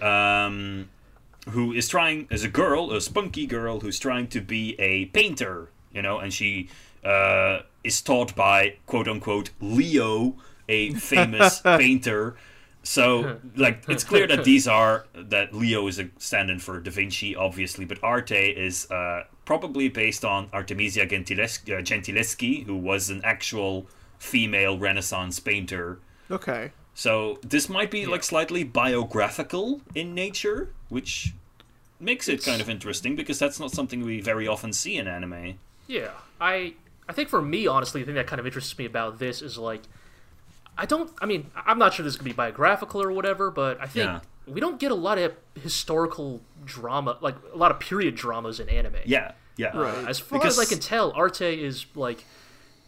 [0.00, 0.88] um,
[1.50, 5.68] who is trying as a girl, a spunky girl who's trying to be a painter,
[5.92, 6.68] you know, and she
[7.04, 10.36] uh, is taught by quote unquote Leo,
[10.68, 12.36] a famous painter.
[12.82, 17.36] So, like, it's clear that these are that Leo is a stand-in for Da Vinci,
[17.36, 23.20] obviously, but Arte is uh, probably based on Artemisia Gentiles- uh, Gentileschi, who was an
[23.24, 23.86] actual
[24.18, 25.98] female Renaissance painter.
[26.30, 26.72] Okay.
[26.94, 31.32] So this might be like slightly biographical in nature, which
[31.98, 35.58] makes it kind of interesting because that's not something we very often see in anime.
[35.86, 36.10] Yeah,
[36.40, 36.74] I
[37.08, 39.58] I think for me, honestly, the thing that kind of interests me about this is
[39.58, 39.82] like,
[40.78, 41.10] I don't.
[41.20, 44.20] I mean, I'm not sure this could be biographical or whatever, but I think Yeah.
[44.46, 48.68] we don't get a lot of historical drama, like a lot of period dramas in
[48.68, 48.96] anime.
[49.04, 49.76] Yeah, yeah.
[49.76, 49.94] Right.
[50.04, 52.24] Uh, as far Because- as I can tell, Arte is like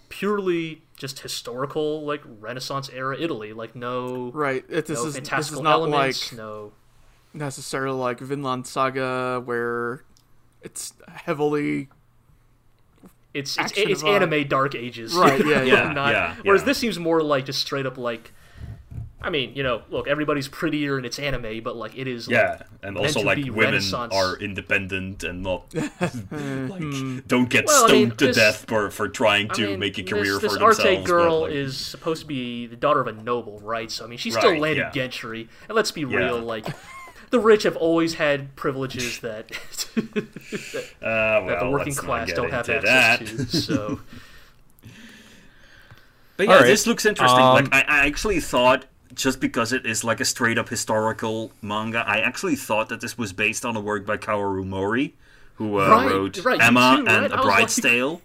[0.09, 3.53] purely just historical, like Renaissance era Italy.
[3.53, 4.65] Like no, Right.
[4.69, 6.33] It, this no is this is not elements.
[6.33, 6.73] like no.
[7.33, 10.05] necessarily like Vinland Saga where
[10.63, 11.89] it's heavily
[13.35, 15.93] It's it's, action it's anime Dark Ages, Right, you yeah, yeah.
[15.93, 16.67] not- Yeah, Whereas yeah.
[16.67, 18.33] this seems more like just straight up like.
[19.21, 22.29] I mean, you know, look, everybody's prettier and it's anime, but like it is.
[22.29, 23.81] Yeah, and also like women
[24.13, 25.91] are independent and not like
[26.83, 27.21] hmm.
[27.27, 29.79] don't get Well, I stoned mean, to this- death for for trying I to mean,
[29.79, 30.79] make a career this, this for themselves.
[30.81, 33.91] Arte but, girl like- is supposed to be the daughter of a noble, right?
[33.91, 34.91] So I mean, she's still landed yeah.
[34.91, 36.17] gentry, and let's be Yeah.
[36.19, 36.67] real, like
[37.35, 39.51] the rich have always had privileges that
[41.03, 43.19] uh, that the working class don't have access that.
[43.27, 43.47] to.
[43.61, 44.01] So
[46.37, 46.67] But yeah, All right.
[46.67, 47.41] this looks interesting.
[47.41, 51.53] Um, like I, I actually thought just because it is like a straight up historical
[51.63, 55.15] manga, I actually thought that this was based on a work by Kaoru Mori,
[55.55, 58.23] who uh, Right, wrote right, Emma too, and A A I was like- Bride's Tale.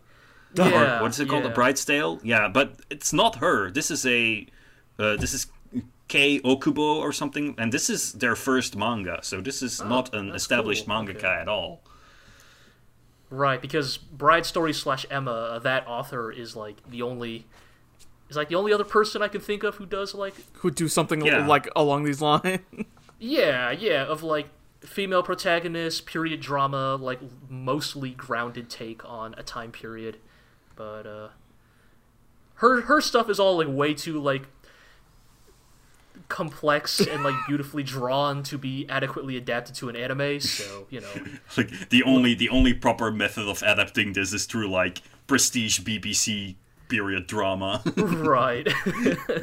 [0.56, 1.44] yeah, or what's it called?
[1.46, 1.50] yeah.
[1.52, 2.20] A Bride's Tale?
[2.24, 3.70] Yeah, but it's not her.
[3.70, 4.48] This is a
[4.98, 5.46] uh, this is
[6.10, 9.20] Kei Okubo or something, and this is their first manga.
[9.22, 11.28] So this is not an Oh, established cool, mangaka okay.
[11.42, 11.82] at all.
[13.30, 17.46] Right, because Bride Story slash Emma, uh, that author is like the only
[18.28, 20.88] is like the only other person I can think of who does like who do
[20.88, 21.46] something Yeah.
[21.48, 22.60] like along these lines.
[23.20, 24.50] yeah, yeah, of like
[24.82, 27.20] female protagonist, period drama, like
[27.50, 30.18] mostly grounded take on a time period.
[30.76, 31.28] but uh,
[32.56, 34.44] her her stuff is all like way too like
[36.40, 40.40] complex and like beautifully drawn to be adequately adapted to an anime.
[40.40, 41.14] So you know,
[41.58, 46.56] Like the only the only proper method of adapting this is through like prestige BBC
[46.88, 47.82] period drama.
[47.98, 48.66] right?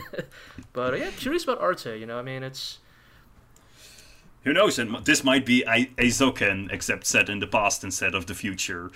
[0.73, 1.99] but yeah, curious about Arte.
[2.01, 2.79] You know, I mean, it's
[4.47, 4.79] Who knows?
[4.79, 8.93] And this might be a Eizouken, except set in the past instead of the future.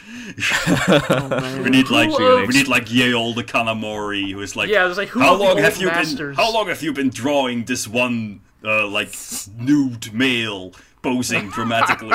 [0.69, 1.59] Oh.
[1.65, 4.87] We need like Who, uh, we need like Yeol the Kanamori, who is like, Yeah,
[4.89, 6.35] it's like, who how long have you masters- been?
[6.35, 9.13] How long have you been drawing this one uh, like
[9.59, 10.73] nude male
[11.03, 12.11] posing dramatically?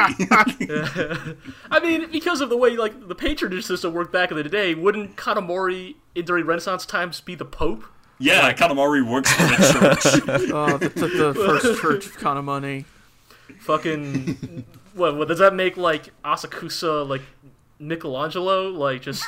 [1.69, 4.75] I mean, because of the way like the patronage system worked back in the day,
[4.75, 7.83] wouldn't Kanamori in- during Renaissance times be the Pope?
[8.17, 10.51] yeah, Kanamori works for the church.
[10.53, 12.85] Oh, the, the, the first church kind of money.
[13.65, 17.21] Fucking what, what does that make like Asakusa like
[17.79, 18.69] Michelangelo?
[18.69, 19.25] Like just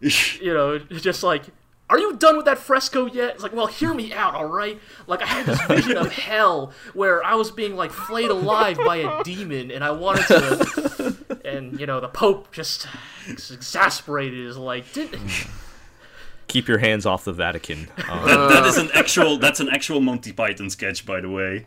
[0.00, 1.44] you know, just like
[1.88, 3.34] are you done with that fresco yet?
[3.34, 4.80] It's like, well, hear me out, all right?
[5.06, 8.96] Like, I had this vision of hell where I was being like flayed alive by
[8.96, 12.88] a demon, and I wanted to, and you know, the Pope just
[13.28, 15.16] exasperated is like, did
[16.48, 17.88] Keep your hands off the Vatican.
[18.08, 19.36] Um, That, that is an actual.
[19.38, 21.66] That's an actual Monty Python sketch, by the way,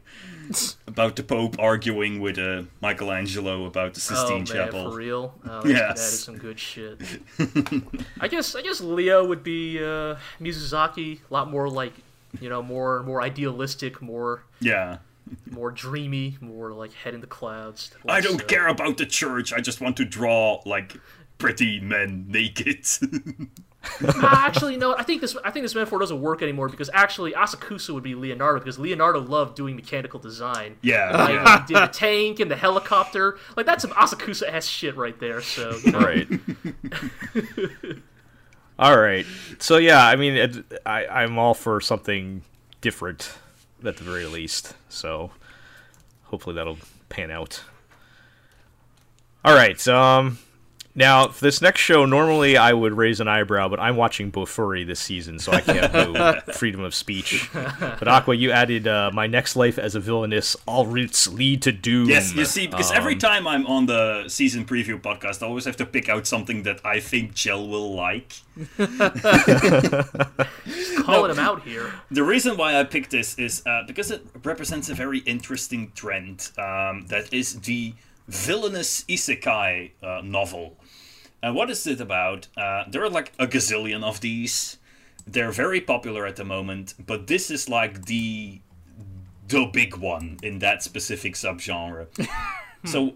[0.88, 4.92] about the Pope arguing with uh, Michelangelo about the oh Sistine man, Chapel.
[4.92, 5.34] for real?
[5.48, 6.00] Oh, that- Yes.
[6.00, 7.00] that is some good shit.
[8.20, 11.94] I guess I guess Leo would be uh, Mizusaki, a lot more like,
[12.42, 14.98] you know, more more idealistic, more Yeah.
[15.52, 17.92] more dreamy, more like head in the clouds.
[18.08, 19.54] I don't uh, care about the church.
[19.54, 20.96] I just want to draw like
[21.38, 22.86] pretty men naked.
[24.24, 24.96] Actually, no.
[24.96, 25.38] I think this.
[25.44, 29.22] I think this metaphor doesn't work anymore because actually Asakusa would be Leonardo because Leonardo
[29.22, 30.76] loved doing mechanical design.
[30.82, 31.16] yeah.
[31.16, 31.66] Like yeah.
[31.66, 33.38] he did the tank and the helicopter.
[33.56, 35.42] Like that's some Asakusa ass shit right there.
[35.42, 36.28] So you know, right.
[38.80, 39.26] all right.
[39.60, 42.42] So yeah, I mean, it, I I'm all for something
[42.82, 43.32] different
[43.86, 44.76] at the very least.
[44.90, 45.32] So
[46.24, 47.64] hopefully that'll pan out.
[49.46, 49.88] All right.
[49.88, 50.38] Um.
[51.00, 54.86] Now, for this next show, normally I would raise an eyebrow, but I'm watching Bofuri
[54.86, 57.50] this season, so I can't no freedom of speech.
[57.54, 60.58] But Aqua, you added uh, my next life as a villainess.
[60.68, 62.10] All routes lead to doom.
[62.10, 65.64] Yes, you see, because every Um, time I'm on the season preview podcast, I always
[65.64, 68.34] have to pick out something that I think Jell will like.
[71.06, 71.94] calling him out here.
[72.12, 76.50] The reason why I picked this is uh, because it represents a very interesting trend
[76.58, 77.94] um, that is the
[78.28, 80.76] villainous isekai uh, novel.
[81.42, 82.48] And what is it about?
[82.58, 84.78] Uh, there are like a gazillion of these.
[85.26, 88.62] They're very popular at the moment, but this is like the
[89.48, 92.08] the big one in that specific subgenre.
[92.86, 93.14] so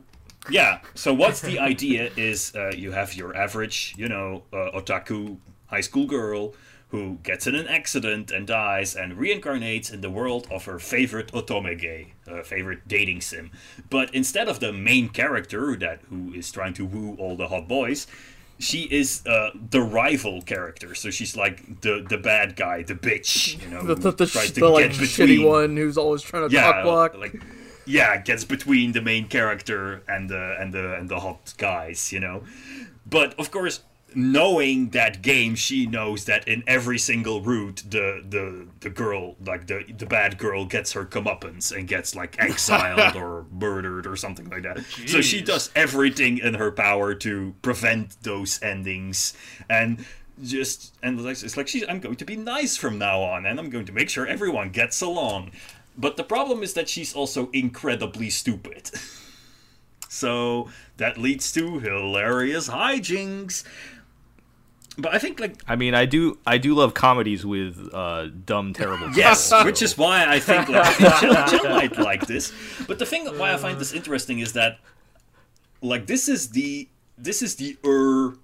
[0.50, 5.38] yeah so what's the idea is uh, you have your average you know uh, otaku
[5.68, 6.54] high school girl
[6.94, 11.32] who gets in an accident and dies and reincarnates in the world of her favorite
[11.34, 13.50] otomege her favorite dating sim
[13.90, 17.68] but instead of the main character that who is trying to woo all the hot
[17.68, 18.06] boys
[18.60, 23.60] she is uh, the rival character so she's like the the bad guy the bitch
[23.62, 26.22] you know The, the, the, tries sh- to the like get shitty one who's always
[26.22, 27.18] trying to yeah, block.
[27.18, 27.42] like
[27.86, 32.20] yeah, gets between the main character and the and the and the hot guys, you
[32.22, 32.44] know.
[33.06, 33.82] But of course,
[34.16, 39.68] knowing that game, she knows that in every single route, the the the girl, like
[39.68, 44.50] the the bad girl, gets her comeuppance and gets like exiled or murdered or something
[44.50, 44.84] like that.
[45.08, 49.34] So she does everything in her power to prevent those endings
[49.70, 50.06] and
[50.42, 53.60] just and like it's like she's I'm going to be nice from now on and
[53.60, 55.52] I'm going to make sure everyone gets along.
[55.98, 58.90] But the problem is that she's also incredibly stupid.
[60.10, 63.64] so that leads to hilarious hijinks.
[64.98, 68.74] But I think like I mean, I do I do love comedies with uh, dumb,
[68.74, 69.10] terrible.
[69.16, 72.54] Yes, titles, which is why I think like, Jill, Jill might like this.
[72.88, 74.78] But the thing why I find this interesting is that,
[75.82, 76.88] like, this is the
[77.18, 78.38] this is the er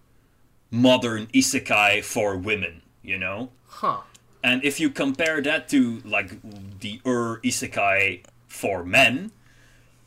[0.71, 2.81] modern isekai for women.
[3.03, 4.01] You know, Huh.
[4.43, 6.41] and if you compare that to like
[6.80, 9.31] the er isekai for men,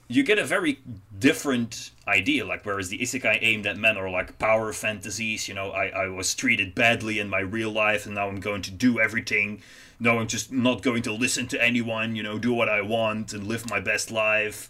[0.08, 0.80] you get a very
[1.22, 2.44] different idea.
[2.44, 6.08] Like whereas the isekai aimed at men are like power fantasies, you know, I, I
[6.08, 9.62] was treated badly in my real life and now I'm going to do everything.
[10.00, 13.32] No, I'm just not going to listen to anyone, you know, do what I want
[13.32, 14.68] and live my best life.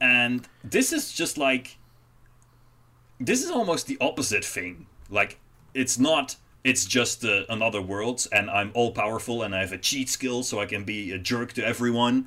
[0.00, 1.78] And this is just like
[3.18, 4.86] this is almost the opposite thing.
[5.10, 5.40] Like
[5.74, 9.78] it's not it's just uh, another world and I'm all powerful and I have a
[9.78, 12.26] cheat skill so I can be a jerk to everyone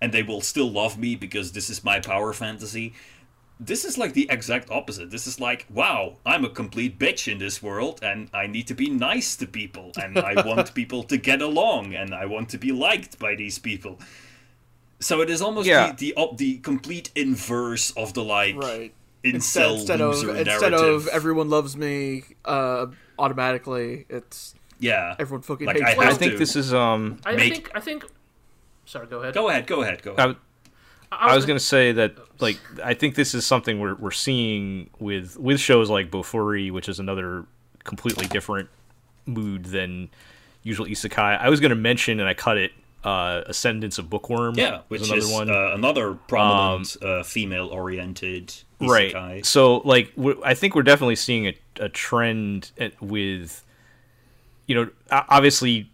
[0.00, 2.92] and they will still love me because this is my power fantasy.
[3.60, 5.10] this is like the exact opposite.
[5.10, 8.74] This is like, wow, I'm a complete bitch in this world, and I need to
[8.74, 12.58] be nice to people, and I want people to get along, and I want to
[12.58, 13.98] be liked by these people.
[15.00, 15.92] So it is almost Yeah.
[15.92, 18.92] the the, the complete inverse of the like Right.
[19.24, 21.06] incel instead of loser instead narrative.
[21.06, 22.86] of everyone loves me uh,
[23.18, 26.06] automatically, it's yeah, everyone fucking Like, hates I me.
[26.06, 27.18] I think to this is um.
[27.26, 28.04] I, I think I think.
[28.88, 29.34] Sorry, go ahead.
[29.34, 30.36] Go ahead, go ahead, go ahead.
[31.12, 34.88] I, I was gonna say that like I think this is something we're we're seeing
[34.98, 37.44] with with shows like Bofuri, which is another
[37.84, 38.68] completely different
[39.26, 40.08] mood than
[40.62, 41.38] usual isekai.
[41.38, 42.72] I was gonna mention and I cut it.
[43.04, 44.56] Uh, Ascendance of Bookworm.
[44.56, 45.48] Yeah, which another is one.
[45.50, 51.54] Uh, another prominent uh, female-oriented right so like we i think we're definitely seeing a,
[51.80, 53.64] a trend at- with
[54.66, 55.90] you know obviously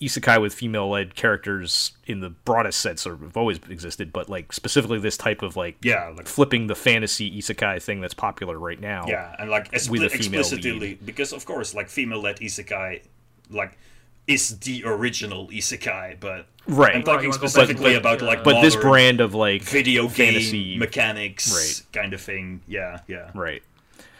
[0.00, 4.52] isekai with female-led characters in the broadest sense sort of have always existed but like
[4.52, 8.80] specifically this type of like Yeah, like flipping the fantasy isekai thing that's popular right
[8.80, 13.02] now Yeah, and like With a female explicitly because of course like female-led isekai
[13.50, 13.78] like
[14.26, 16.96] is the original isekai, but Right.
[16.96, 19.34] I'm talking you wanna go back specifically to, about uh, like but this brand of
[19.34, 22.02] like video game fantasy mechanics Right.
[22.02, 22.60] kind of thing.
[22.66, 23.30] Yeah, yeah.
[23.34, 23.62] Right.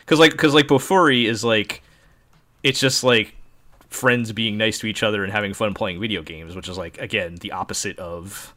[0.01, 1.83] Because like because like Bofuri is like
[2.63, 3.35] it's just like
[3.97, 6.99] friends being nice to each other and having fun playing video games, which is like
[6.99, 8.55] again the opposite of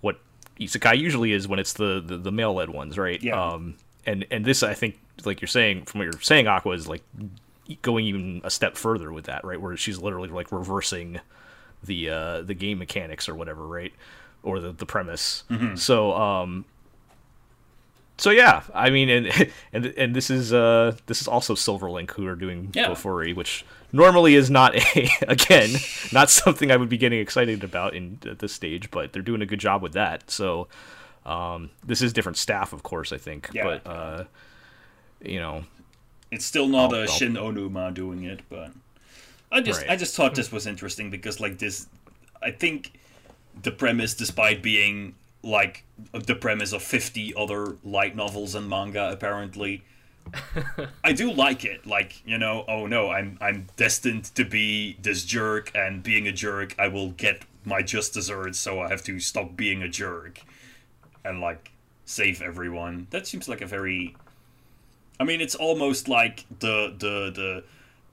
[0.00, 0.18] what
[0.60, 3.22] isekai usually is when it's the the, the male led ones, right?
[3.22, 3.40] Yeah.
[3.42, 3.74] Um.
[4.06, 7.02] And and this I think like you're saying from what you're saying, Aqua is like
[7.82, 9.60] going even a step further with that, right?
[9.60, 11.20] Where she's literally like reversing
[11.84, 13.92] the uh the game mechanics or whatever, right?
[14.42, 15.44] Or the the premise.
[15.74, 16.64] So um
[18.16, 22.26] so yeah, I mean, and and and this is uh this is also Silverlink who
[22.26, 22.88] are doing Yeah.
[22.88, 25.70] Bofuri, which normally is not a again
[26.12, 29.42] not something I would be getting excited about in at this stage, but they're doing
[29.42, 30.30] a good job with that.
[30.30, 30.68] So
[31.26, 33.64] um, this is different staff, of course, I think, Yeah.
[33.64, 34.24] but uh,
[35.22, 35.64] you know,
[36.30, 38.70] It's still not I'll- a I'll- Shin Onuma doing it, but
[39.50, 39.90] I just Right.
[39.90, 41.86] I just thought this was interesting because like this,
[42.42, 42.92] I think
[43.62, 49.82] the premise, despite being like the premise of fifty other light novels and manga, apparently.
[51.04, 51.86] I do like it.
[51.86, 56.32] Like, you know, oh no, I'm I'm destined to be this jerk and being a
[56.32, 60.40] jerk I will get my just desserts, so I have to stop being a jerk
[61.24, 61.72] and like
[62.04, 63.06] save everyone.
[63.10, 64.16] That seems like a very
[65.20, 67.64] I mean, it's almost like the the the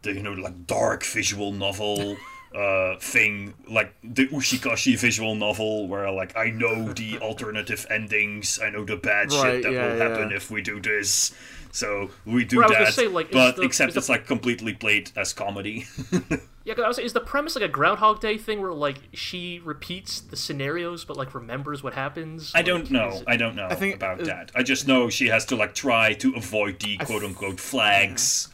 [0.02, 2.18] the you know like dark visual novel
[2.56, 8.70] uh thing, like the Higurashi visual novel, where like I know the alternative endings, I
[8.70, 10.38] know the bad Right, shit that yeah, will happen yeah.
[10.38, 11.34] if we do this.
[11.76, 14.74] So we do Right, that, say, like, but the- except is the- it's like completely
[14.74, 15.86] played as comedy.
[16.68, 19.62] Yeah, 'cause I was, is the premise like a Groundhog Day thing where like she
[19.64, 22.52] repeats the scenarios but like remembers what happens?
[22.56, 23.10] I Like, don't know.
[23.18, 24.52] it- I don't know I think, about uh, that.
[24.56, 28.48] I just know she has to like try to avoid the quote unquote flags.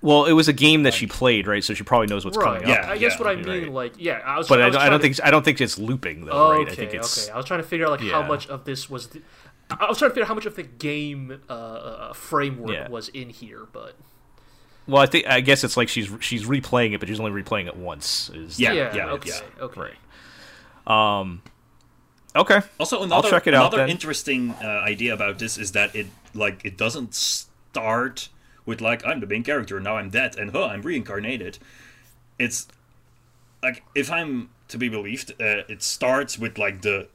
[0.00, 1.64] well, it was a game that she played, right?
[1.64, 2.60] So she probably knows what's right.
[2.60, 2.90] coming Yeah, up.
[2.90, 3.72] I guess yeah, what I mean, right.
[3.72, 4.46] like, yeah, I was.
[4.46, 6.58] But I, was don't- I don't to- think I don't think it's looping though, Okay,
[6.58, 6.70] right?
[6.70, 7.32] I think it's okay.
[7.32, 9.08] I was trying to figure out like how much of this was.
[9.08, 9.22] The,
[9.70, 12.88] I was trying to figure out how much of the game uh, uh, framework Yeah.
[12.88, 13.96] was in here, but
[14.86, 17.66] well, I think I guess it's like she's she's replaying it, but she's only replaying
[17.66, 18.30] it once.
[18.30, 19.64] Is Yeah, yeah, yeah, okay, yeah.
[19.64, 19.80] okay.
[19.80, 21.38] Right.
[22.36, 22.60] Okay.
[22.78, 26.64] Also, another check it out another interesting uh, idea about this is that it like
[26.64, 28.28] it doesn't start
[28.66, 31.58] with like I'm the main character now I'm dead and huh I'm reincarnated.
[32.38, 32.68] It's
[33.62, 37.08] like if I'm to be believed, uh, it starts with like the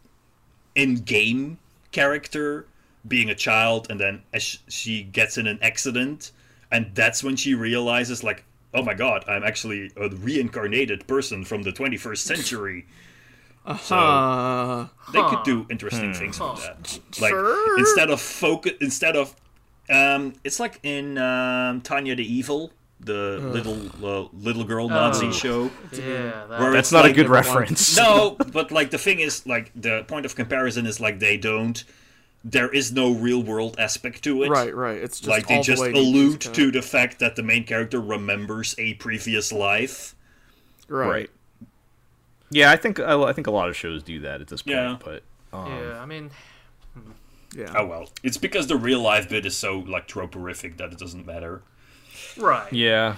[0.73, 1.59] in-game
[1.91, 2.65] character
[3.07, 6.31] being a child, and then as she gets in an accident,
[6.71, 8.43] and that's when she realizes like.
[8.73, 12.85] Oh my god, I'm actually a reincarnated person from the 21st century.
[13.81, 16.99] So Uh, they could do interesting things with that.
[17.19, 17.79] Like Sure.
[17.79, 19.35] instead of focus, instead of,
[19.89, 22.71] um, it's like in um, Tanya the Evil,
[23.03, 25.31] the little uh, little girl Nazi Oh.
[25.31, 25.71] show.
[25.91, 27.97] Yeah, that, That's not like a good reference.
[27.97, 31.83] No, but like the thing is, like the point of comparison is like they don't.
[32.43, 34.49] There is no real world aspect to it.
[34.49, 34.97] right, right.
[34.97, 37.99] It's just like they just the allude to to the fact that the main character
[38.01, 40.15] remembers a previous life.
[40.87, 41.07] right.
[41.07, 41.29] Right.
[42.49, 44.75] Yeah, I think I, I think a lot of shows do that at this point.
[44.75, 44.97] Yeah.
[45.03, 45.23] But
[45.53, 45.99] um, yeah.
[46.01, 46.31] I mean,
[47.55, 47.73] Yeah.
[47.77, 51.25] Oh well, it's because the real life bit is so like troporific that it doesn't
[51.25, 51.61] matter.
[52.37, 52.71] Right.
[52.73, 53.15] yeah.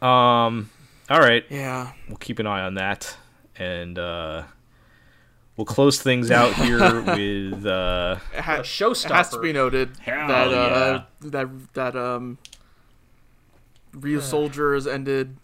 [0.00, 0.70] Um.
[1.10, 1.44] All right.
[1.50, 1.92] Yeah.
[2.08, 3.16] We'll keep an eye on that,
[3.56, 4.42] and uh,
[5.56, 9.10] we'll close things out here with uh, It, ha- A it showstopper.
[9.10, 12.38] has to be noted Hell that uh, that that um,
[13.94, 15.36] Ryusoulger has ended.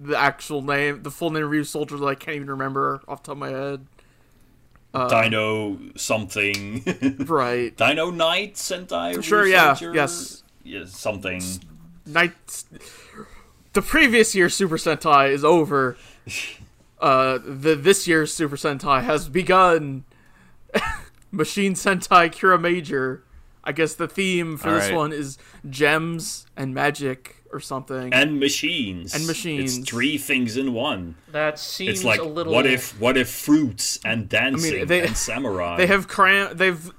[0.00, 3.26] The actual name, the full name of Ryusoulger that I can't even remember off the
[3.28, 3.86] top of my head.
[4.94, 6.82] Dino something.
[7.26, 7.76] right.
[7.76, 9.22] Dino Knight Sentai.
[9.22, 9.94] Sure, Ryu yeah, Soldier?
[9.94, 10.42] yes.
[10.64, 11.42] Yeah, something.
[12.08, 12.64] Night.
[13.74, 15.96] The previous year's Super Sentai is over.
[17.00, 20.02] Uh, the this year's Super Sentai has begun.
[21.30, 23.20] Machine Sentai Kiramager.
[23.62, 24.96] I guess the theme for this Alright.
[24.96, 25.38] one is
[25.70, 28.12] gems and magic or something.
[28.12, 29.14] And machines.
[29.14, 29.78] And machines.
[29.78, 31.14] It's three things in one.
[31.30, 32.52] That seems It's like a little.
[32.52, 35.76] what if what if fruits and dancing they- and samurai.
[35.78, 36.56] they have cram.
[36.56, 36.90] They've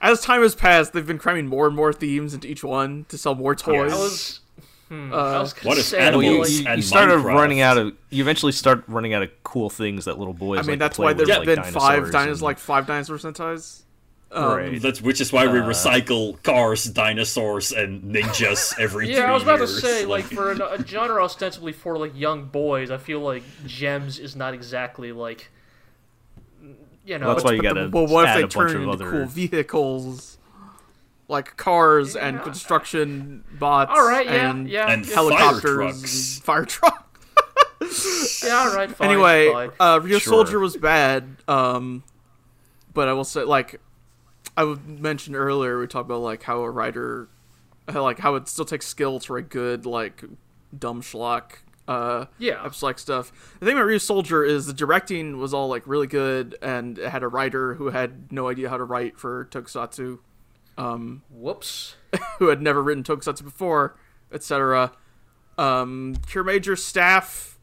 [0.00, 3.18] as time has passed, they've been cramming more and more themes into each one to
[3.18, 3.92] sell more toys.
[3.92, 4.40] I was.
[4.88, 7.24] Hmm, I Uh, was gonna What if say, Well, you, you, and you started Minecraft.
[7.34, 7.92] running out of.
[8.10, 10.60] You eventually start running out of cool things that little boys.
[10.60, 12.86] I mean, like that's why with, there's like been five dinosaurs dinosaurs, and- like five
[12.86, 13.82] dinosaur Sentais.
[14.30, 14.80] Um, right.
[14.82, 19.32] That's which is why we Uh, recycle cars, dinosaurs, and ninjas every Yeah, three I
[19.32, 19.74] was about years.
[19.74, 23.42] to say, like, for a, a genre ostensibly for like young boys, I feel like
[23.66, 25.50] Gems is not exactly like,
[27.04, 27.26] you know.
[27.26, 30.37] Well, that's why you gotta the- well, what if they turn into other- cool vehicles,
[31.28, 33.90] like cars and construction bots?
[33.94, 36.36] all right, yeah, and yeah, and yeah, Fire helicopters, trucks.
[36.36, 37.04] and fire trucks.
[38.44, 39.70] yeah, all right, fine, anyway, fine.
[39.78, 40.20] uh, Ryusoulger Sure.
[40.20, 41.36] Soldier was bad.
[41.46, 42.02] Um,
[42.94, 43.80] but I will say, like,
[44.56, 47.28] I would mention earlier, we talked about like how a writer,
[47.88, 50.24] how, like how it still takes skill to write good, like
[50.76, 51.58] dumb schlock.
[51.86, 52.62] Uh, Yeah.
[52.64, 53.32] episode like stuff.
[53.60, 57.22] The thing about Ryusoulger is the directing was all like really good, and it had
[57.22, 60.18] a writer who had no idea how to write for Tokusatsu,
[61.30, 61.96] Whoops.
[62.38, 63.96] who had never written Tokusatsu before,
[64.32, 64.92] etc.
[65.56, 67.58] Um, Kiramager staff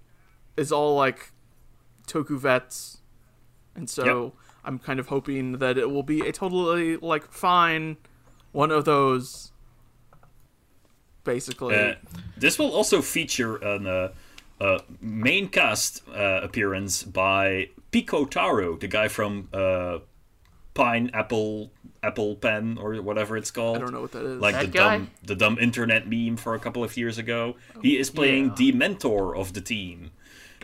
[0.57, 1.31] is all like
[2.07, 2.97] Toku vets,
[3.75, 4.33] and so Yep.
[4.65, 7.97] I'm kind of hoping that it will be a totally like fine
[8.51, 9.51] one of those.
[11.23, 11.95] Basically, Uh,
[12.37, 14.09] this will also feature an uh,
[14.61, 19.99] uh, main cast uh, appearance by Pikotaro, the guy from uh,
[20.75, 21.71] Pineapple
[22.05, 23.77] Apple Pen or whatever it's called.
[23.77, 24.39] I don't know what that is.
[24.39, 24.97] Like That the guy?
[24.97, 27.55] dumb the dumb internet meme for a couple of years ago.
[27.81, 28.55] He is playing yeah.
[28.57, 30.11] the mentor of the team.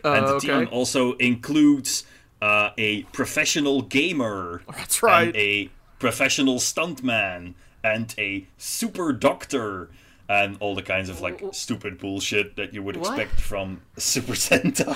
[0.04, 0.46] Uh, and the okay.
[0.48, 2.04] team also includes
[2.40, 5.28] uh, a professional gamer That's right.
[5.28, 7.54] and a professional stuntman
[7.84, 9.90] and a super doctor
[10.32, 13.18] and all the kinds of like stupid bullshit that you would What?
[13.18, 14.86] expect from Super Sentai.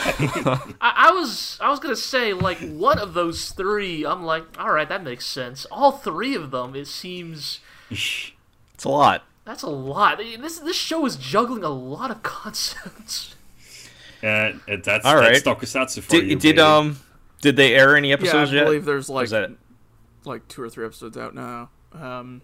[0.80, 4.04] I, I was I was gonna say like one of those three.
[4.06, 5.66] I'm like, all right, that makes sense.
[5.70, 7.60] All three of them, it seems
[7.90, 9.24] It's a lot.
[9.44, 10.18] that's a lot.
[10.18, 13.34] This this show is juggling a lot of concepts.
[14.22, 14.52] uh,
[14.82, 15.42] that's all right.
[15.42, 15.42] that's.
[15.42, 16.22] Tokusatsu for you.
[16.22, 16.60] Did, did baby.
[16.60, 16.98] um
[17.42, 18.64] did they air any yeah, I episodes yet?
[18.64, 19.50] believe there's like that
[20.24, 21.70] like two or three episodes out now.
[21.92, 22.42] Um,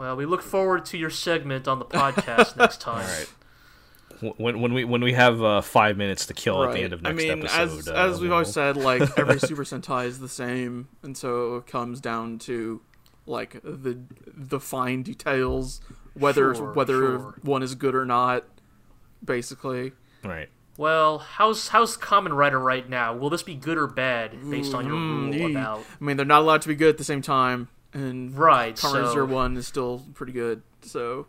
[0.00, 3.04] Well, we look forward to your segment on the podcast next time.
[4.22, 4.38] All right.
[4.38, 7.04] when when we when we have uh, five minutes to kill at the end of
[7.04, 7.78] I next mean, episode?
[7.80, 11.56] as uh, as we've always said, like every Super Sentai is the same, and so
[11.56, 12.80] it comes down to
[13.26, 15.82] like the the fine details,
[16.14, 17.34] whether Sure, whether sure.
[17.42, 18.44] one is good or not.
[19.22, 19.92] Basically,
[20.24, 20.48] right.
[20.78, 23.14] Well, how's how's Kamen Rider right now?
[23.14, 26.24] Will this be good or bad based on your rule Mm, about I mean, they're
[26.24, 28.74] not allowed to be good at the same time, and right?
[28.76, 30.62] Kamen So Zero One is still pretty good.
[30.82, 31.26] So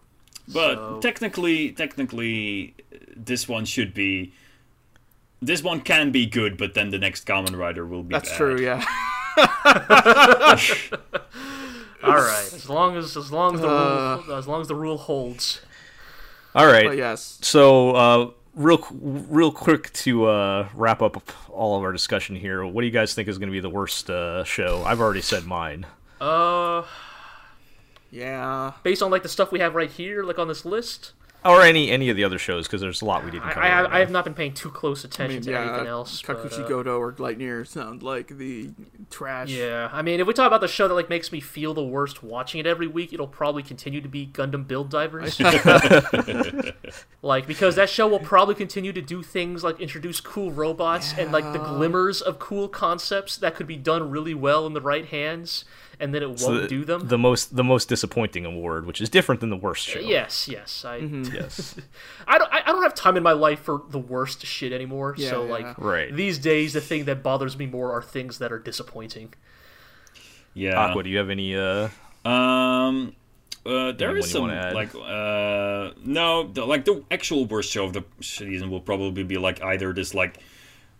[0.48, 2.74] But So- technically, technically,
[3.16, 4.34] this one should be.
[5.44, 8.38] This one can be good, but then the next Kamen Rider will be that's bad.
[8.38, 8.60] true.
[8.60, 8.84] Yeah.
[12.04, 14.22] all right, as long as as long as the Uh.
[14.28, 15.62] rule as long as the rule holds.
[16.54, 16.86] All right.
[16.88, 22.36] But yes, So, uh, real real quick to uh, wrap up all of our discussion
[22.36, 22.66] here.
[22.66, 24.84] What do you guys think is going to be the worst uh, show?
[24.86, 25.86] I've already said mine.
[26.22, 26.84] Uh,
[28.12, 28.74] yeah.
[28.84, 31.90] based on like the stuff we have right here, like on this list, Or any
[31.90, 33.62] any of the other shows because there's a lot we didn't cover.
[33.66, 35.62] I, have, right I have not been paying too close I attention mean, to yeah,
[35.62, 36.22] anything else.
[36.22, 38.70] but, Kakushi uh, Goto or Lightyear sound like the
[39.10, 39.50] trash.
[39.50, 41.84] Yeah, I mean, if we talk about the show that like makes me feel the
[41.84, 45.40] worst watching it every week, it'll probably continue to be Gundam Build Divers.
[47.24, 51.32] like because that show will probably continue to do things like introduce cool robots and
[51.32, 55.08] like the glimmers of cool concepts that could be done really well in the right
[55.08, 55.66] hands,
[56.02, 57.08] and then it So won't the, do them.
[57.08, 60.00] The most the most disappointing award, which is different than the worst show.
[60.00, 60.96] Yes, yes, I,
[61.34, 61.76] Yes.
[62.28, 65.16] I don't, I I don't have time in my life for the worst shit anymore.
[65.18, 65.52] Yeah, so yeah.
[65.52, 66.14] like, Right.
[66.16, 69.34] these days, the thing that bothers me more are things that are disappointing.
[70.54, 70.78] Yeah.
[70.80, 71.56] Aqua, do you have any?
[71.56, 71.90] Uh,
[72.26, 73.16] Um,
[73.66, 77.86] uh, there Anyone is you some like uh no the, like the actual worst show
[77.86, 80.40] of the season will probably be like either this like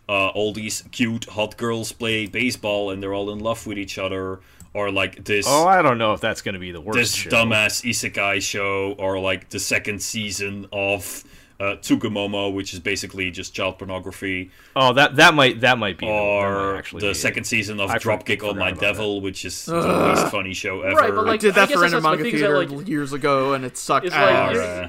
[0.08, 3.98] uh all these cute hot girls play baseball and they're all in love with each
[3.98, 4.42] other
[4.74, 7.14] or like this oh, I don't know if that's going to be the worst this
[7.14, 7.30] show.
[7.30, 11.24] dumbass isekai show or like the second season of
[11.60, 16.08] uh, Tsugumomo, which is basically just child pornography, Oh, that that might that might be
[16.08, 17.46] the- might or the be second it.
[17.48, 20.82] season of I Dropkick forgot on My about Devil, which is the least funny show
[20.82, 20.96] ever.
[20.96, 23.14] Right, but, like I did that I for that's Random Manga that, Theater like- years
[23.14, 24.56] ago, and it sucked It's like ass.
[24.58, 24.88] uh,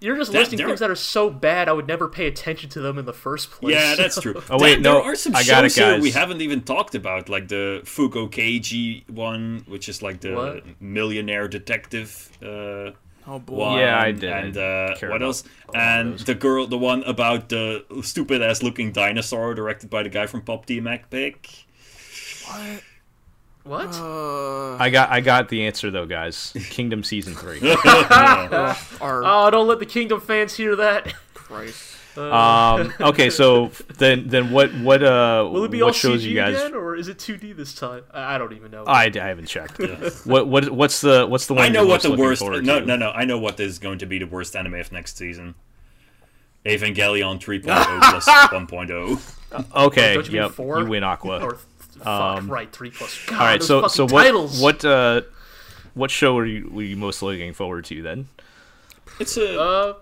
[0.00, 2.68] you're just that- listing there- things that are so bad I would never pay attention
[2.70, 3.74] to them in the first place.
[3.74, 4.42] Yeah, that's true.
[4.50, 6.62] Oh, wait, There- no, there are some I got it, shows here we haven't even
[6.62, 10.64] talked about, like the Fugou Keiji one, which is like the What?
[10.80, 12.90] millionaire detective uh,
[13.28, 13.56] Oh boy.
[13.56, 13.78] one.
[13.80, 14.24] Yeah, I did.
[14.24, 15.44] And uh, care what about else?
[15.74, 20.26] And the girl, the one about the stupid ass looking dinosaur, directed by the guy
[20.26, 21.48] from Pop Team Epic.
[22.46, 22.82] What?
[23.66, 23.94] What?
[23.96, 26.52] Uh, I got I got the answer though, guys.
[26.70, 27.58] Kingdom season three.
[27.74, 28.76] our
[29.24, 31.12] oh, don't let the Kingdom fans hear that.
[31.34, 31.94] Christ.
[32.16, 36.28] um, okay, so then then what what uh Will it be what all shows CG
[36.30, 36.54] you guys?
[36.56, 38.04] again, or is it 2D this time?
[38.14, 38.84] I, I don't even know.
[38.84, 39.80] I, I haven't checked.
[40.24, 41.64] What what what's the what's the one?
[41.64, 42.42] I know what the worst.
[42.42, 42.86] No, to?
[42.86, 43.10] no, no.
[43.10, 45.56] I know what is going to be the worst anime of next season.
[46.64, 47.62] Evangelion 3.0
[48.10, 49.76] plus 1.0.
[49.86, 50.80] Okay, Don't you mean yep, four?
[50.80, 51.40] you win Aqua.
[51.40, 51.58] or
[51.98, 53.18] fuck, Um, right, three plus.
[53.26, 54.60] God, All right, so so what titles.
[54.60, 55.22] what uh
[55.94, 58.28] what show are you were you most looking forward to then?
[59.18, 59.94] It's a Uh,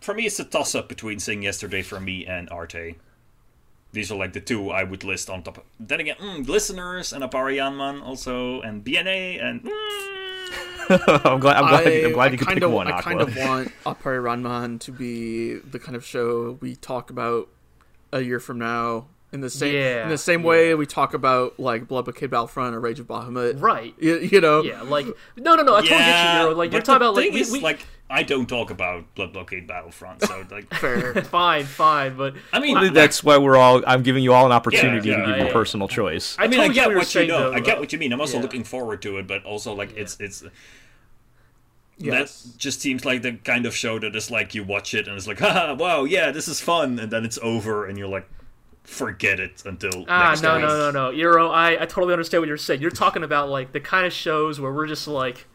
[0.00, 0.26] for me.
[0.26, 2.96] It's a toss up between Sing Yesterday for me and Arte.
[3.92, 5.64] These are like the two I would list on top.
[5.80, 9.62] Then again, mm, listeners and Appare-Ranman also, and BNA and.
[9.64, 9.70] mm,
[11.24, 12.86] I'm glad I'm glad, I, I'm glad you could kind pick of, one.
[12.88, 13.02] I Aqua.
[13.02, 17.48] kind of want Appare Ranman to be the kind of show we talk about
[18.12, 19.06] a year from now.
[19.36, 22.74] In the same, Yeah, in the same way we talk about like Blood Blockade Battlefront
[22.74, 23.60] or Rage of Bahamut.
[23.60, 23.94] right.
[24.00, 24.62] You, you know.
[24.62, 25.04] Yeah, like
[25.36, 25.74] no, no, no.
[25.74, 26.40] I totally get you.
[26.40, 26.54] Euro.
[26.54, 29.34] Like you're talking about like thing we, is, we, like I don't talk about Blood
[29.34, 31.22] Blockade Battlefront, so like Fair.
[31.24, 33.82] fine, fine, but I mean, That's why we're all.
[33.86, 35.44] I'm giving you all an opportunity yeah, to give yeah.
[35.44, 36.34] your personal choice.
[36.38, 37.50] I, I mean, I get what you're what you saying, know.
[37.50, 37.56] though.
[37.56, 38.14] I get what you mean.
[38.14, 38.42] I'm also Yeah.
[38.42, 40.42] looking forward to it, but also like it's it's
[41.98, 42.42] Yes.
[42.42, 45.16] that just seems like the kind of show that is like you watch it and
[45.16, 48.28] it's like, haha, wow, yeah, this is fun, and then it's over and you're like,
[48.86, 50.62] forget it until Ah, next no, week.
[50.62, 51.50] no, no, no, Euro.
[51.50, 52.80] I, I totally understand what you're saying.
[52.80, 55.46] You're talking about like the kind of shows where we're just like,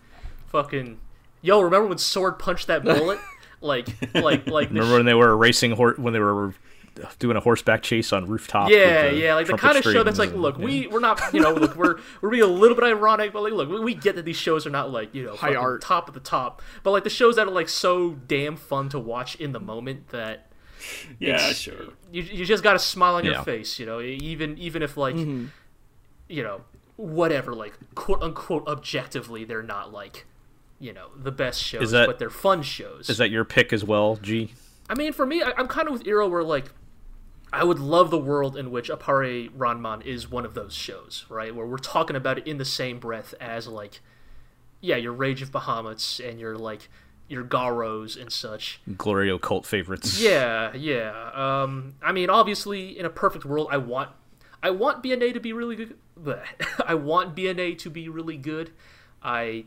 [0.48, 1.00] fucking,
[1.42, 3.20] yo, remember when Sword punched that bullet?
[3.62, 4.70] like, like, like.
[4.70, 6.54] the Remember when they were racing hor- when they were
[7.20, 8.70] doing a horseback chase on rooftop?
[8.70, 10.66] Yeah, yeah, like the kind of show that's like, look, yeah.
[10.66, 13.54] we we're not, you know, look, we're we're being a little bit ironic, but like,
[13.54, 15.82] look, we, we get that these shows are not like, you know, High art.
[15.82, 19.00] top of the top, but like the shows that are like so damn fun to
[19.00, 20.51] watch in the moment that
[21.20, 21.76] Yeah, it's- sure.
[22.12, 25.16] you you just got a smile on your face, you know, even even if like,
[25.16, 25.46] Mm-hmm.
[26.30, 26.62] you know,
[26.98, 30.26] whatever, like quote unquote objectively, they're not like.
[30.80, 33.08] You know the best shows, that- but they're fun shows.
[33.08, 34.54] Is that your pick as well, G?
[34.90, 36.72] I mean, for me, I, I'm kind of with Eero where like
[37.54, 41.54] I would love the world in which Appare-Ranman is one of those shows, right?
[41.54, 44.00] Where we're talking about it in the same breath as like,
[44.80, 46.90] yeah, your Rage of Bahamut's and your like
[47.32, 48.80] your Garos and such.
[48.90, 50.22] Glorio cult favorites.
[50.22, 51.32] Yeah, yeah.
[51.34, 54.10] Um, I mean, obviously, in a perfect world, I want
[54.62, 55.98] I want BNA to be really good.
[56.22, 56.44] bleh.
[56.86, 58.72] I want BNA to be really good.
[59.24, 59.66] I,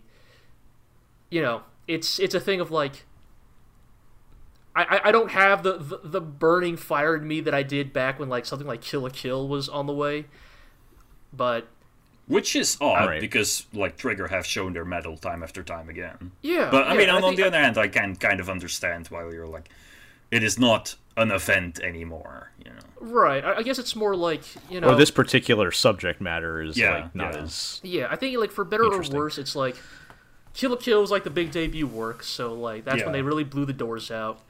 [1.31, 3.05] you know, it's it's a thing of like.
[4.77, 7.93] I, I- I don't have the, the, the burning fire in me that I did
[7.93, 10.27] back when like something like Kill la Kill was on the way,
[11.33, 11.69] but
[12.27, 13.21] Which is odd Right.
[13.21, 16.33] because like Trigger have shown their metal time after time again.
[16.43, 16.71] yeah.
[16.71, 18.49] But I yeah, mean, and on, on think- the other hand, I can kind of
[18.49, 19.69] understand why you're like,
[20.31, 22.51] it is not an event anymore.
[22.65, 22.81] You know.
[23.01, 26.77] right, I, I guess it's more like you know Or this particular subject matter is
[26.79, 27.43] Yeah, like not yeah.
[27.43, 29.77] as Yeah, I think like for better or worse, it's like
[30.55, 33.05] Kill la Kill was like the big debut work, so like that's Yeah.
[33.05, 34.41] when they really blew the doors out.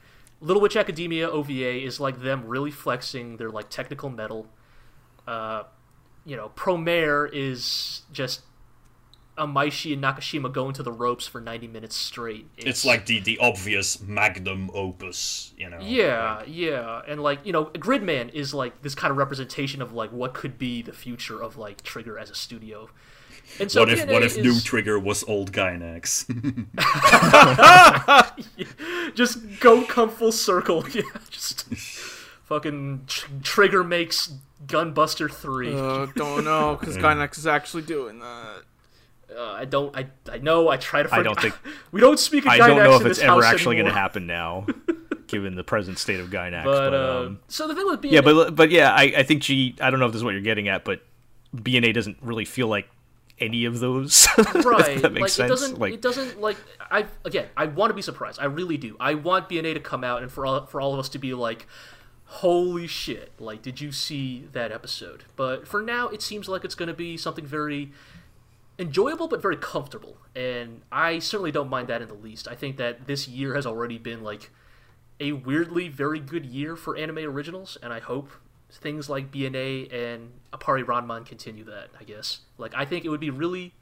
[0.41, 4.47] Little Witch Academia OVA is like them really flexing their like technical metal.
[5.27, 5.63] Uh,
[6.25, 8.41] you know, Promare is just
[9.37, 12.47] Imaishi and Nakashima going to the ropes for 90 minutes straight.
[12.57, 15.53] It's like the the obvious magnum opus.
[15.57, 15.79] You know.
[15.81, 19.93] Yeah, Like, yeah, and like you know, Gridman is like this kind of representation of
[19.93, 22.89] like what could be the future of like Trigger as a studio.
[23.59, 24.43] And so what if what if is...
[24.43, 26.25] New Trigger was old Gainax?
[29.15, 30.85] just go come full circle.
[30.95, 31.65] Yeah, just
[32.45, 34.33] fucking tr- Trigger makes
[34.65, 35.73] Gunbuster three.
[35.73, 38.61] Uh, don't know because Gainax is actually doing that.
[39.35, 39.95] Uh, I don't.
[39.95, 40.69] I I know.
[40.69, 41.09] I try to.
[41.09, 42.45] I Forget, don't think- we don't speak.
[42.45, 44.65] Of I don't know if it's ever actually going to happen now,
[45.27, 46.63] given the present state of Gainax.
[46.63, 49.23] But, But, uh, um, so the thing with being yeah, but but yeah, I, I
[49.23, 49.75] think G.
[49.81, 51.01] I don't know if this is what you're getting at, but
[51.55, 52.87] BNA doesn't really feel like
[53.39, 54.27] any of those.
[54.37, 55.47] if right that makes like sense.
[55.49, 56.55] it doesn't like it doesn't like
[56.89, 60.05] i again i want to be surprised i really do i want bna to come
[60.05, 61.67] out and for all for all of us to be like
[62.25, 66.75] holy shit like did you see that episode but for now it seems like it's
[66.75, 67.91] going to be something very
[68.79, 72.77] enjoyable but very comfortable and i certainly don't mind that in the least i think
[72.77, 74.49] that this year has already been like
[75.19, 78.31] a weirdly very good year for anime originals, and I hope
[78.71, 81.89] things like BNA and Appare-Ranman continue that.
[81.99, 82.39] I guess.
[82.57, 83.73] Like, I think it would be really,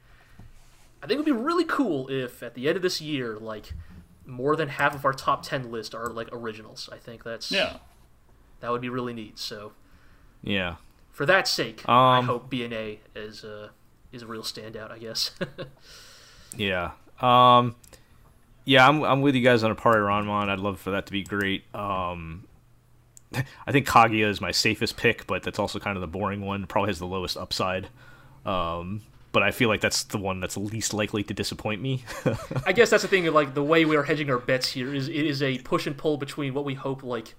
[1.02, 3.72] I think it would be really cool if at the end of this year, like,
[4.26, 6.88] more than half of our top ten list are like originals.
[6.92, 7.78] I think that's Yeah.
[8.64, 9.38] That would be really neat.
[9.38, 9.72] So
[10.42, 10.76] Yeah.
[11.12, 13.72] for that sake, I Um, hope BNA is a
[14.10, 14.90] is a real standout.
[14.90, 15.32] I guess.
[16.56, 16.92] Yeah.
[17.20, 17.76] Um
[18.64, 20.48] yeah, I'm I'm with you guys on Appare-Ranman.
[20.48, 21.64] I'd love for that to be great.
[21.74, 22.44] Um
[23.66, 26.66] I think Kaguya is my safest pick, but that's also kind of the boring one.
[26.66, 27.88] Probably has the lowest upside.
[28.46, 32.04] Um but I feel like that's the one that's least likely to disappoint me.
[32.66, 33.26] I guess that's the thing.
[33.32, 35.96] Like the way we are hedging our bets here is it is a push and
[35.98, 37.34] pull between what we hope like.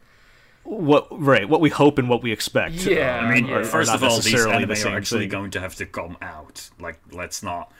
[0.66, 2.76] What right, what we hope and what we expect.
[2.86, 3.56] Yeah, um, I mean, yeah.
[3.56, 5.30] are- are first not of all, these anime the are actually thing.
[5.30, 6.70] going to have to come out.
[6.80, 7.72] Like, let's not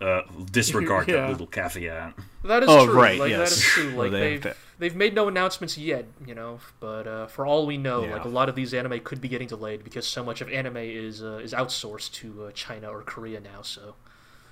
[0.00, 1.22] uh, disregard Yeah.
[1.22, 2.14] that little caveat.
[2.44, 2.94] That is Oh, true.
[2.94, 3.52] right, Like yes.
[3.52, 3.90] is true.
[3.96, 6.60] Well, Like they have they've to- they've made no announcements yet, you know.
[6.80, 8.12] But uh, for all we know, Yeah.
[8.14, 10.76] like a lot of these anime could be getting delayed because so much of anime
[10.78, 13.62] is uh, is outsourced to uh, China or Korea now.
[13.62, 13.94] So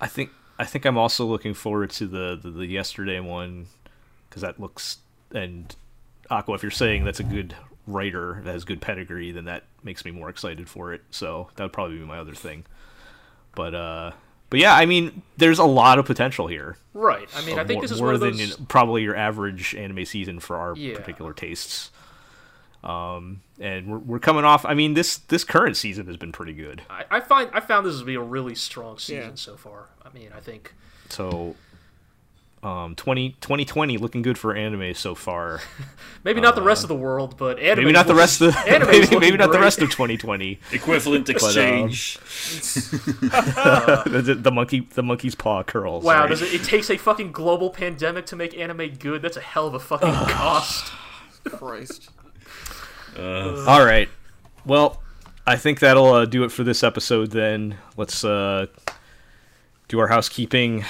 [0.01, 3.67] I think I think I'm also looking forward to the the, the yesterday one
[4.29, 4.97] because that looks
[5.33, 5.75] and
[6.29, 6.55] Aqua.
[6.55, 7.55] If you're saying that's a good
[7.87, 11.03] writer that has good pedigree, then that makes me more excited for it.
[11.11, 12.65] So that would probably be my other thing.
[13.55, 14.11] But uh,
[14.49, 16.77] but yeah, I mean, there's a lot of potential here.
[16.93, 17.27] right.
[17.35, 18.39] I mean, I think more, this is more one of than those.
[18.41, 20.95] you know, probably your average anime season for our Yeah.
[20.97, 21.91] particular tastes.
[22.83, 24.63] Um, and we're, we're coming off.
[24.65, 26.83] I mean, this this current season has been pretty good.
[26.89, 29.35] I, I find I found this to be a really strong season Yeah.
[29.35, 29.87] so far.
[30.03, 30.73] I mean, I think
[31.09, 31.55] So,
[32.65, 35.61] um, 20, 2020 looking good for anime so far.
[36.23, 37.79] maybe not the rest of the world, but anime.
[37.79, 40.59] Uh, Maybe not the rest of maybe, maybe not the rest of 2020.
[40.71, 42.17] Equivalent um, exchange.
[43.21, 46.03] the, the- the monkey the monkey's paw curls.
[46.03, 46.29] Wow, right?
[46.29, 49.21] does it, it takes a fucking global pandemic to make anime good?
[49.21, 50.91] That's a hell of a fucking cost.
[51.45, 52.09] Christ.
[53.17, 54.09] All right.
[54.65, 55.01] Well,
[55.45, 57.29] I think that'll uh, do it for this episode.
[57.31, 58.65] Then let's uh,
[59.87, 60.83] do our housekeeping.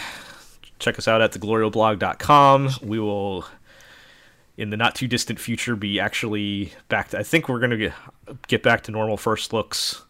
[0.79, 2.69] Check us out at theglorioblog.com.
[2.83, 3.45] We will,
[4.57, 7.09] in the not too distant future, be actually back.
[7.09, 7.93] To, I think we're gonna get
[8.47, 10.03] get back to normal first looks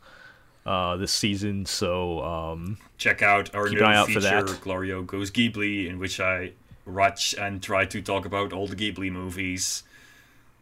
[0.65, 1.65] uh, this season.
[1.65, 4.43] So um, Check out our new an out for feature.
[4.45, 6.53] Glorio Goes Ghibli, in which I
[6.85, 9.83] watch and try to talk about all the Ghibli movies.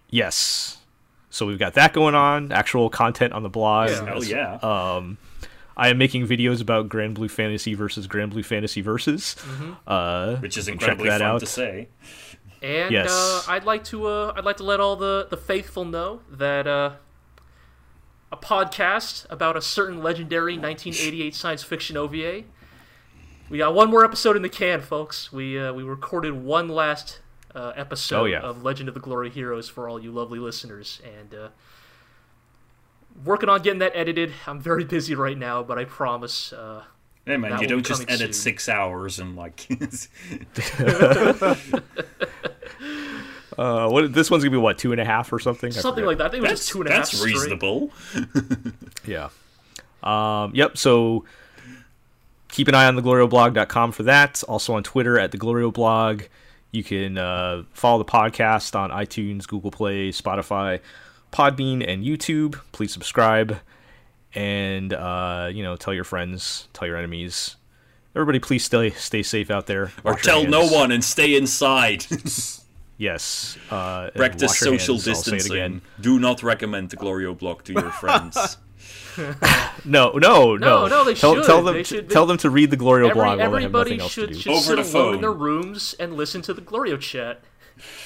[0.10, 0.78] yes.
[1.30, 2.52] So we've got that going on.
[2.52, 3.90] Actual content on the blog.
[3.90, 4.06] Yeah.
[4.06, 4.54] Hell yeah.
[4.62, 5.18] Um,
[5.76, 9.36] I am making videos about Granblue Fantasy versus Granblue Fantasy versus.
[9.88, 11.40] Uh, which is incredibly that fun out.
[11.40, 11.88] to say.
[12.62, 13.10] And Yes.
[13.12, 16.66] uh, I'd like to uh, I'd like to let all the, the faithful know that
[16.68, 16.92] uh,
[18.32, 22.44] a podcast about a certain legendary 1988 science fiction OVA.
[23.50, 25.32] We got one more episode in the can, folks.
[25.32, 27.20] We uh, we recorded one last
[27.54, 28.40] uh, episode Oh, yeah.
[28.40, 31.48] of Legend of the Glory Heroes for all you lovely listeners, and uh,
[33.26, 34.32] working on getting that edited.
[34.48, 36.54] I'm very busy right now, but I promise.
[36.54, 36.84] Uh,
[37.26, 38.34] Hey man, you don't just edit soon.
[38.34, 39.66] six hours and like.
[43.58, 45.72] uh, what this one's gonna be what two and a half or something?
[45.72, 46.28] Something like that.
[46.28, 47.00] I think it was that's just two and a half.
[47.00, 47.34] that's straight.
[47.34, 47.92] reasonable.
[49.06, 49.30] Yeah.
[50.02, 50.78] Um, yep.
[50.78, 51.26] So
[52.48, 54.42] keep an eye on theglorioblog.com for that.
[54.48, 56.28] Also on Twitter at theglorioblog.
[56.72, 60.80] You can uh, follow the podcast on iTunes, Google Play, Spotify,
[61.34, 62.60] Podbean, and YouTube.
[62.72, 63.58] Please subscribe,
[64.34, 67.56] and uh, you know, tell your friends, tell your enemies.
[68.16, 69.92] Everybody, please stay stay safe out there.
[70.04, 72.06] Or Wash your tell no one and stay inside.
[72.96, 73.58] Yes.
[73.72, 75.52] Uh, Practice social hands, I'll say it distancing.
[75.52, 75.82] again.
[76.00, 78.58] Do not recommend the Glorio blog to your friends.
[79.86, 80.56] No, no, no.
[80.56, 81.46] No, no, they tell, should.
[81.46, 83.54] Tell them, They should- tell them to read the Glorio Every, blog while they have
[83.54, 84.40] everybody nothing else should, to do.
[84.40, 87.42] should Over sit the alone in their rooms and listen to the Glorio chat.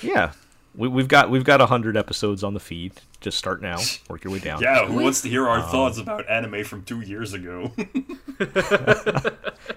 [0.01, 0.31] Yeah,
[0.75, 2.93] we, we've got we've got hundred episodes on the feed.
[3.21, 3.77] Just start now.
[4.09, 4.61] Work your way down.
[4.61, 7.71] yeah, who wants to hear our Um, thoughts about anime from two years ago?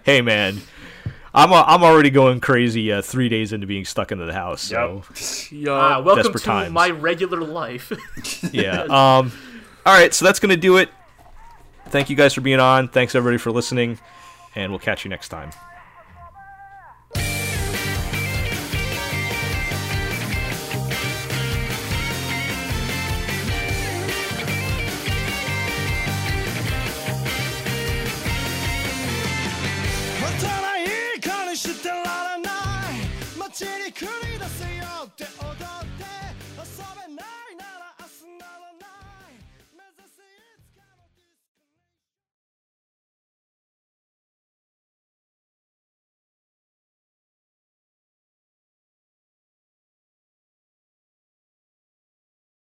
[0.02, 0.60] Hey man,
[1.34, 2.90] I'm i I'm already going crazy.
[2.92, 4.62] Uh, three days into being stuck into the house.
[4.62, 5.02] So
[5.50, 6.72] Yo, Ah, welcome desperate to times.
[6.72, 7.92] my regular life.
[8.52, 8.82] yeah.
[8.82, 9.32] Um.
[9.86, 10.12] All right.
[10.14, 10.90] So that's gonna do it.
[11.88, 12.88] Thank you guys for being on.
[12.88, 13.98] Thanks everybody for listening,
[14.54, 15.50] and we'll catch you next time.